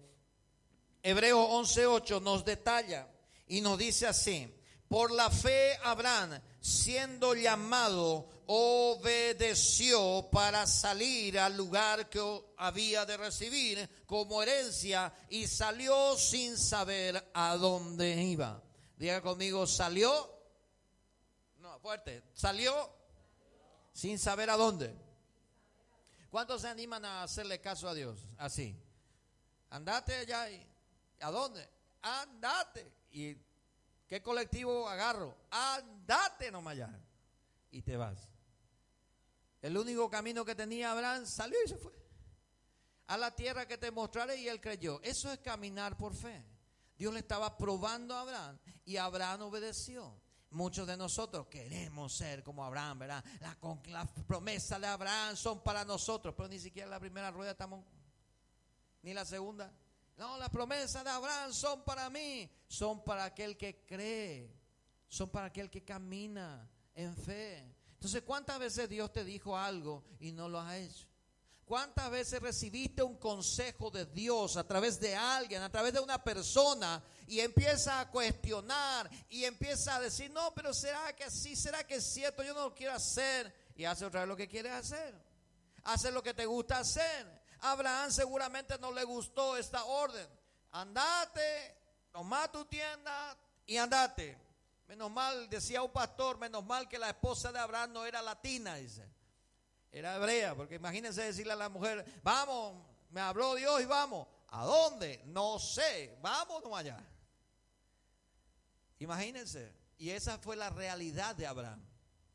Hebreos 1.09 1.49
11.8 1.49 2.21
nos 2.21 2.45
detalla 2.45 3.07
y 3.47 3.61
nos 3.61 3.79
dice 3.79 4.09
así, 4.09 4.53
por 4.89 5.13
la 5.13 5.31
fe 5.31 5.79
Abraham, 5.85 6.43
siendo 6.61 7.33
llamado, 7.33 8.29
obedeció 8.47 10.29
para 10.33 10.67
salir 10.67 11.39
al 11.39 11.57
lugar 11.57 12.11
que 12.11 12.21
había 12.57 13.07
de 13.07 13.19
recibir 13.19 13.89
como 14.05 14.43
herencia 14.43 15.15
y 15.31 15.47
salió 15.47 16.17
sin 16.17 16.59
saber 16.59 17.31
a 17.35 17.57
dónde 17.57 18.21
iba. 18.25 18.61
Diga 18.97 19.21
conmigo, 19.21 19.65
salió, 19.65 20.11
no, 21.59 21.79
fuerte, 21.79 22.25
salió 22.35 22.91
sin 23.93 24.19
saber 24.19 24.51
a 24.51 24.57
dónde. 24.57 24.93
¿Cuántos 26.33 26.63
se 26.63 26.69
animan 26.69 27.05
a 27.05 27.23
hacerle 27.23 27.61
caso 27.61 27.89
a 27.89 27.95
Dios? 27.95 28.19
Así. 28.39 28.77
Andate 29.71 30.17
allá 30.17 30.51
y 30.51 30.76
¿a 31.21 31.31
dónde? 31.31 31.69
Andate. 32.03 32.93
¿Y 33.11 33.37
qué 34.07 34.23
colectivo 34.23 34.89
agarro? 34.89 35.37
Andate 35.51 36.51
nomás 36.51 36.73
allá. 36.73 37.01
Y 37.71 37.83
te 37.83 37.97
vas. 37.97 38.29
El 39.63 39.77
único 39.77 40.09
camino 40.09 40.45
que 40.45 40.55
tenía 40.55 40.93
Abraham 40.93 41.27
salió 41.27 41.59
y 41.65 41.69
se 41.69 41.77
fue. 41.77 41.93
A 43.09 43.17
la 43.17 43.35
tierra 43.35 43.67
que 43.67 43.79
te 43.79 43.91
mostraré 43.91 44.37
y 44.37 44.49
él 44.49 44.61
creyó. 44.61 45.01
Eso 45.03 45.33
es 45.33 45.39
caminar 45.39 45.97
por 45.97 46.15
fe. 46.15 46.45
Dios 46.97 47.13
le 47.13 47.21
estaba 47.21 47.57
probando 47.57 48.15
a 48.15 48.21
Abraham 48.21 48.59
y 48.85 48.97
Abraham 48.97 49.43
obedeció. 49.43 50.21
Muchos 50.51 50.87
de 50.87 50.97
nosotros 50.97 51.49
queremos 51.49 52.17
ser 52.17 52.43
como 52.43 52.65
Abraham, 52.65 53.01
¿verdad? 53.01 53.25
La, 53.41 53.59
la 53.89 54.07
promesa 54.07 54.79
de 54.79 54.87
Abraham 54.87 55.37
son 55.37 55.63
para 55.63 55.85
nosotros, 55.85 56.35
pero 56.37 56.49
ni 56.49 56.59
siquiera 56.59 56.89
la 56.89 57.01
primera 57.01 57.31
rueda 57.31 57.51
estamos, 57.51 57.85
ni 59.03 59.13
la 59.13 59.25
segunda. 59.25 59.71
No, 60.17 60.39
las 60.39 60.49
promesas 60.49 61.05
de 61.05 61.11
Abraham 61.11 61.53
son 61.53 61.85
para 61.85 62.09
mí, 62.09 62.51
son 62.69 63.05
para 63.05 63.25
aquel 63.25 63.57
que 63.57 63.85
cree, 63.85 64.51
son 65.09 65.29
para 65.29 65.47
aquel 65.49 65.71
que 65.71 65.85
camina 65.85 66.69
en 66.95 67.15
fe. 67.15 67.77
Entonces, 67.93 68.23
¿cuántas 68.23 68.59
veces 68.59 68.89
Dios 68.89 69.13
te 69.13 69.25
dijo 69.25 69.57
algo 69.57 70.05
y 70.19 70.33
no 70.33 70.49
lo 70.49 70.59
has 70.59 70.75
hecho? 70.75 71.07
¿Cuántas 71.67 72.11
veces 72.11 72.41
recibiste 72.41 73.03
un 73.03 73.17
consejo 73.17 73.91
de 73.91 74.07
Dios 74.07 74.57
a 74.57 74.65
través 74.65 75.01
de 75.01 75.17
alguien, 75.17 75.61
a 75.63 75.71
través 75.71 75.93
de 75.93 75.99
una 75.99 76.23
persona 76.23 77.03
y 77.27 77.41
empieza 77.41 77.99
a 77.99 78.09
cuestionar 78.09 79.11
y 79.29 79.45
empieza 79.45 79.97
a 79.97 80.01
decir, 80.01 80.31
no, 80.31 80.55
pero 80.55 80.73
será 80.73 81.15
que 81.17 81.29
sí, 81.29 81.57
será 81.57 81.85
que 81.85 81.97
es 81.97 82.05
cierto, 82.05 82.45
yo 82.45 82.55
no 82.55 82.69
lo 82.69 82.75
quiero 82.75 82.93
hacer 82.93 83.53
y 83.75 83.85
hace 83.85 84.05
otra 84.05 84.21
vez 84.21 84.29
lo 84.29 84.37
que 84.37 84.49
quiere 84.49 84.71
hacer? 84.71 85.13
Hace 85.83 86.13
lo 86.13 86.23
que 86.23 86.35
te 86.35 86.47
gusta 86.47 86.79
hacer. 86.79 87.36
Abraham 87.73 88.11
seguramente 88.11 88.79
no 88.79 88.93
le 88.93 89.05
gustó 89.05 89.57
esta 89.57 89.85
orden. 89.85 90.27
Andate, 90.73 91.77
toma 92.13 92.51
tu 92.51 92.65
tienda 92.67 93.37
y 93.67 93.77
andate. 93.77 94.39
Menos 94.89 95.11
mal, 95.11 95.49
decía 95.49 95.83
un 95.83 95.91
pastor, 95.91 96.39
menos 96.39 96.65
mal 96.65 96.89
que 96.89 96.99
la 96.99 97.11
esposa 97.11 97.51
de 97.51 97.59
Abraham 97.59 97.93
no 97.93 98.07
era 98.07 98.23
latina, 98.23 98.77
dice. 98.77 99.05
Era 99.91 100.17
hebrea, 100.17 100.55
porque 100.55 100.77
imagínense 100.77 101.23
decirle 101.23 101.55
a 101.55 101.57
la 101.57 101.69
mujer, 101.69 102.05
vamos, 102.23 102.85
me 103.11 103.21
habló 103.21 103.55
Dios 103.55 103.81
y 103.81 103.87
vamos. 103.87 104.29
¿A 104.49 104.65
dónde? 104.65 105.23
No 105.27 105.59
sé, 105.59 106.17
vamos 106.21 106.63
allá. 106.75 106.99
Imagínense. 108.99 109.75
Y 109.99 110.11
esa 110.11 110.39
fue 110.39 110.57
la 110.57 110.71
realidad 110.71 111.35
de 111.35 111.47
Abraham. 111.47 111.83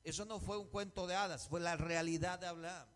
Eso 0.03 0.25
no 0.25 0.39
fue 0.39 0.57
un 0.57 0.67
cuento 0.67 1.05
de 1.05 1.15
hadas, 1.15 1.47
fue 1.47 1.59
la 1.59 1.77
realidad 1.77 2.39
de 2.39 2.47
Abraham. 2.47 2.87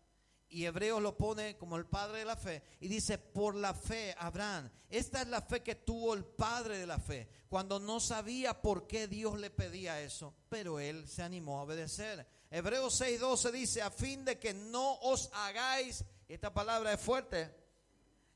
Y 0.56 0.64
Hebreos 0.64 1.02
lo 1.02 1.18
pone 1.18 1.58
como 1.58 1.76
el 1.76 1.84
padre 1.84 2.20
de 2.20 2.24
la 2.24 2.34
fe. 2.34 2.62
Y 2.80 2.88
dice, 2.88 3.18
por 3.18 3.54
la 3.54 3.74
fe, 3.74 4.14
Abraham. 4.16 4.70
Esta 4.88 5.20
es 5.20 5.28
la 5.28 5.42
fe 5.42 5.62
que 5.62 5.74
tuvo 5.74 6.14
el 6.14 6.24
padre 6.24 6.78
de 6.78 6.86
la 6.86 6.98
fe. 6.98 7.28
Cuando 7.50 7.78
no 7.78 8.00
sabía 8.00 8.62
por 8.62 8.86
qué 8.86 9.06
Dios 9.06 9.38
le 9.38 9.50
pedía 9.50 10.00
eso. 10.00 10.34
Pero 10.48 10.80
él 10.80 11.06
se 11.06 11.22
animó 11.22 11.58
a 11.58 11.64
obedecer. 11.64 12.26
Hebreos 12.50 12.98
6:12 12.98 13.50
dice, 13.50 13.82
a 13.82 13.90
fin 13.90 14.24
de 14.24 14.38
que 14.38 14.54
no 14.54 14.94
os 15.00 15.28
hagáis, 15.34 16.06
esta 16.26 16.54
palabra 16.54 16.94
es 16.94 17.00
fuerte, 17.02 17.54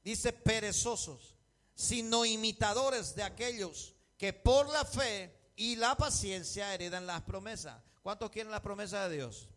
dice 0.05 0.35
perezosos, 0.35 1.39
sino 1.75 2.27
imitadores 2.27 3.15
de 3.15 3.23
aquellos 3.23 3.95
que 4.19 4.35
por 4.35 4.69
la 4.69 4.85
fe 4.85 5.35
y 5.57 5.77
la 5.77 5.95
paciencia 5.95 6.75
heredan 6.75 7.07
las 7.07 7.23
promesas. 7.23 7.83
¿Cuántos 8.03 8.29
quieren 8.29 8.53
la 8.53 8.61
promesa 8.61 9.09
de 9.09 9.17
Dios? 9.17 9.49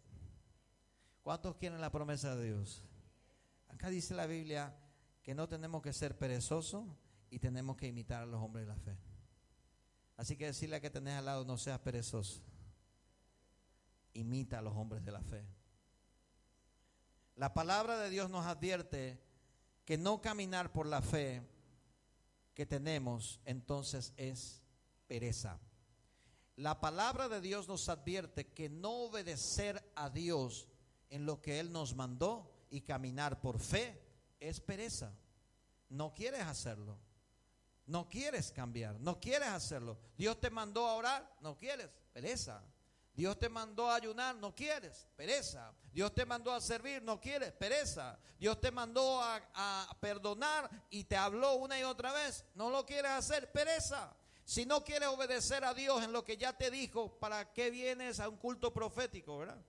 ¿Cuántos 1.24 1.56
quieren 1.56 1.82
la 1.82 1.92
promesa 1.92 2.36
de 2.36 2.46
Dios? 2.46 2.84
Acá 3.70 3.90
dice 3.90 4.14
la 4.14 4.28
Biblia 4.28 4.76
que 5.24 5.34
no 5.34 5.48
tenemos 5.48 5.82
que 5.82 5.94
ser 5.94 6.18
perezosos 6.18 6.86
y 7.30 7.40
tenemos 7.40 7.78
que 7.78 7.88
imitar 7.88 8.22
a 8.22 8.26
los 8.26 8.42
hombres 8.42 8.68
de 8.68 8.74
la 8.74 8.80
fe. 8.80 8.98
Así 10.18 10.38
que 10.38 10.46
decirle 10.46 10.76
a 10.76 10.82
que 10.82 10.92
tenés 10.92 11.16
al 11.16 11.26
lado, 11.26 11.46
no 11.46 11.58
seas 11.58 11.80
perezoso 11.80 12.44
imita 14.14 14.60
a 14.60 14.62
los 14.62 14.76
hombres 14.76 15.04
de 15.04 15.12
la 15.12 15.22
fe. 15.22 15.46
La 17.36 17.54
palabra 17.54 17.98
de 17.98 18.10
Dios 18.10 18.30
nos 18.30 18.46
advierte 18.46 19.20
que 19.86 19.98
no 19.98 20.22
caminar 20.22 20.72
por 20.72 20.86
la 20.86 21.02
fe 21.02 21.42
que 22.54 22.66
tenemos 22.66 23.40
entonces 23.46 24.14
es 24.18 24.62
pereza. 25.08 25.60
La 26.56 26.80
palabra 26.80 27.28
de 27.28 27.42
Dios 27.42 27.68
nos 27.68 27.90
advierte 27.90 28.54
que 28.54 28.70
no 28.70 28.92
obedecer 29.06 29.84
a 29.96 30.10
Dios 30.12 30.68
en 31.10 31.26
lo 31.26 31.42
que 31.42 31.60
Él 31.60 31.72
nos 31.72 31.96
mandó 31.96 32.52
y 32.70 32.82
caminar 32.82 33.42
por 33.42 33.60
fe 33.60 34.02
es 34.40 34.60
pereza. 34.60 35.14
No 35.90 36.14
quieres 36.14 36.42
hacerlo. 36.42 36.98
No 37.86 38.08
quieres 38.08 38.52
cambiar. 38.52 39.00
No 39.00 39.20
quieres 39.20 39.50
hacerlo. 39.50 39.98
Dios 40.18 40.40
te 40.40 40.50
mandó 40.50 40.88
a 40.88 40.96
orar. 40.96 41.36
No 41.42 41.58
quieres. 41.58 41.90
Pereza. 42.14 42.64
Dios 43.14 43.38
te 43.38 43.48
mandó 43.48 43.92
a 43.92 43.96
ayunar, 43.96 44.36
no 44.36 44.56
quieres, 44.56 45.08
pereza. 45.16 45.72
Dios 45.92 46.14
te 46.16 46.26
mandó 46.26 46.52
a 46.52 46.60
servir, 46.60 47.04
no 47.04 47.20
quieres, 47.22 47.52
pereza. 47.52 48.18
Dios 48.40 48.60
te 48.60 48.72
mandó 48.72 49.22
a, 49.22 49.96
perdonar 50.00 50.70
y 50.90 51.04
te 51.04 51.16
habló 51.16 51.54
una 51.56 51.80
y 51.80 51.84
otra 51.84 52.12
vez, 52.12 52.44
no 52.56 52.72
lo 52.72 52.86
quieres 52.86 53.12
hacer, 53.12 53.52
pereza. 53.52 54.16
Si 54.46 54.66
no 54.66 54.84
quieres 54.84 55.10
obedecer 55.10 55.64
a 55.64 55.74
Dios 55.74 56.04
en 56.04 56.12
lo 56.12 56.26
que 56.26 56.38
ya 56.38 56.58
te 56.58 56.72
dijo, 56.72 57.18
¿para 57.20 57.54
qué 57.54 57.70
vienes 57.70 58.20
a 58.20 58.28
un 58.28 58.38
culto 58.38 58.74
profético, 58.74 59.38
verdad? 59.38 59.64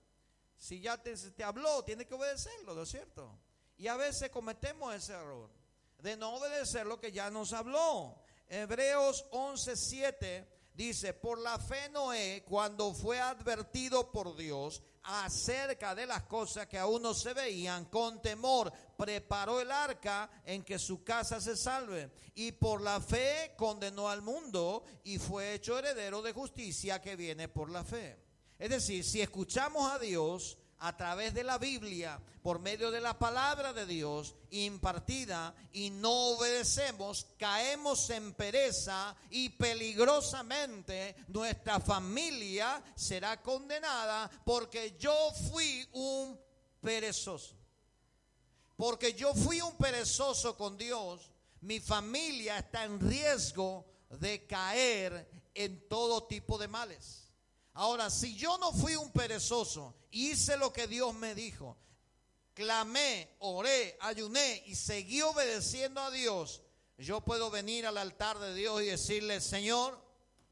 Si 0.64 0.80
ya 0.80 0.96
te, 0.96 1.14
te 1.14 1.44
habló, 1.44 1.84
tienes 1.84 2.06
que 2.06 2.14
obedecerlo, 2.14 2.74
¿no 2.74 2.84
es 2.84 2.88
cierto? 2.88 3.38
Y 3.76 3.86
a 3.86 3.96
veces 3.96 4.30
cometemos 4.30 4.94
ese 4.94 5.12
error 5.12 5.50
de 5.98 6.16
no 6.16 6.36
obedecer 6.36 6.86
lo 6.86 6.98
que 6.98 7.12
ya 7.12 7.30
nos 7.30 7.52
habló. 7.52 8.18
Hebreos 8.48 9.26
11:7 9.30 10.46
Dice, 10.72 11.12
por 11.12 11.38
la 11.38 11.58
fe 11.58 11.88
Noé, 11.90 12.42
cuando 12.48 12.94
fue 12.94 13.20
advertido 13.20 14.10
por 14.10 14.34
Dios 14.34 14.82
acerca 15.04 15.94
de 15.94 16.06
las 16.06 16.22
cosas 16.24 16.66
que 16.66 16.78
aún 16.78 17.02
no 17.02 17.12
se 17.14 17.32
veían, 17.34 17.84
con 17.84 18.20
temor 18.22 18.72
preparó 18.96 19.60
el 19.60 19.70
arca 19.70 20.28
en 20.44 20.64
que 20.64 20.80
su 20.80 21.04
casa 21.04 21.40
se 21.40 21.56
salve. 21.56 22.10
Y 22.34 22.52
por 22.52 22.80
la 22.80 23.00
fe 23.00 23.52
condenó 23.56 24.08
al 24.08 24.22
mundo 24.22 24.82
y 25.04 25.18
fue 25.18 25.54
hecho 25.54 25.78
heredero 25.78 26.22
de 26.22 26.32
justicia 26.32 27.02
que 27.02 27.14
viene 27.14 27.48
por 27.48 27.70
la 27.70 27.84
fe. 27.84 28.23
Es 28.58 28.70
decir, 28.70 29.04
si 29.04 29.20
escuchamos 29.20 29.90
a 29.90 29.98
Dios, 29.98 30.58
a 30.78 30.96
través 30.96 31.32
de 31.32 31.44
la 31.44 31.58
Biblia, 31.58 32.20
por 32.42 32.58
medio 32.58 32.90
de 32.90 33.00
la 33.00 33.18
palabra 33.18 33.72
de 33.72 33.86
Dios 33.86 34.34
impartida 34.50 35.54
y 35.72 35.88
no 35.88 36.12
obedecemos, 36.12 37.26
caemos 37.38 38.10
en 38.10 38.34
pereza 38.34 39.16
y 39.30 39.48
peligrosamente 39.48 41.16
nuestra 41.28 41.80
familia 41.80 42.84
será 42.94 43.40
condenada 43.40 44.30
porque 44.44 44.94
yo 44.98 45.32
fui 45.50 45.88
un 45.92 46.38
perezoso. 46.82 47.56
Porque 48.76 49.14
yo 49.14 49.32
fui 49.34 49.62
un 49.62 49.78
perezoso 49.78 50.54
con 50.54 50.76
Dios, 50.76 51.30
mi 51.62 51.80
familia 51.80 52.58
está 52.58 52.84
en 52.84 53.00
riesgo 53.00 53.86
de 54.10 54.46
caer 54.46 55.30
en 55.54 55.88
todo 55.88 56.24
tipo 56.24 56.58
de 56.58 56.68
males. 56.68 57.23
Ahora, 57.74 58.08
si 58.08 58.34
yo 58.36 58.56
no 58.58 58.72
fui 58.72 58.94
un 58.96 59.10
perezoso, 59.10 59.94
hice 60.10 60.56
lo 60.56 60.72
que 60.72 60.86
Dios 60.86 61.14
me 61.14 61.34
dijo, 61.34 61.76
clamé, 62.54 63.36
oré, 63.40 63.96
ayuné 64.00 64.62
y 64.66 64.76
seguí 64.76 65.22
obedeciendo 65.22 66.00
a 66.00 66.10
Dios, 66.10 66.62
yo 66.98 67.20
puedo 67.20 67.50
venir 67.50 67.86
al 67.86 67.98
altar 67.98 68.38
de 68.38 68.54
Dios 68.54 68.80
y 68.82 68.86
decirle, 68.86 69.40
Señor, 69.40 70.00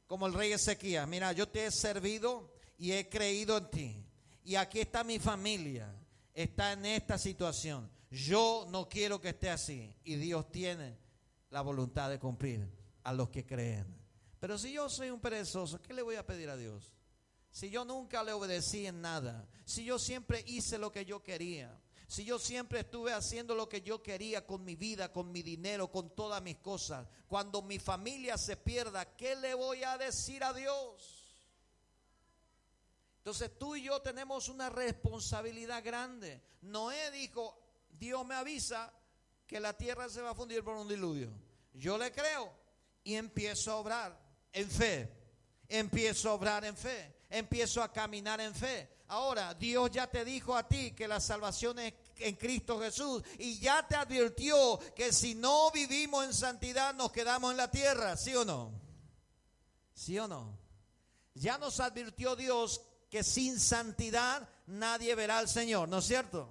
como 0.09 0.27
el 0.27 0.35
rey 0.35 0.53
Ezequías, 0.53 1.07
mira, 1.07 1.33
yo 1.33 1.49
te 1.49 1.67
he 1.67 1.71
servido 1.71 2.53
y 2.77 2.93
he 2.93 3.09
creído 3.09 3.57
en 3.57 3.71
ti. 3.71 4.07
Y 4.45 4.57
aquí 4.57 4.81
está 4.81 5.05
mi 5.05 5.21
familia, 5.21 5.95
está 6.35 6.73
en 6.73 6.85
esta 6.87 7.17
situación. 7.17 7.89
Yo 8.11 8.67
no 8.69 8.89
quiero 8.89 9.21
que 9.21 9.31
esté 9.31 9.49
así. 9.49 9.95
Y 10.05 10.17
Dios 10.17 10.51
tiene 10.51 10.99
la 11.51 11.61
voluntad 11.61 12.11
de 12.11 12.19
cumplir 12.19 12.69
a 13.05 13.13
los 13.13 13.29
que 13.31 13.47
creen. 13.47 13.87
Pero 14.41 14.59
si 14.59 14.73
yo 14.73 14.91
soy 14.91 15.11
un 15.11 15.21
perezoso, 15.21 15.81
¿qué 15.81 15.95
le 15.95 16.03
voy 16.03 16.17
a 16.17 16.27
pedir 16.27 16.51
a 16.51 16.57
Dios? 16.57 16.93
Si 17.53 17.69
yo 17.69 17.85
nunca 17.85 18.25
le 18.25 18.33
obedecí 18.33 18.87
en 18.87 19.03
nada, 19.03 19.47
si 19.67 19.85
yo 19.85 19.99
siempre 19.99 20.43
hice 20.47 20.79
lo 20.79 20.91
que 20.91 21.05
yo 21.05 21.23
quería, 21.23 21.79
si 22.09 22.25
yo 22.25 22.39
siempre 22.39 22.81
estuve 22.81 23.13
haciendo 23.13 23.55
lo 23.55 23.69
que 23.69 23.83
yo 23.83 24.03
quería 24.03 24.47
con 24.47 24.65
mi 24.65 24.75
vida, 24.75 25.13
con 25.13 25.31
mi 25.31 25.43
dinero, 25.43 25.91
con 25.91 26.15
todas 26.15 26.43
mis 26.43 26.57
cosas, 26.57 27.07
cuando 27.29 27.61
mi 27.61 27.79
familia 27.79 28.39
se 28.39 28.57
pierda, 28.57 29.05
¿qué 29.17 29.37
le 29.37 29.53
voy 29.53 29.85
a 29.85 29.99
decir 29.99 30.43
a 30.43 30.55
Dios? 30.55 31.37
Entonces 33.19 33.57
tú 33.59 33.77
y 33.77 33.83
yo 33.83 34.01
tenemos 34.01 34.49
una 34.49 34.71
responsabilidad 34.71 35.85
grande. 35.85 36.43
Noé 36.63 37.11
dijo, 37.11 37.59
Dios 37.91 38.27
me 38.27 38.35
avisa 38.35 38.93
que 39.47 39.61
la 39.61 39.77
tierra 39.77 40.09
se 40.09 40.23
va 40.23 40.31
a 40.31 40.35
fundir 40.35 40.65
por 40.65 40.75
un 40.75 40.89
diluvio. 40.89 41.31
Yo 41.75 41.99
le 41.99 42.13
creo 42.13 42.51
y 43.05 43.15
empiezo 43.15 43.73
a 43.73 43.77
obrar 43.77 44.19
en 44.53 44.71
fe. 44.71 45.09
Empiezo 45.69 46.31
a 46.31 46.35
obrar 46.35 46.65
en 46.65 46.77
fe 46.77 47.22
empiezo 47.33 47.83
a 47.83 47.93
caminar 47.93 48.41
en 48.41 48.55
fe. 48.55 48.89
Ahora, 49.09 49.53
Dios 49.55 49.91
ya 49.91 50.07
te 50.07 50.25
dijo 50.25 50.57
a 50.57 50.67
ti 50.67 50.93
que 50.93 51.07
la 51.07 51.21
salvación 51.21 51.79
es 51.79 51.93
en 52.17 52.37
Cristo 52.37 52.81
Jesús 52.81 53.23
y 53.39 53.59
ya 53.59 53.87
te 53.87 53.97
advirtió 53.97 54.79
que 54.95 55.13
si 55.13 55.35
no 55.35 55.71
vivimos 55.71 56.25
en 56.25 56.33
santidad 56.33 56.95
nos 56.95 57.13
quedamos 57.13 57.51
en 57.51 57.57
la 57.57 57.71
tierra, 57.71 58.17
¿sí 58.17 58.35
o 58.35 58.45
no? 58.45 58.73
¿Sí 59.95 60.19
o 60.19 60.29
no? 60.29 60.59
Ya 61.35 61.59
nos 61.59 61.81
advirtió 61.81 62.37
Dios 62.37 62.83
que 63.11 63.23
sin 63.23 63.61
santidad 63.61 64.49
nadie 64.67 65.15
verá 65.15 65.39
al 65.39 65.49
Señor, 65.49 65.89
¿no 65.89 65.99
es 65.99 66.07
cierto? 66.07 66.49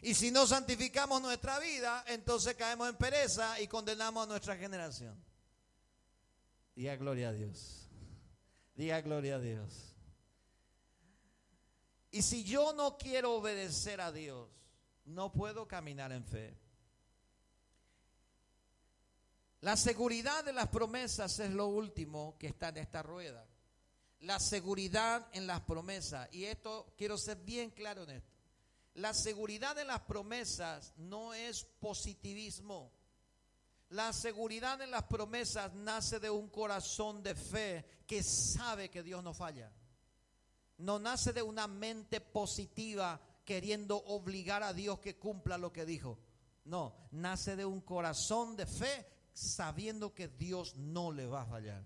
Y 0.00 0.14
si 0.14 0.30
no 0.30 0.46
santificamos 0.46 1.20
nuestra 1.20 1.58
vida, 1.58 2.04
entonces 2.06 2.54
caemos 2.54 2.88
en 2.88 2.96
pereza 2.96 3.60
y 3.60 3.66
condenamos 3.66 4.24
a 4.24 4.28
nuestra 4.28 4.56
generación. 4.56 5.20
Diga 6.76 6.94
gloria 6.94 7.30
a 7.30 7.32
Dios. 7.32 7.88
Diga 8.76 9.00
gloria 9.00 9.34
a 9.34 9.40
Dios. 9.40 9.87
Y 12.10 12.22
si 12.22 12.44
yo 12.44 12.72
no 12.72 12.96
quiero 12.96 13.34
obedecer 13.34 14.00
a 14.00 14.12
Dios, 14.12 14.48
no 15.04 15.32
puedo 15.32 15.68
caminar 15.68 16.12
en 16.12 16.24
fe. 16.24 16.56
La 19.60 19.76
seguridad 19.76 20.44
de 20.44 20.52
las 20.52 20.68
promesas 20.68 21.38
es 21.40 21.50
lo 21.50 21.66
último 21.66 22.36
que 22.38 22.46
está 22.48 22.68
en 22.68 22.78
esta 22.78 23.02
rueda. 23.02 23.46
La 24.20 24.40
seguridad 24.40 25.28
en 25.32 25.46
las 25.46 25.60
promesas. 25.62 26.28
Y 26.32 26.44
esto 26.44 26.94
quiero 26.96 27.18
ser 27.18 27.38
bien 27.38 27.70
claro 27.70 28.04
en 28.04 28.10
esto. 28.10 28.32
La 28.94 29.12
seguridad 29.14 29.76
de 29.76 29.84
las 29.84 30.00
promesas 30.00 30.92
no 30.96 31.34
es 31.34 31.64
positivismo. 31.64 32.90
La 33.90 34.12
seguridad 34.12 34.80
en 34.80 34.90
las 34.90 35.04
promesas 35.04 35.72
nace 35.74 36.20
de 36.20 36.30
un 36.30 36.48
corazón 36.48 37.22
de 37.22 37.34
fe 37.34 37.84
que 38.06 38.22
sabe 38.22 38.90
que 38.90 39.02
Dios 39.02 39.22
no 39.22 39.34
falla 39.34 39.72
no 40.78 40.98
nace 40.98 41.32
de 41.32 41.42
una 41.42 41.66
mente 41.66 42.20
positiva 42.20 43.20
queriendo 43.44 43.96
obligar 43.96 44.62
a 44.62 44.72
Dios 44.72 45.00
que 45.00 45.16
cumpla 45.16 45.58
lo 45.58 45.72
que 45.72 45.84
dijo. 45.84 46.18
No, 46.64 46.94
nace 47.12 47.56
de 47.56 47.64
un 47.64 47.80
corazón 47.80 48.56
de 48.56 48.66
fe 48.66 49.06
sabiendo 49.32 50.14
que 50.14 50.28
Dios 50.28 50.76
no 50.76 51.10
le 51.12 51.26
va 51.26 51.42
a 51.42 51.46
fallar. 51.46 51.82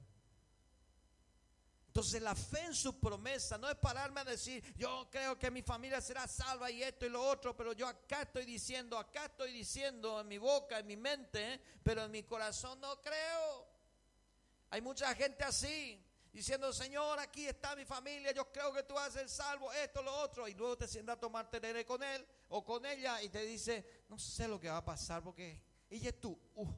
Entonces 1.87 2.23
la 2.23 2.35
fe 2.35 2.65
en 2.65 2.75
su 2.75 2.99
promesa 2.99 3.59
no 3.59 3.69
es 3.69 3.77
pararme 3.77 4.23
a 4.23 4.25
decir, 4.25 4.65
yo 4.77 5.09
creo 5.11 5.39
que 5.39 5.51
mi 5.51 5.61
familia 5.61 6.01
será 6.01 6.27
salva 6.27 6.71
y 6.71 6.83
esto 6.83 7.05
y 7.05 7.11
lo 7.11 7.23
otro, 7.23 7.55
pero 7.55 7.75
yo 7.75 7.87
acá 7.87 8.23
estoy 8.23 8.47
diciendo, 8.47 8.97
acá 8.97 9.27
estoy 9.27 9.53
diciendo 9.53 10.21
en 10.21 10.27
mi 10.27 10.39
boca, 10.39 10.79
en 10.79 10.87
mi 10.87 10.97
mente, 10.97 11.61
pero 11.83 12.05
en 12.05 12.11
mi 12.11 12.23
corazón 12.23 12.81
no 12.81 12.99
creo. 13.03 13.67
Hay 14.71 14.81
mucha 14.81 15.15
gente 15.15 15.45
así 15.45 16.03
diciendo, 16.33 16.73
Señor, 16.73 17.19
aquí 17.19 17.47
está 17.47 17.77
mi 17.77 17.85
familia, 17.85 18.33
yo 18.33 18.51
creo 18.51 18.73
que 18.73 18.83
tú 18.83 18.95
vas 18.95 19.09
a 19.09 19.19
ser 19.19 19.29
salvo, 19.29 19.73
esto, 19.73 20.03
lo 20.03 20.15
otro, 20.21 20.49
y 20.49 20.55
luego 20.55 20.79
te 20.79 20.89
sientas 20.89 21.17
a 21.17 21.21
tomar 21.21 21.51
tereré 21.51 21.85
con 21.85 22.03
él 22.03 22.27
o 22.49 22.65
con 22.65 22.85
ella 22.87 23.23
y 23.23 23.29
te 23.29 23.45
dice, 23.45 24.05
no 24.09 24.19
sé 24.19 24.49
lo 24.49 24.59
que 24.59 24.71
va 24.71 24.79
a 24.79 24.85
pasar 24.85 25.23
porque 25.23 25.63
ella 25.91 26.09
es 26.09 26.21
tú, 26.21 26.39
uh, 26.55 26.69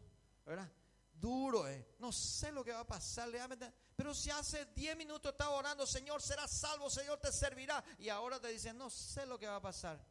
¿verdad? 0.44 0.70
Duro, 1.12 1.68
eh. 1.68 1.94
no 2.00 2.10
sé 2.10 2.50
lo 2.50 2.64
que 2.64 2.72
va 2.72 2.80
a 2.80 2.86
pasar, 2.86 3.30
pero 3.94 4.12
si 4.12 4.30
hace 4.30 4.66
10 4.74 4.96
minutos 4.96 5.32
estaba 5.32 5.52
orando, 5.52 5.86
Señor, 5.86 6.20
serás 6.20 6.50
salvo, 6.50 6.90
Señor, 6.90 7.20
te 7.20 7.30
servirá, 7.32 7.82
y 7.98 8.08
ahora 8.08 8.40
te 8.40 8.48
dice, 8.48 8.74
no 8.74 8.90
sé 8.90 9.24
lo 9.24 9.38
que 9.38 9.46
va 9.46 9.56
a 9.56 9.62
pasar. 9.62 10.04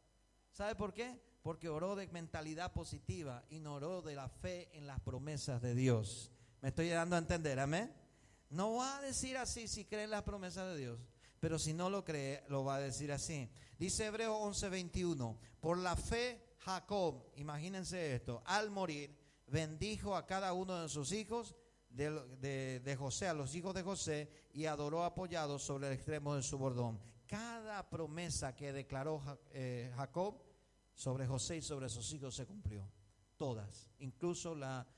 ¿Sabe 0.54 0.76
por 0.76 0.94
qué? 0.94 1.22
Porque 1.42 1.68
oró 1.68 1.96
de 1.96 2.08
mentalidad 2.08 2.72
positiva 2.72 3.44
y 3.50 3.60
no 3.60 3.76
oró 3.76 4.02
de 4.02 4.16
la 4.16 4.30
fe 4.30 4.70
en 4.74 4.88
las 4.88 5.02
promesas 5.02 5.62
de 5.62 5.76
Dios. 5.76 6.32
Me 6.62 6.70
estoy 6.70 6.90
dando 6.90 7.18
a 7.18 7.20
entender, 7.20 7.60
amén. 7.60 7.94
No 8.54 8.76
va 8.76 8.98
a 8.98 9.02
decir 9.02 9.36
así 9.36 9.68
si 9.68 9.86
cree 9.86 10.04
en 10.04 10.12
las 10.12 10.22
promesas 10.22 10.68
de 10.68 10.78
Dios, 10.78 11.00
pero 11.40 11.58
si 11.58 11.74
no 11.74 11.90
lo 11.90 12.06
cree, 12.06 12.44
lo 12.50 12.64
va 12.64 12.76
a 12.76 12.80
decir 12.80 13.12
así. 13.12 13.50
Dice 13.80 14.06
Hebreo 14.06 14.38
11:21, 14.38 15.40
por 15.60 15.80
la 15.80 15.96
fe 15.96 16.56
Jacob, 16.60 17.32
imagínense 17.36 18.14
esto, 18.14 18.44
al 18.46 18.70
morir, 18.70 19.18
bendijo 19.48 20.16
a 20.16 20.28
cada 20.28 20.54
uno 20.54 20.84
de 20.84 20.88
sus 20.88 21.12
hijos 21.14 21.56
de, 21.90 22.96
José, 22.96 23.28
a 23.28 23.34
los 23.34 23.56
hijos 23.56 23.74
de 23.74 23.82
José, 23.82 24.30
y 24.54 24.66
adoró 24.66 25.04
apoyado 25.04 25.58
sobre 25.58 25.88
el 25.88 25.94
extremo 25.94 26.36
de 26.36 26.44
su 26.44 26.60
bordón. 26.60 27.02
Cada 27.26 27.90
promesa 27.90 28.56
que 28.56 28.72
declaró 28.72 29.20
eh, 29.50 29.92
Jacob 29.96 30.44
sobre 30.94 31.26
José 31.26 31.58
y 31.58 31.62
sobre 31.64 31.90
sus 31.90 32.14
hijos 32.14 32.36
se 32.36 32.46
cumplió. 32.46 32.88
Todas, 33.36 33.90
incluso 33.98 34.56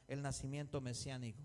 el 0.09 0.21
nacimiento 0.21 0.81
mesiánico. 0.81 1.41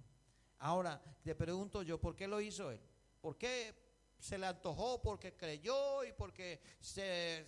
Ahora, 0.61 1.01
te 1.23 1.35
pregunto 1.35 1.83
yo, 1.83 1.99
¿por 1.99 2.15
qué 2.15 2.29
lo 2.29 2.41
hizo 2.41 2.71
él? 2.71 2.81
¿Por 3.21 3.37
qué 3.37 3.75
se 4.19 4.37
le 4.37 4.47
antojó? 4.47 5.01
¿Porque 5.01 5.35
creyó 5.35 6.05
y 6.05 6.13
porque 6.13 6.61
se, 6.81 7.47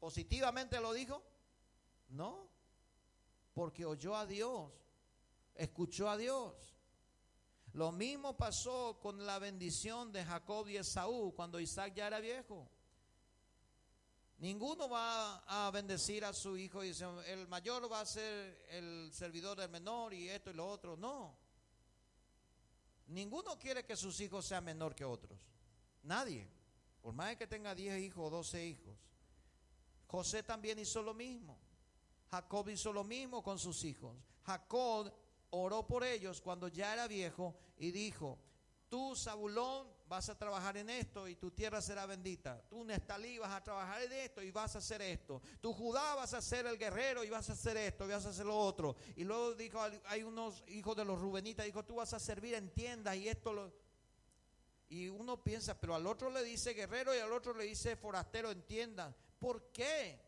positivamente 0.00 0.80
lo 0.80 0.92
dijo? 0.92 1.22
No, 2.08 2.48
porque 3.52 3.84
oyó 3.84 4.16
a 4.16 4.26
Dios, 4.26 4.72
escuchó 5.54 6.10
a 6.10 6.16
Dios. 6.16 6.54
Lo 7.74 7.92
mismo 7.92 8.36
pasó 8.36 8.98
con 9.00 9.24
la 9.24 9.38
bendición 9.38 10.12
de 10.12 10.24
Jacob 10.24 10.68
y 10.68 10.76
Esaú 10.76 11.32
cuando 11.34 11.60
Isaac 11.60 11.94
ya 11.94 12.08
era 12.08 12.18
viejo. 12.18 12.68
Ninguno 14.38 14.88
va 14.88 15.44
a 15.46 15.70
bendecir 15.70 16.24
a 16.24 16.32
su 16.32 16.56
hijo 16.56 16.82
y 16.82 16.88
dice, 16.88 17.06
el 17.28 17.46
mayor 17.46 17.90
va 17.90 18.00
a 18.00 18.06
ser 18.06 18.66
el 18.70 19.12
servidor 19.12 19.58
del 19.58 19.70
menor 19.70 20.12
y 20.12 20.28
esto 20.28 20.50
y 20.50 20.54
lo 20.54 20.66
otro. 20.68 20.96
No. 20.96 21.43
Ninguno 23.06 23.58
quiere 23.58 23.84
que 23.84 23.96
sus 23.96 24.18
hijos 24.20 24.46
sean 24.46 24.64
menor 24.64 24.94
que 24.94 25.04
otros. 25.04 25.38
Nadie. 26.02 26.48
Por 27.00 27.12
más 27.12 27.36
que 27.36 27.46
tenga 27.46 27.74
10 27.74 28.00
hijos 28.00 28.26
o 28.26 28.30
12 28.30 28.66
hijos. 28.66 28.96
José 30.06 30.42
también 30.42 30.78
hizo 30.78 31.02
lo 31.02 31.12
mismo. 31.12 31.58
Jacob 32.30 32.68
hizo 32.68 32.92
lo 32.92 33.04
mismo 33.04 33.42
con 33.42 33.58
sus 33.58 33.84
hijos. 33.84 34.16
Jacob 34.42 35.12
oró 35.50 35.86
por 35.86 36.02
ellos 36.02 36.40
cuando 36.40 36.68
ya 36.68 36.92
era 36.92 37.06
viejo 37.06 37.54
y 37.78 37.90
dijo, 37.90 38.38
tú, 38.88 39.14
Zabulón, 39.16 39.88
vas 40.06 40.28
a 40.28 40.38
trabajar 40.38 40.76
en 40.76 40.90
esto 40.90 41.26
y 41.28 41.36
tu 41.36 41.50
tierra 41.50 41.80
será 41.80 42.06
bendita. 42.06 42.62
Tú, 42.68 42.84
Nestalí, 42.84 43.38
vas 43.38 43.52
a 43.52 43.62
trabajar 43.62 44.02
en 44.02 44.12
esto 44.12 44.42
y 44.42 44.50
vas 44.50 44.74
a 44.74 44.78
hacer 44.78 45.00
esto. 45.02 45.40
Tú, 45.60 45.72
Judá, 45.72 46.14
vas 46.14 46.34
a 46.34 46.42
ser 46.42 46.66
el 46.66 46.78
guerrero 46.78 47.24
y 47.24 47.30
vas 47.30 47.48
a 47.50 47.54
hacer 47.54 47.76
esto 47.76 48.04
y 48.04 48.08
vas 48.08 48.26
a 48.26 48.30
hacer 48.30 48.46
lo 48.46 48.56
otro. 48.56 48.96
Y 49.16 49.24
luego 49.24 49.54
dijo, 49.54 49.80
hay 50.06 50.22
unos 50.22 50.62
hijos 50.68 50.96
de 50.96 51.04
los 51.04 51.20
Rubenitas, 51.20 51.66
dijo, 51.66 51.84
tú 51.84 51.96
vas 51.96 52.12
a 52.12 52.18
servir 52.18 52.54
en 52.54 52.70
tiendas 52.70 53.16
y 53.16 53.28
esto 53.28 53.52
lo... 53.52 53.72
Y 54.88 55.08
uno 55.08 55.42
piensa, 55.42 55.80
pero 55.80 55.94
al 55.94 56.06
otro 56.06 56.30
le 56.30 56.44
dice 56.44 56.74
guerrero 56.74 57.14
y 57.14 57.18
al 57.18 57.32
otro 57.32 57.54
le 57.54 57.64
dice 57.64 57.96
forastero, 57.96 58.50
entiendan. 58.50 59.16
¿Por 59.38 59.72
qué? 59.72 60.20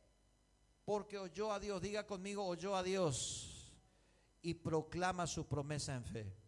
Porque 0.84 1.18
oyó 1.18 1.52
a 1.52 1.60
Dios, 1.60 1.80
diga 1.82 2.06
conmigo, 2.06 2.44
oyó 2.44 2.74
a 2.74 2.82
Dios 2.82 3.74
y 4.40 4.54
proclama 4.54 5.26
su 5.26 5.46
promesa 5.46 5.94
en 5.94 6.04
fe. 6.04 6.45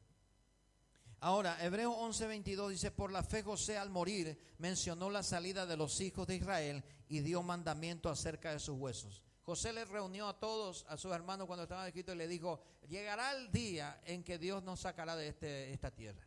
Ahora, 1.21 1.62
Hebreos 1.64 1.95
11:22 1.97 2.69
dice, 2.71 2.91
por 2.91 3.11
la 3.11 3.23
fe 3.23 3.43
José 3.43 3.77
al 3.77 3.91
morir 3.91 4.39
mencionó 4.59 5.11
la 5.11 5.23
salida 5.23 5.66
de 5.66 5.77
los 5.77 6.01
hijos 6.01 6.27
de 6.27 6.37
Israel 6.37 6.85
y 7.09 7.21
dio 7.21 7.43
mandamiento 7.43 8.09
acerca 8.09 8.53
de 8.53 8.61
sus 8.61 8.79
huesos. 8.79 9.23
José 9.43 9.73
le 9.73 9.85
reunió 9.85 10.29
a 10.29 10.39
todos, 10.39 10.85
a 10.89 10.97
sus 10.97 11.12
hermanos 11.12 11.47
cuando 11.47 11.62
estaban 11.62 11.87
escritos 11.87 12.14
y 12.14 12.19
le 12.19 12.29
dijo, 12.29 12.62
llegará 12.87 13.33
el 13.33 13.51
día 13.51 14.01
en 14.05 14.23
que 14.23 14.39
Dios 14.39 14.62
nos 14.62 14.81
sacará 14.81 15.16
de 15.16 15.29
este, 15.29 15.73
esta 15.73 15.91
tierra. 15.91 16.23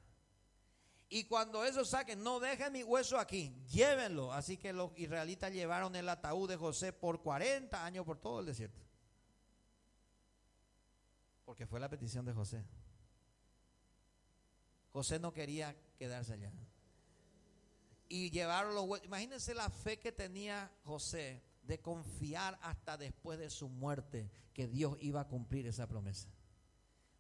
Y 1.08 1.26
cuando 1.26 1.64
eso 1.64 1.86
saquen, 1.86 2.24
no 2.24 2.40
dejen 2.40 2.74
mi 2.74 2.84
hueso 2.84 3.20
aquí, 3.20 3.54
llévenlo. 3.70 4.34
Así 4.34 4.58
que 4.58 4.74
los 4.74 4.98
israelitas 4.98 5.52
llevaron 5.52 5.96
el 5.96 6.10
ataúd 6.10 6.50
de 6.50 6.56
José 6.56 6.94
por 6.94 7.22
40 7.22 7.86
años 7.86 8.06
por 8.06 8.18
todo 8.18 8.40
el 8.40 8.46
desierto. 8.46 8.82
Porque 11.46 11.68
fue 11.68 11.80
la 11.80 11.90
petición 11.90 12.26
de 12.26 12.34
José. 12.34 12.64
José 14.92 15.20
no 15.20 15.34
quería 15.34 15.76
quedarse 15.98 16.34
allá. 16.34 16.52
Y 18.10 18.30
llevaron 18.30 18.76
los. 18.76 19.04
Imagínense 19.04 19.54
la 19.54 19.70
fe 19.70 20.00
que 20.00 20.12
tenía 20.12 20.72
José 20.84 21.42
de 21.64 21.80
confiar 21.80 22.60
hasta 22.62 22.98
después 22.98 23.40
de 23.40 23.50
su 23.50 23.70
muerte 23.70 24.30
que 24.54 24.68
Dios 24.68 24.98
iba 25.00 25.22
a 25.22 25.28
cumplir 25.28 25.68
esa 25.68 25.88
promesa. 25.88 26.30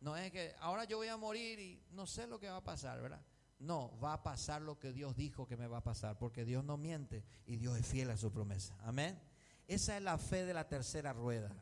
No 0.01 0.17
es 0.17 0.31
que 0.31 0.53
ahora 0.59 0.83
yo 0.85 0.97
voy 0.97 1.07
a 1.07 1.17
morir 1.17 1.59
y 1.59 1.81
no 1.91 2.07
sé 2.07 2.27
lo 2.27 2.39
que 2.39 2.49
va 2.49 2.57
a 2.57 2.63
pasar, 2.63 3.01
¿verdad? 3.01 3.21
No, 3.59 3.97
va 4.03 4.13
a 4.13 4.23
pasar 4.23 4.61
lo 4.63 4.79
que 4.79 4.91
Dios 4.91 5.15
dijo 5.15 5.47
que 5.47 5.55
me 5.55 5.67
va 5.67 5.77
a 5.77 5.83
pasar, 5.83 6.17
porque 6.17 6.43
Dios 6.43 6.63
no 6.63 6.77
miente 6.77 7.23
y 7.45 7.57
Dios 7.57 7.77
es 7.77 7.85
fiel 7.85 8.09
a 8.09 8.17
su 8.17 8.31
promesa. 8.31 8.75
Amén. 8.81 9.21
Esa 9.67 9.95
es 9.95 10.03
la 10.03 10.17
fe 10.17 10.45
de 10.45 10.55
la 10.55 10.67
tercera 10.67 11.13
rueda. 11.13 11.55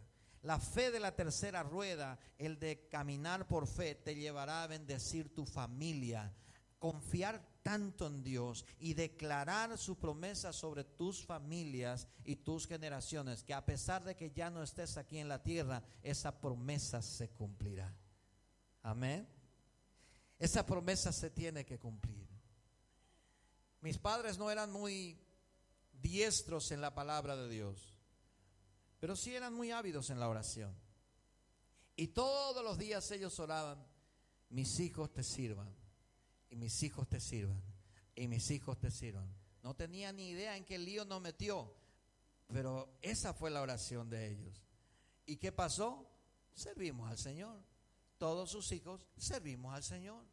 La 0.43 0.59
fe 0.59 0.91
de 0.91 0.99
la 0.99 1.15
tercera 1.15 1.63
rueda, 1.63 2.17
el 2.37 2.59
de 2.59 2.87
caminar 2.87 3.47
por 3.47 3.67
fe, 3.67 3.95
te 3.95 4.15
llevará 4.15 4.63
a 4.63 4.67
bendecir 4.67 5.33
tu 5.33 5.45
familia, 5.45 6.33
confiar 6.79 7.41
tanto 7.61 8.07
en 8.07 8.23
Dios 8.23 8.65
y 8.79 8.93
declarar 8.93 9.77
su 9.77 9.97
promesa 9.97 10.53
sobre 10.53 10.85
tus 10.85 11.25
familias 11.25 12.07
y 12.23 12.37
tus 12.37 12.67
generaciones, 12.67 13.43
que 13.43 13.53
a 13.53 13.65
pesar 13.65 14.03
de 14.03 14.15
que 14.15 14.31
ya 14.31 14.49
no 14.49 14.63
estés 14.63 14.97
aquí 14.97 15.19
en 15.19 15.27
la 15.27 15.43
tierra, 15.43 15.83
esa 16.01 16.39
promesa 16.39 17.01
se 17.01 17.29
cumplirá. 17.29 17.93
Amén. 18.81 19.27
Esa 20.39 20.65
promesa 20.65 21.11
se 21.11 21.29
tiene 21.29 21.65
que 21.65 21.77
cumplir. 21.77 22.27
Mis 23.81 23.97
padres 23.97 24.37
no 24.37 24.49
eran 24.49 24.71
muy 24.71 25.19
diestros 26.01 26.71
en 26.71 26.81
la 26.81 26.93
palabra 26.95 27.35
de 27.35 27.49
Dios, 27.49 27.98
pero 28.99 29.15
sí 29.15 29.35
eran 29.35 29.53
muy 29.53 29.71
ávidos 29.71 30.09
en 30.09 30.19
la 30.19 30.29
oración. 30.29 30.75
Y 31.95 32.07
todos 32.07 32.63
los 32.63 32.77
días 32.77 33.09
ellos 33.11 33.39
oraban, 33.39 33.85
mis 34.49 34.79
hijos 34.79 35.11
te 35.11 35.23
sirvan, 35.23 35.73
y 36.49 36.55
mis 36.55 36.81
hijos 36.83 37.07
te 37.07 37.19
sirvan, 37.19 37.61
y 38.15 38.27
mis 38.27 38.49
hijos 38.51 38.77
te 38.79 38.91
sirvan. 38.91 39.33
No 39.63 39.75
tenía 39.75 40.13
ni 40.13 40.29
idea 40.29 40.55
en 40.55 40.65
qué 40.65 40.77
lío 40.77 41.05
nos 41.05 41.21
metió, 41.21 41.73
pero 42.47 42.97
esa 43.01 43.33
fue 43.33 43.49
la 43.49 43.61
oración 43.61 44.09
de 44.09 44.31
ellos. 44.31 44.63
¿Y 45.25 45.37
qué 45.37 45.51
pasó? 45.51 46.09
Servimos 46.53 47.09
al 47.09 47.17
Señor 47.17 47.69
todos 48.19 48.51
sus 48.51 48.71
hijos 48.73 49.07
servimos 49.17 49.73
al 49.73 49.81
Señor. 49.81 50.23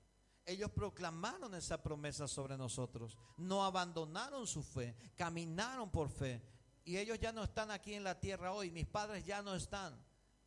Ellos 0.45 0.71
proclamaron 0.71 1.55
esa 1.55 1.83
promesa 1.83 2.29
sobre 2.29 2.57
nosotros, 2.57 3.17
no 3.39 3.65
abandonaron 3.65 4.47
su 4.47 4.63
fe, 4.63 4.95
caminaron 5.17 5.91
por 5.91 6.11
fe. 6.11 6.43
Y 6.87 6.97
ellos 6.97 7.19
ya 7.19 7.33
no 7.33 7.45
están 7.45 7.71
aquí 7.71 7.93
en 7.93 8.05
la 8.05 8.19
tierra 8.19 8.55
hoy, 8.55 8.71
mis 8.71 8.87
padres 8.87 9.27
ya 9.27 9.43
no 9.43 9.55
están, 9.55 9.95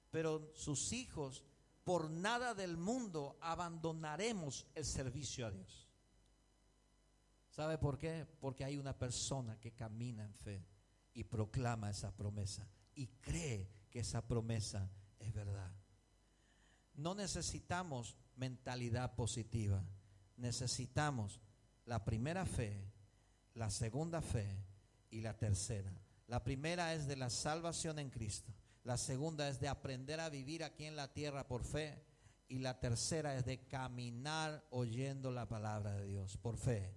pero 0.09 0.51
sus 0.55 0.91
hijos, 0.91 1.45
por 1.83 2.09
nada 2.09 2.55
del 2.55 2.75
mundo, 2.75 3.37
abandonaremos 3.39 4.65
el 4.73 4.85
servicio 4.85 5.45
a 5.45 5.51
Dios. 5.51 5.87
¿Sabe 7.51 7.77
por 7.77 7.99
qué? 7.99 8.25
Porque 8.39 8.65
hay 8.65 8.77
una 8.77 8.97
persona 8.97 9.59
que 9.59 9.73
camina 9.73 10.25
en 10.25 10.33
fe 10.33 10.65
y 11.13 11.23
proclama 11.25 11.91
esa 11.91 12.11
promesa 12.15 12.67
y 12.95 13.05
cree 13.21 13.69
que 13.91 13.99
esa 13.99 14.25
promesa 14.25 14.89
es 15.19 15.31
verdad 15.31 15.71
no 16.99 17.15
necesitamos 17.15 18.17
mentalidad 18.35 19.15
positiva, 19.15 19.83
necesitamos 20.37 21.39
la 21.85 22.03
primera 22.03 22.45
fe, 22.45 22.91
la 23.55 23.69
segunda 23.69 24.21
fe 24.21 24.63
y 25.09 25.21
la 25.21 25.35
tercera. 25.37 25.91
La 26.29 26.43
primera 26.43 26.93
es 26.93 27.07
de 27.07 27.15
la 27.15 27.31
salvación 27.31 27.97
en 27.97 28.11
Cristo, 28.11 28.53
la 28.83 28.97
segunda 28.97 29.49
es 29.49 29.59
de 29.59 29.67
aprender 29.67 30.19
a 30.19 30.29
vivir 30.29 30.63
aquí 30.63 30.85
en 30.85 30.95
la 30.95 31.11
tierra 31.11 31.47
por 31.47 31.63
fe 31.63 32.03
y 32.47 32.59
la 32.59 32.79
tercera 32.79 33.35
es 33.35 33.45
de 33.45 33.65
caminar 33.65 34.63
oyendo 34.69 35.31
la 35.31 35.47
palabra 35.47 35.93
de 35.93 36.05
Dios 36.05 36.37
por 36.37 36.55
fe. 36.55 36.93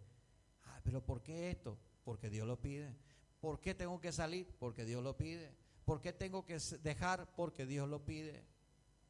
Ah, 0.64 0.80
pero 0.84 1.02
¿por 1.02 1.22
qué 1.22 1.50
esto? 1.50 1.78
Porque 2.04 2.28
Dios 2.28 2.46
lo 2.46 2.60
pide. 2.60 2.94
¿Por 3.40 3.58
qué 3.58 3.74
tengo 3.74 3.98
que 4.02 4.12
salir? 4.12 4.54
Porque 4.58 4.84
Dios 4.84 5.02
lo 5.02 5.16
pide. 5.16 5.56
¿Por 5.86 6.02
qué 6.02 6.12
tengo 6.12 6.44
que 6.44 6.58
dejar? 6.82 7.34
Porque 7.34 7.64
Dios 7.64 7.88
lo 7.88 8.04
pide. 8.04 8.44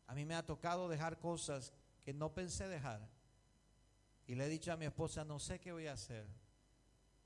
A 0.06 0.14
mí 0.14 0.24
me 0.24 0.36
ha 0.36 0.46
tocado 0.46 0.88
dejar 0.88 1.18
cosas 1.18 1.72
que 2.04 2.14
no 2.14 2.32
pensé 2.32 2.68
dejar. 2.68 3.08
Y 4.28 4.36
le 4.36 4.46
he 4.46 4.48
dicho 4.48 4.72
a 4.72 4.76
mi 4.76 4.84
esposa, 4.84 5.24
no 5.24 5.40
sé 5.40 5.58
qué 5.58 5.72
voy 5.72 5.88
a 5.88 5.94
hacer. 5.94 6.28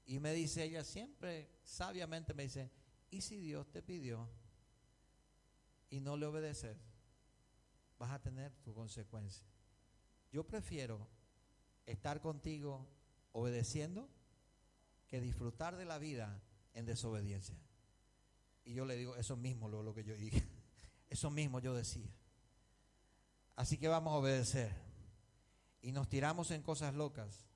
Y 0.06 0.18
me 0.18 0.32
dice 0.32 0.64
ella 0.64 0.82
siempre, 0.82 1.50
sabiamente 1.62 2.32
me 2.32 2.44
dice, 2.44 2.70
¿y 3.16 3.22
si 3.22 3.38
Dios 3.38 3.66
te 3.70 3.82
pidió 3.82 4.28
y 5.88 6.00
no 6.00 6.18
le 6.18 6.26
obedecer? 6.26 6.76
Vas 7.98 8.10
a 8.10 8.20
tener 8.20 8.52
tu 8.62 8.74
consecuencia. 8.74 9.46
Yo 10.30 10.44
prefiero 10.44 11.08
estar 11.86 12.20
contigo 12.20 12.86
obedeciendo 13.32 14.10
que 15.08 15.20
disfrutar 15.20 15.76
de 15.76 15.86
la 15.86 15.98
vida 15.98 16.42
en 16.74 16.84
desobediencia. 16.84 17.56
Y 18.64 18.74
yo 18.74 18.84
le 18.84 18.96
digo, 18.96 19.16
eso 19.16 19.36
mismo 19.36 19.68
lo, 19.68 19.82
lo 19.82 19.94
que 19.94 20.04
yo 20.04 20.14
dije. 20.14 20.46
Eso 21.08 21.30
mismo 21.30 21.60
yo 21.60 21.72
decía. 21.72 22.10
Así 23.54 23.78
que 23.78 23.86
vamos 23.86 24.12
a 24.12 24.16
obedecer. 24.16 24.72
Y 25.80 25.92
nos 25.92 26.08
tiramos 26.08 26.50
en 26.50 26.62
cosas 26.62 26.94
locas 26.94 27.46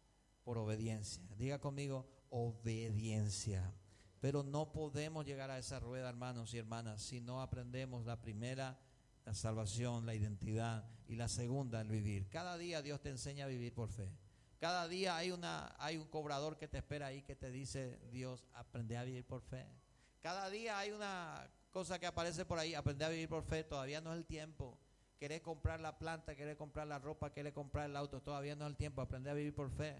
por 0.45 0.57
obediencia. 0.57 1.21
Diga 1.37 1.59
conmigo, 1.59 2.07
obediencia. 2.31 3.75
Pero 4.21 4.43
no 4.43 4.73
podemos 4.73 5.25
llegar 5.25 5.51
a 5.51 5.59
esa 5.59 5.81
rueda, 5.81 6.09
hermanos 6.09 6.53
y 6.55 6.59
hermanas, 6.59 7.03
si 7.03 7.21
no 7.21 7.41
aprendemos 7.41 8.05
la 8.05 8.21
primera, 8.21 8.79
la 9.25 9.35
salvación, 9.35 10.07
la 10.07 10.15
identidad, 10.15 10.89
y 11.09 11.17
la 11.17 11.27
segunda, 11.27 11.81
el 11.81 11.89
vivir. 11.89 12.29
Cada 12.29 12.57
día 12.57 12.83
Dios 12.83 13.01
te 13.01 13.09
enseña 13.09 13.47
a 13.47 13.49
vivir 13.49 13.75
por 13.75 13.89
fe. 13.89 14.13
Cada 14.61 14.87
día 14.87 15.17
hay, 15.17 15.33
una, 15.33 15.75
hay 15.79 15.97
un 15.97 16.07
cobrador 16.07 16.57
que 16.57 16.69
te 16.69 16.79
espera 16.79 17.07
ahí 17.07 17.23
que 17.23 17.35
te 17.35 17.51
dice, 17.51 17.99
Dios, 18.13 18.47
aprende 18.55 18.97
a 18.97 19.03
vivir 19.03 19.27
por 19.27 19.41
fe. 19.41 19.67
Cada 20.23 20.49
día 20.51 20.79
hay 20.79 20.93
una 20.93 21.51
cosa 21.73 21.99
que 21.99 22.07
aparece 22.07 22.45
por 22.45 22.59
ahí, 22.59 22.75
aprende 22.75 23.05
a 23.05 23.09
vivir 23.09 23.29
por 23.29 23.43
fe, 23.43 23.65
todavía 23.65 24.01
no 24.01 24.13
es 24.13 24.19
el 24.19 24.27
tiempo 24.27 24.79
querer 25.21 25.43
comprar 25.43 25.81
la 25.81 25.99
planta, 25.99 26.35
querer 26.35 26.57
comprar 26.57 26.87
la 26.87 26.99
ropa, 26.99 27.31
querer 27.31 27.53
comprar 27.53 27.91
el 27.91 27.95
auto, 27.95 28.23
todavía 28.23 28.57
no 28.57 28.65
es 28.65 28.71
el 28.71 28.77
tiempo, 28.77 29.03
aprender 29.03 29.33
a 29.33 29.35
vivir 29.35 29.55
por 29.55 29.71
fe. 29.71 29.95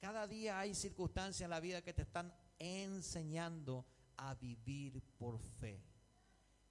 Cada 0.00 0.28
día 0.28 0.60
hay 0.60 0.72
circunstancias 0.72 1.40
en 1.40 1.50
la 1.50 1.58
vida 1.58 1.82
que 1.82 1.92
te 1.92 2.02
están 2.02 2.32
enseñando 2.62 3.84
a 4.16 4.34
vivir 4.34 5.02
por 5.18 5.38
fe. 5.38 5.82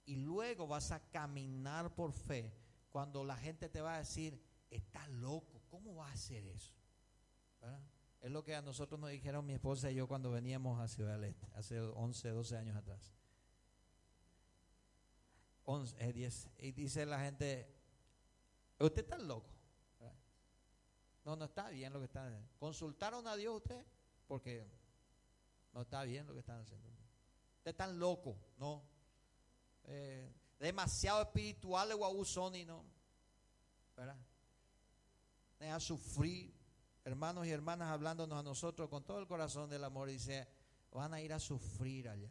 Y 0.04 0.16
luego 0.16 0.66
vas 0.66 0.90
a 0.90 1.00
caminar 1.10 1.94
por 1.94 2.12
fe 2.12 2.52
cuando 2.90 3.24
la 3.24 3.36
gente 3.36 3.68
te 3.68 3.80
va 3.80 3.94
a 3.94 3.98
decir, 3.98 4.40
estás 4.70 5.08
loco, 5.10 5.62
¿cómo 5.68 5.94
vas 5.94 6.10
a 6.10 6.14
hacer 6.14 6.46
eso? 6.46 6.72
Es 8.20 8.30
lo 8.30 8.42
que 8.44 8.54
a 8.54 8.62
nosotros 8.62 8.98
nos 8.98 9.10
dijeron 9.10 9.46
mi 9.46 9.52
esposa 9.52 9.90
y 9.90 9.94
yo 9.96 10.08
cuando 10.08 10.30
veníamos 10.30 10.80
a 10.80 10.88
Ciudad 10.88 11.12
del 11.12 11.24
Este, 11.24 11.46
hace 11.54 11.80
11, 11.80 12.28
12 12.30 12.56
años 12.56 12.76
atrás. 12.76 13.12
11, 15.64 16.12
10, 16.12 16.46
eh, 16.46 16.66
y 16.66 16.72
dice 16.72 17.06
la 17.06 17.20
gente, 17.20 17.72
Usted 18.82 19.02
está 19.02 19.18
loco. 19.18 19.48
No, 21.24 21.36
no 21.36 21.44
está 21.44 21.68
bien 21.70 21.92
lo 21.92 22.00
que 22.00 22.06
haciendo. 22.06 22.48
¿Consultaron 22.58 23.26
a 23.28 23.36
Dios 23.36 23.56
usted? 23.58 23.84
Porque 24.26 24.66
no 25.72 25.82
está 25.82 26.02
bien 26.04 26.26
lo 26.26 26.32
que 26.34 26.40
están 26.40 26.60
haciendo. 26.60 26.88
Usted 27.58 27.70
está 27.70 27.86
loco, 27.86 28.36
¿no? 28.58 28.82
Eh, 29.84 30.32
demasiado 30.58 31.22
espiritual 31.22 31.90
o 31.92 32.24
son 32.24 32.54
y 32.54 32.64
no. 32.64 32.84
¿Verdad? 33.96 34.16
Deja 35.58 35.80
sufrir. 35.80 36.52
Hermanos 37.04 37.46
y 37.46 37.50
hermanas 37.50 37.88
hablándonos 37.88 38.38
a 38.38 38.42
nosotros 38.42 38.88
con 38.88 39.04
todo 39.04 39.18
el 39.18 39.26
corazón 39.26 39.68
del 39.68 39.84
amor. 39.84 40.08
Dice, 40.08 40.46
van 40.92 41.14
a 41.14 41.20
ir 41.20 41.32
a 41.32 41.40
sufrir 41.40 42.08
allá. 42.08 42.30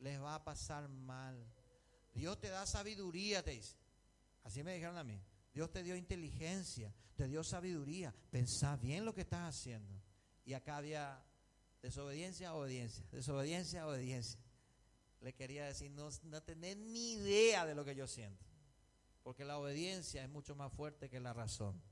Les 0.00 0.20
va 0.20 0.34
a 0.34 0.44
pasar 0.44 0.88
mal. 0.88 1.46
Dios 2.12 2.38
te 2.40 2.48
da 2.48 2.66
sabiduría, 2.66 3.42
te 3.42 3.52
dice. 3.52 3.76
Así 4.42 4.62
me 4.62 4.74
dijeron 4.74 4.98
a 4.98 5.04
mí. 5.04 5.20
Dios 5.52 5.70
te 5.70 5.82
dio 5.82 5.96
inteligencia, 5.96 6.92
te 7.16 7.28
dio 7.28 7.44
sabiduría. 7.44 8.14
Pensá 8.30 8.76
bien 8.76 9.04
lo 9.04 9.14
que 9.14 9.22
estás 9.22 9.56
haciendo. 9.56 9.94
Y 10.44 10.52
acá 10.52 10.76
había 10.76 11.22
desobediencia, 11.84 12.54
obediencia, 12.54 13.04
desobediencia, 13.12 13.86
obediencia. 13.86 14.40
Le 15.20 15.34
quería 15.34 15.66
decir, 15.66 15.90
no, 15.90 16.08
no 16.22 16.42
tenés 16.42 16.78
ni 16.78 17.12
idea 17.12 17.66
de 17.66 17.74
lo 17.74 17.84
que 17.84 17.94
yo 17.94 18.06
siento. 18.06 18.42
Porque 19.22 19.44
la 19.44 19.58
obediencia 19.58 20.24
es 20.24 20.30
mucho 20.30 20.56
más 20.56 20.72
fuerte 20.72 21.10
que 21.10 21.20
la 21.20 21.34
razón. 21.34 21.82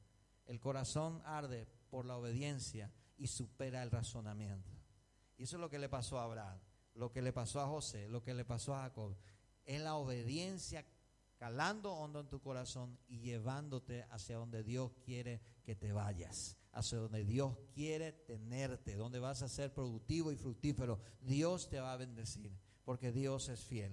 El 0.47 0.61
corazón 0.61 1.20
arde 1.26 1.66
por 1.90 2.07
la 2.07 2.16
obediencia 2.16 2.90
y 3.18 3.26
supera 3.26 3.82
el 3.82 3.90
razonamiento. 3.90 4.70
Y 5.36 5.43
eso 5.43 5.57
es 5.57 5.61
lo 5.61 5.68
que 5.68 5.78
le 5.78 5.90
pasó 5.90 6.18
a 6.18 6.24
Abraham, 6.24 6.59
lo 6.95 7.12
que 7.12 7.20
le 7.20 7.34
pasó 7.34 7.61
a 7.61 7.66
José, 7.66 8.09
lo 8.09 8.22
que 8.22 8.32
le 8.32 8.47
pasó 8.47 8.74
a 8.74 8.84
Jacob. 8.84 9.14
Es 9.66 9.82
la 9.82 9.97
obediencia 9.97 10.86
calando 11.43 11.93
hondo 11.93 12.20
en 12.20 12.28
tu 12.28 12.40
corazón 12.40 12.97
y 13.09 13.18
llevándote 13.18 14.05
hacia 14.11 14.36
donde 14.36 14.62
Dios 14.62 14.93
quiere 15.05 15.40
que 15.64 15.74
te 15.74 15.93
vayas, 15.93 16.57
hacia 16.70 16.99
donde 16.99 17.24
Dios 17.24 17.59
quiere 17.74 18.12
tenerte, 18.12 18.95
donde 18.95 19.18
vas 19.18 19.43
a 19.43 19.49
ser 19.49 19.74
productivo 19.74 20.30
y 20.30 20.36
fructífero. 20.36 21.01
Dios 21.20 21.68
te 21.68 21.80
va 21.80 21.95
a 21.95 21.97
bendecir, 21.97 22.57
porque 22.84 23.11
Dios 23.11 23.49
es 23.49 23.64
fiel. 23.64 23.93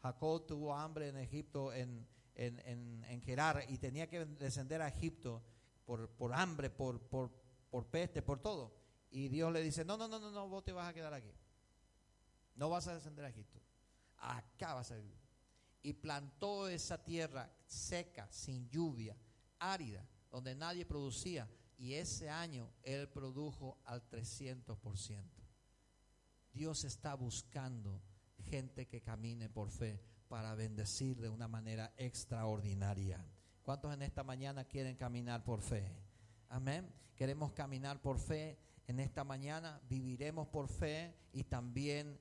Jacob 0.00 0.46
tuvo 0.46 0.74
hambre 0.74 1.08
en 1.08 1.18
Egipto, 1.18 1.70
en, 1.70 2.08
en, 2.34 3.04
en, 3.04 3.20
Gerar, 3.20 3.66
y 3.68 3.76
tenía 3.76 4.08
que 4.08 4.24
descender 4.24 4.80
a 4.80 4.88
Egipto 4.88 5.42
por, 5.84 6.08
por 6.08 6.32
hambre, 6.32 6.70
por, 6.70 6.98
por, 6.98 7.30
por 7.68 7.84
peste, 7.88 8.22
por 8.22 8.40
todo. 8.40 8.74
Y 9.10 9.28
Dios 9.28 9.52
le 9.52 9.60
dice, 9.60 9.84
no, 9.84 9.98
no, 9.98 10.08
no, 10.08 10.18
no, 10.18 10.30
no, 10.30 10.48
vos 10.48 10.64
te 10.64 10.72
vas 10.72 10.88
a 10.88 10.94
quedar 10.94 11.12
aquí. 11.12 11.34
No 12.54 12.70
vas 12.70 12.88
a 12.88 12.94
descender 12.94 13.26
a 13.26 13.28
Egipto. 13.28 13.60
Acá 14.16 14.72
vas 14.72 14.90
a 14.92 14.96
vivir 14.96 15.25
y 15.86 15.92
plantó 15.92 16.66
esa 16.66 17.04
tierra 17.04 17.48
seca, 17.64 18.26
sin 18.32 18.68
lluvia, 18.68 19.16
árida, 19.60 20.04
donde 20.32 20.56
nadie 20.56 20.84
producía. 20.84 21.48
Y 21.78 21.92
ese 21.92 22.28
año 22.28 22.72
él 22.82 23.08
produjo 23.08 23.78
al 23.84 24.02
300%. 24.10 25.22
Dios 26.52 26.82
está 26.82 27.14
buscando 27.14 28.02
gente 28.50 28.88
que 28.88 29.00
camine 29.00 29.48
por 29.48 29.70
fe 29.70 30.02
para 30.26 30.56
bendecir 30.56 31.20
de 31.20 31.28
una 31.28 31.46
manera 31.46 31.94
extraordinaria. 31.98 33.24
¿Cuántos 33.62 33.94
en 33.94 34.02
esta 34.02 34.24
mañana 34.24 34.64
quieren 34.64 34.96
caminar 34.96 35.44
por 35.44 35.62
fe? 35.62 35.88
Amén. 36.48 36.92
Queremos 37.14 37.52
caminar 37.52 38.02
por 38.02 38.18
fe. 38.18 38.58
En 38.88 38.98
esta 38.98 39.22
mañana 39.22 39.80
viviremos 39.88 40.48
por 40.48 40.66
fe 40.66 41.14
y 41.32 41.44
también 41.44 42.18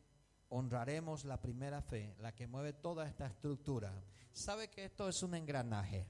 honraremos 0.55 1.25
la 1.25 1.41
primera 1.41 1.81
fe, 1.81 2.15
la 2.19 2.33
que 2.33 2.47
mueve 2.47 2.71
toda 2.71 3.05
esta 3.05 3.27
estructura. 3.27 3.93
¿Sabe 4.31 4.69
que 4.69 4.85
esto 4.85 5.09
es 5.09 5.21
un 5.21 5.35
engranaje? 5.35 6.07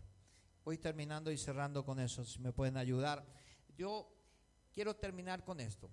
Voy 0.63 0.77
terminando 0.77 1.31
y 1.31 1.37
cerrando 1.37 1.83
con 1.83 1.99
eso, 1.99 2.23
si 2.23 2.39
me 2.39 2.53
pueden 2.53 2.77
ayudar. 2.77 3.25
Yo 3.75 4.07
quiero 4.71 4.95
terminar 4.95 5.43
con 5.43 5.59
esto. 5.59 5.89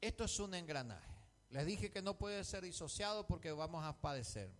Esto 0.00 0.24
es 0.24 0.38
un 0.38 0.54
engranaje. 0.54 1.16
Les 1.50 1.66
dije 1.66 1.90
que 1.90 2.00
no 2.00 2.16
puede 2.16 2.44
ser 2.44 2.62
disociado 2.62 3.26
porque 3.26 3.50
vamos 3.50 3.84
a 3.84 4.00
padecer. 4.00 4.52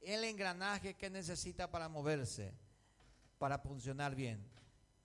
El 0.00 0.22
engranaje 0.22 0.94
que 0.94 1.10
necesita 1.10 1.68
para 1.68 1.88
moverse, 1.88 2.54
para 3.38 3.58
funcionar 3.58 4.14
bien. 4.14 4.48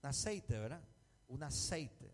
Un 0.04 0.10
aceite, 0.10 0.60
¿verdad? 0.60 0.84
Un 1.28 1.42
aceite. 1.42 2.14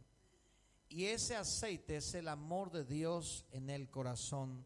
Y 0.88 1.06
ese 1.06 1.36
aceite 1.36 1.98
es 1.98 2.14
el 2.14 2.30
amor 2.30 2.72
de 2.72 2.86
Dios 2.86 3.46
en 3.52 3.70
el 3.70 3.90
corazón 3.90 4.66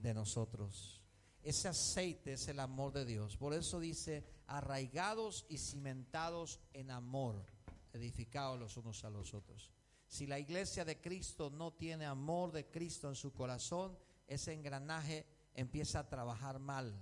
de 0.00 0.14
nosotros. 0.14 1.02
Ese 1.42 1.68
aceite 1.68 2.34
es 2.34 2.48
el 2.48 2.60
amor 2.60 2.92
de 2.92 3.04
Dios. 3.04 3.36
Por 3.36 3.54
eso 3.54 3.80
dice, 3.80 4.24
arraigados 4.46 5.46
y 5.48 5.58
cimentados 5.58 6.60
en 6.72 6.90
amor, 6.90 7.44
edificados 7.92 8.58
los 8.58 8.76
unos 8.76 9.04
a 9.04 9.10
los 9.10 9.34
otros. 9.34 9.72
Si 10.06 10.26
la 10.26 10.38
iglesia 10.38 10.84
de 10.84 11.00
Cristo 11.00 11.50
no 11.50 11.72
tiene 11.72 12.06
amor 12.06 12.52
de 12.52 12.66
Cristo 12.70 13.08
en 13.08 13.14
su 13.14 13.32
corazón, 13.32 13.98
ese 14.26 14.52
engranaje 14.52 15.26
empieza 15.54 16.00
a 16.00 16.08
trabajar 16.08 16.58
mal, 16.58 16.98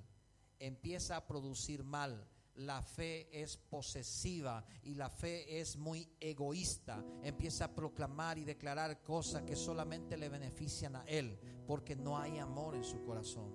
empieza 0.59 1.17
a 1.17 1.27
producir 1.27 1.85
mal, 1.85 2.29
la 2.57 2.83
fe 2.83 3.29
es 3.31 3.57
posesiva 3.57 4.65
y 4.83 4.95
la 4.95 5.11
fe 5.11 5.61
es 5.61 5.77
muy 5.77 6.09
egoísta. 6.21 7.05
Empieza 7.23 7.67
a 7.67 7.75
proclamar 7.75 8.39
y 8.39 8.45
declarar 8.45 9.03
cosas 9.03 9.43
que 9.43 9.57
solamente 9.57 10.17
le 10.17 10.29
benefician 10.29 10.97
a 10.97 11.05
él, 11.05 11.39
porque 11.67 11.97
no 11.97 12.19
hay 12.19 12.39
amor 12.39 12.75
en 12.75 12.85
su 12.85 13.03
corazón. 13.05 13.53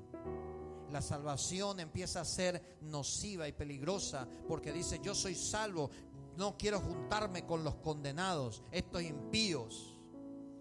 La 0.91 1.01
salvación 1.01 1.79
empieza 1.79 2.21
a 2.21 2.25
ser 2.25 2.77
nociva 2.81 3.47
y 3.47 3.53
peligrosa 3.53 4.27
porque 4.47 4.73
dice, 4.73 4.99
yo 5.01 5.15
soy 5.15 5.35
salvo, 5.35 5.89
no 6.35 6.57
quiero 6.57 6.79
juntarme 6.79 7.45
con 7.45 7.63
los 7.63 7.75
condenados, 7.75 8.63
estos 8.71 9.01
impíos. 9.01 9.97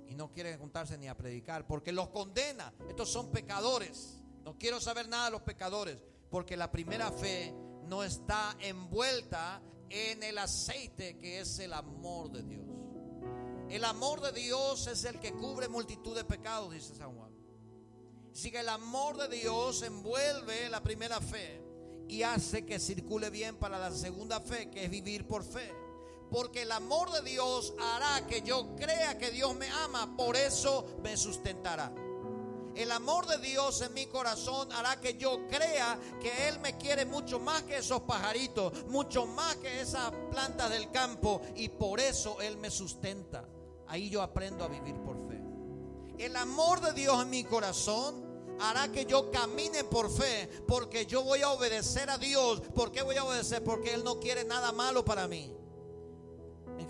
Y 0.07 0.15
no 0.15 0.33
quiere 0.33 0.57
juntarse 0.57 0.99
ni 0.99 1.09
a 1.09 1.17
predicar 1.17 1.67
porque 1.67 1.93
los 1.93 2.09
condena, 2.09 2.73
estos 2.89 3.11
son 3.11 3.31
pecadores. 3.31 4.23
No 4.45 4.57
quiero 4.59 4.81
saber 4.81 5.09
nada 5.09 5.27
de 5.27 5.31
los 5.33 5.43
pecadores 5.43 6.03
porque 6.31 6.57
la 6.57 6.71
primera 6.71 7.11
fe 7.11 7.55
no 7.91 8.05
está 8.05 8.57
envuelta 8.61 9.61
en 9.89 10.23
el 10.23 10.39
aceite 10.39 11.19
que 11.19 11.41
es 11.41 11.59
el 11.59 11.73
amor 11.73 12.31
de 12.31 12.45
Dios. 12.45 12.65
El 13.69 13.85
amor 13.85 14.21
de 14.21 14.31
Dios 14.31 14.87
es 14.87 15.03
el 15.03 15.19
que 15.19 15.33
cubre 15.33 15.67
multitud 15.67 16.15
de 16.15 16.23
pecados, 16.23 16.73
dice 16.73 16.95
San 16.95 17.17
Juan. 17.17 17.33
Así 18.33 18.53
que 18.53 18.61
el 18.61 18.69
amor 18.69 19.17
de 19.17 19.37
Dios 19.37 19.83
envuelve 19.83 20.69
la 20.71 20.81
primera 20.85 21.21
fe 21.21 21.61
y 22.07 22.23
hace 22.23 22.65
que 22.65 22.79
circule 22.79 23.29
bien 23.29 23.57
para 23.57 23.77
la 23.77 23.91
segunda 23.91 24.39
fe, 24.39 24.71
que 24.71 24.85
es 24.85 24.91
vivir 24.91 25.27
por 25.27 25.43
fe. 25.43 25.75
Porque 26.31 26.63
el 26.63 26.71
amor 26.71 27.11
de 27.11 27.29
Dios 27.29 27.75
hará 27.81 28.25
que 28.29 28.43
yo 28.43 28.77
crea 28.77 29.19
que 29.19 29.33
Dios 29.33 29.57
me 29.57 29.69
ama, 29.69 30.17
por 30.17 30.37
eso 30.37 30.87
me 31.03 31.17
sustentará. 31.17 31.93
El 32.75 32.93
amor 32.93 33.27
de 33.27 33.39
Dios 33.39 33.81
en 33.81 33.93
mi 33.95 34.07
corazón 34.07 34.71
hará 34.73 35.01
que 35.01 35.15
yo 35.15 35.47
crea 35.49 35.99
que 36.21 36.49
Él 36.49 36.61
me 36.61 36.77
quiere 36.77 37.05
mucho 37.05 37.41
más 37.41 37.63
que 37.63 37.79
esos 37.79 38.03
pajaritos, 38.03 38.87
mucho 38.87 39.27
más 39.27 39.57
que 39.57 39.81
esas 39.81 40.13
plantas 40.31 40.71
del 40.71 40.91
campo 40.91 41.41
y 41.57 41.69
por 41.69 42.01
eso 42.01 42.41
Él 42.41 42.57
me 42.57 42.71
sustenta. 42.71 43.45
Ahí 43.89 44.09
yo 44.09 44.23
aprendo 44.23 44.65
a 44.65 44.69
vivir 44.69 44.95
por 45.03 45.17
fe. 45.29 45.43
El 46.19 46.37
amor 46.37 46.81
de 46.81 46.93
Dios 46.93 47.23
en 47.23 47.31
mi 47.31 47.45
corazón 47.45 48.31
hará 48.61 48.93
que 48.93 49.05
yo 49.05 49.31
camine 49.31 49.85
por 49.85 50.11
fe, 50.11 50.49
porque 50.69 51.07
yo 51.07 51.25
voy 51.25 51.43
a 51.43 51.51
obedecer 51.51 52.09
a 52.11 52.19
Dios. 52.19 52.61
¿Por 52.75 52.93
qué 52.93 53.03
voy 53.03 53.17
a 53.17 53.25
obedecer? 53.25 53.65
Porque 53.65 53.95
Él 53.95 54.05
no 54.05 54.21
quiere 54.21 54.45
nada 54.45 54.71
malo 54.71 55.05
para 55.05 55.27
mí. 55.27 55.53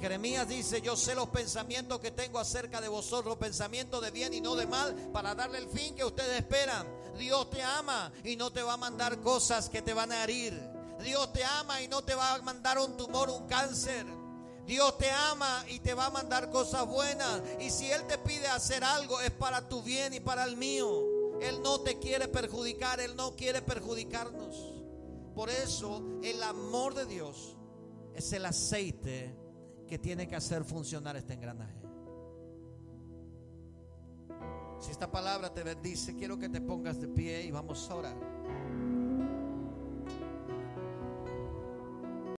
Jeremías 0.00 0.48
dice, 0.48 0.80
yo 0.80 0.96
sé 0.96 1.14
los 1.14 1.28
pensamientos 1.28 2.00
que 2.00 2.10
tengo 2.10 2.38
acerca 2.38 2.80
de 2.80 2.88
vosotros, 2.88 3.36
pensamientos 3.36 4.02
de 4.02 4.10
bien 4.10 4.32
y 4.32 4.40
no 4.40 4.56
de 4.56 4.66
mal, 4.66 4.94
para 5.12 5.34
darle 5.34 5.58
el 5.58 5.68
fin 5.68 5.94
que 5.94 6.04
ustedes 6.04 6.38
esperan. 6.38 6.86
Dios 7.18 7.50
te 7.50 7.62
ama 7.62 8.10
y 8.24 8.34
no 8.36 8.50
te 8.50 8.62
va 8.62 8.74
a 8.74 8.78
mandar 8.78 9.20
cosas 9.20 9.68
que 9.68 9.82
te 9.82 9.92
van 9.92 10.10
a 10.10 10.24
herir. 10.24 10.58
Dios 11.02 11.32
te 11.34 11.44
ama 11.44 11.82
y 11.82 11.88
no 11.88 12.02
te 12.02 12.14
va 12.14 12.34
a 12.34 12.42
mandar 12.42 12.78
un 12.78 12.96
tumor, 12.96 13.28
un 13.28 13.46
cáncer. 13.46 14.06
Dios 14.64 14.96
te 14.96 15.10
ama 15.10 15.64
y 15.68 15.80
te 15.80 15.92
va 15.92 16.06
a 16.06 16.10
mandar 16.10 16.50
cosas 16.50 16.86
buenas. 16.86 17.42
Y 17.58 17.70
si 17.70 17.90
Él 17.90 18.06
te 18.06 18.16
pide 18.16 18.46
hacer 18.46 18.82
algo, 18.82 19.20
es 19.20 19.30
para 19.30 19.68
tu 19.68 19.82
bien 19.82 20.14
y 20.14 20.20
para 20.20 20.44
el 20.44 20.56
mío. 20.56 21.02
Él 21.42 21.60
no 21.62 21.80
te 21.80 21.98
quiere 21.98 22.26
perjudicar, 22.28 23.00
Él 23.00 23.16
no 23.16 23.36
quiere 23.36 23.60
perjudicarnos. 23.60 24.56
Por 25.34 25.50
eso 25.50 26.02
el 26.22 26.42
amor 26.42 26.94
de 26.94 27.04
Dios 27.04 27.56
es 28.14 28.32
el 28.32 28.46
aceite 28.46 29.39
que 29.90 29.98
tiene 29.98 30.28
que 30.28 30.36
hacer 30.36 30.64
funcionar 30.64 31.16
este 31.16 31.34
engranaje. 31.34 31.82
Si 34.78 34.92
esta 34.92 35.10
palabra 35.10 35.52
te 35.52 35.64
bendice, 35.64 36.14
quiero 36.14 36.38
que 36.38 36.48
te 36.48 36.60
pongas 36.60 37.00
de 37.00 37.08
pie 37.08 37.42
y 37.42 37.50
vamos 37.50 37.90
a 37.90 37.94
orar. 37.96 38.39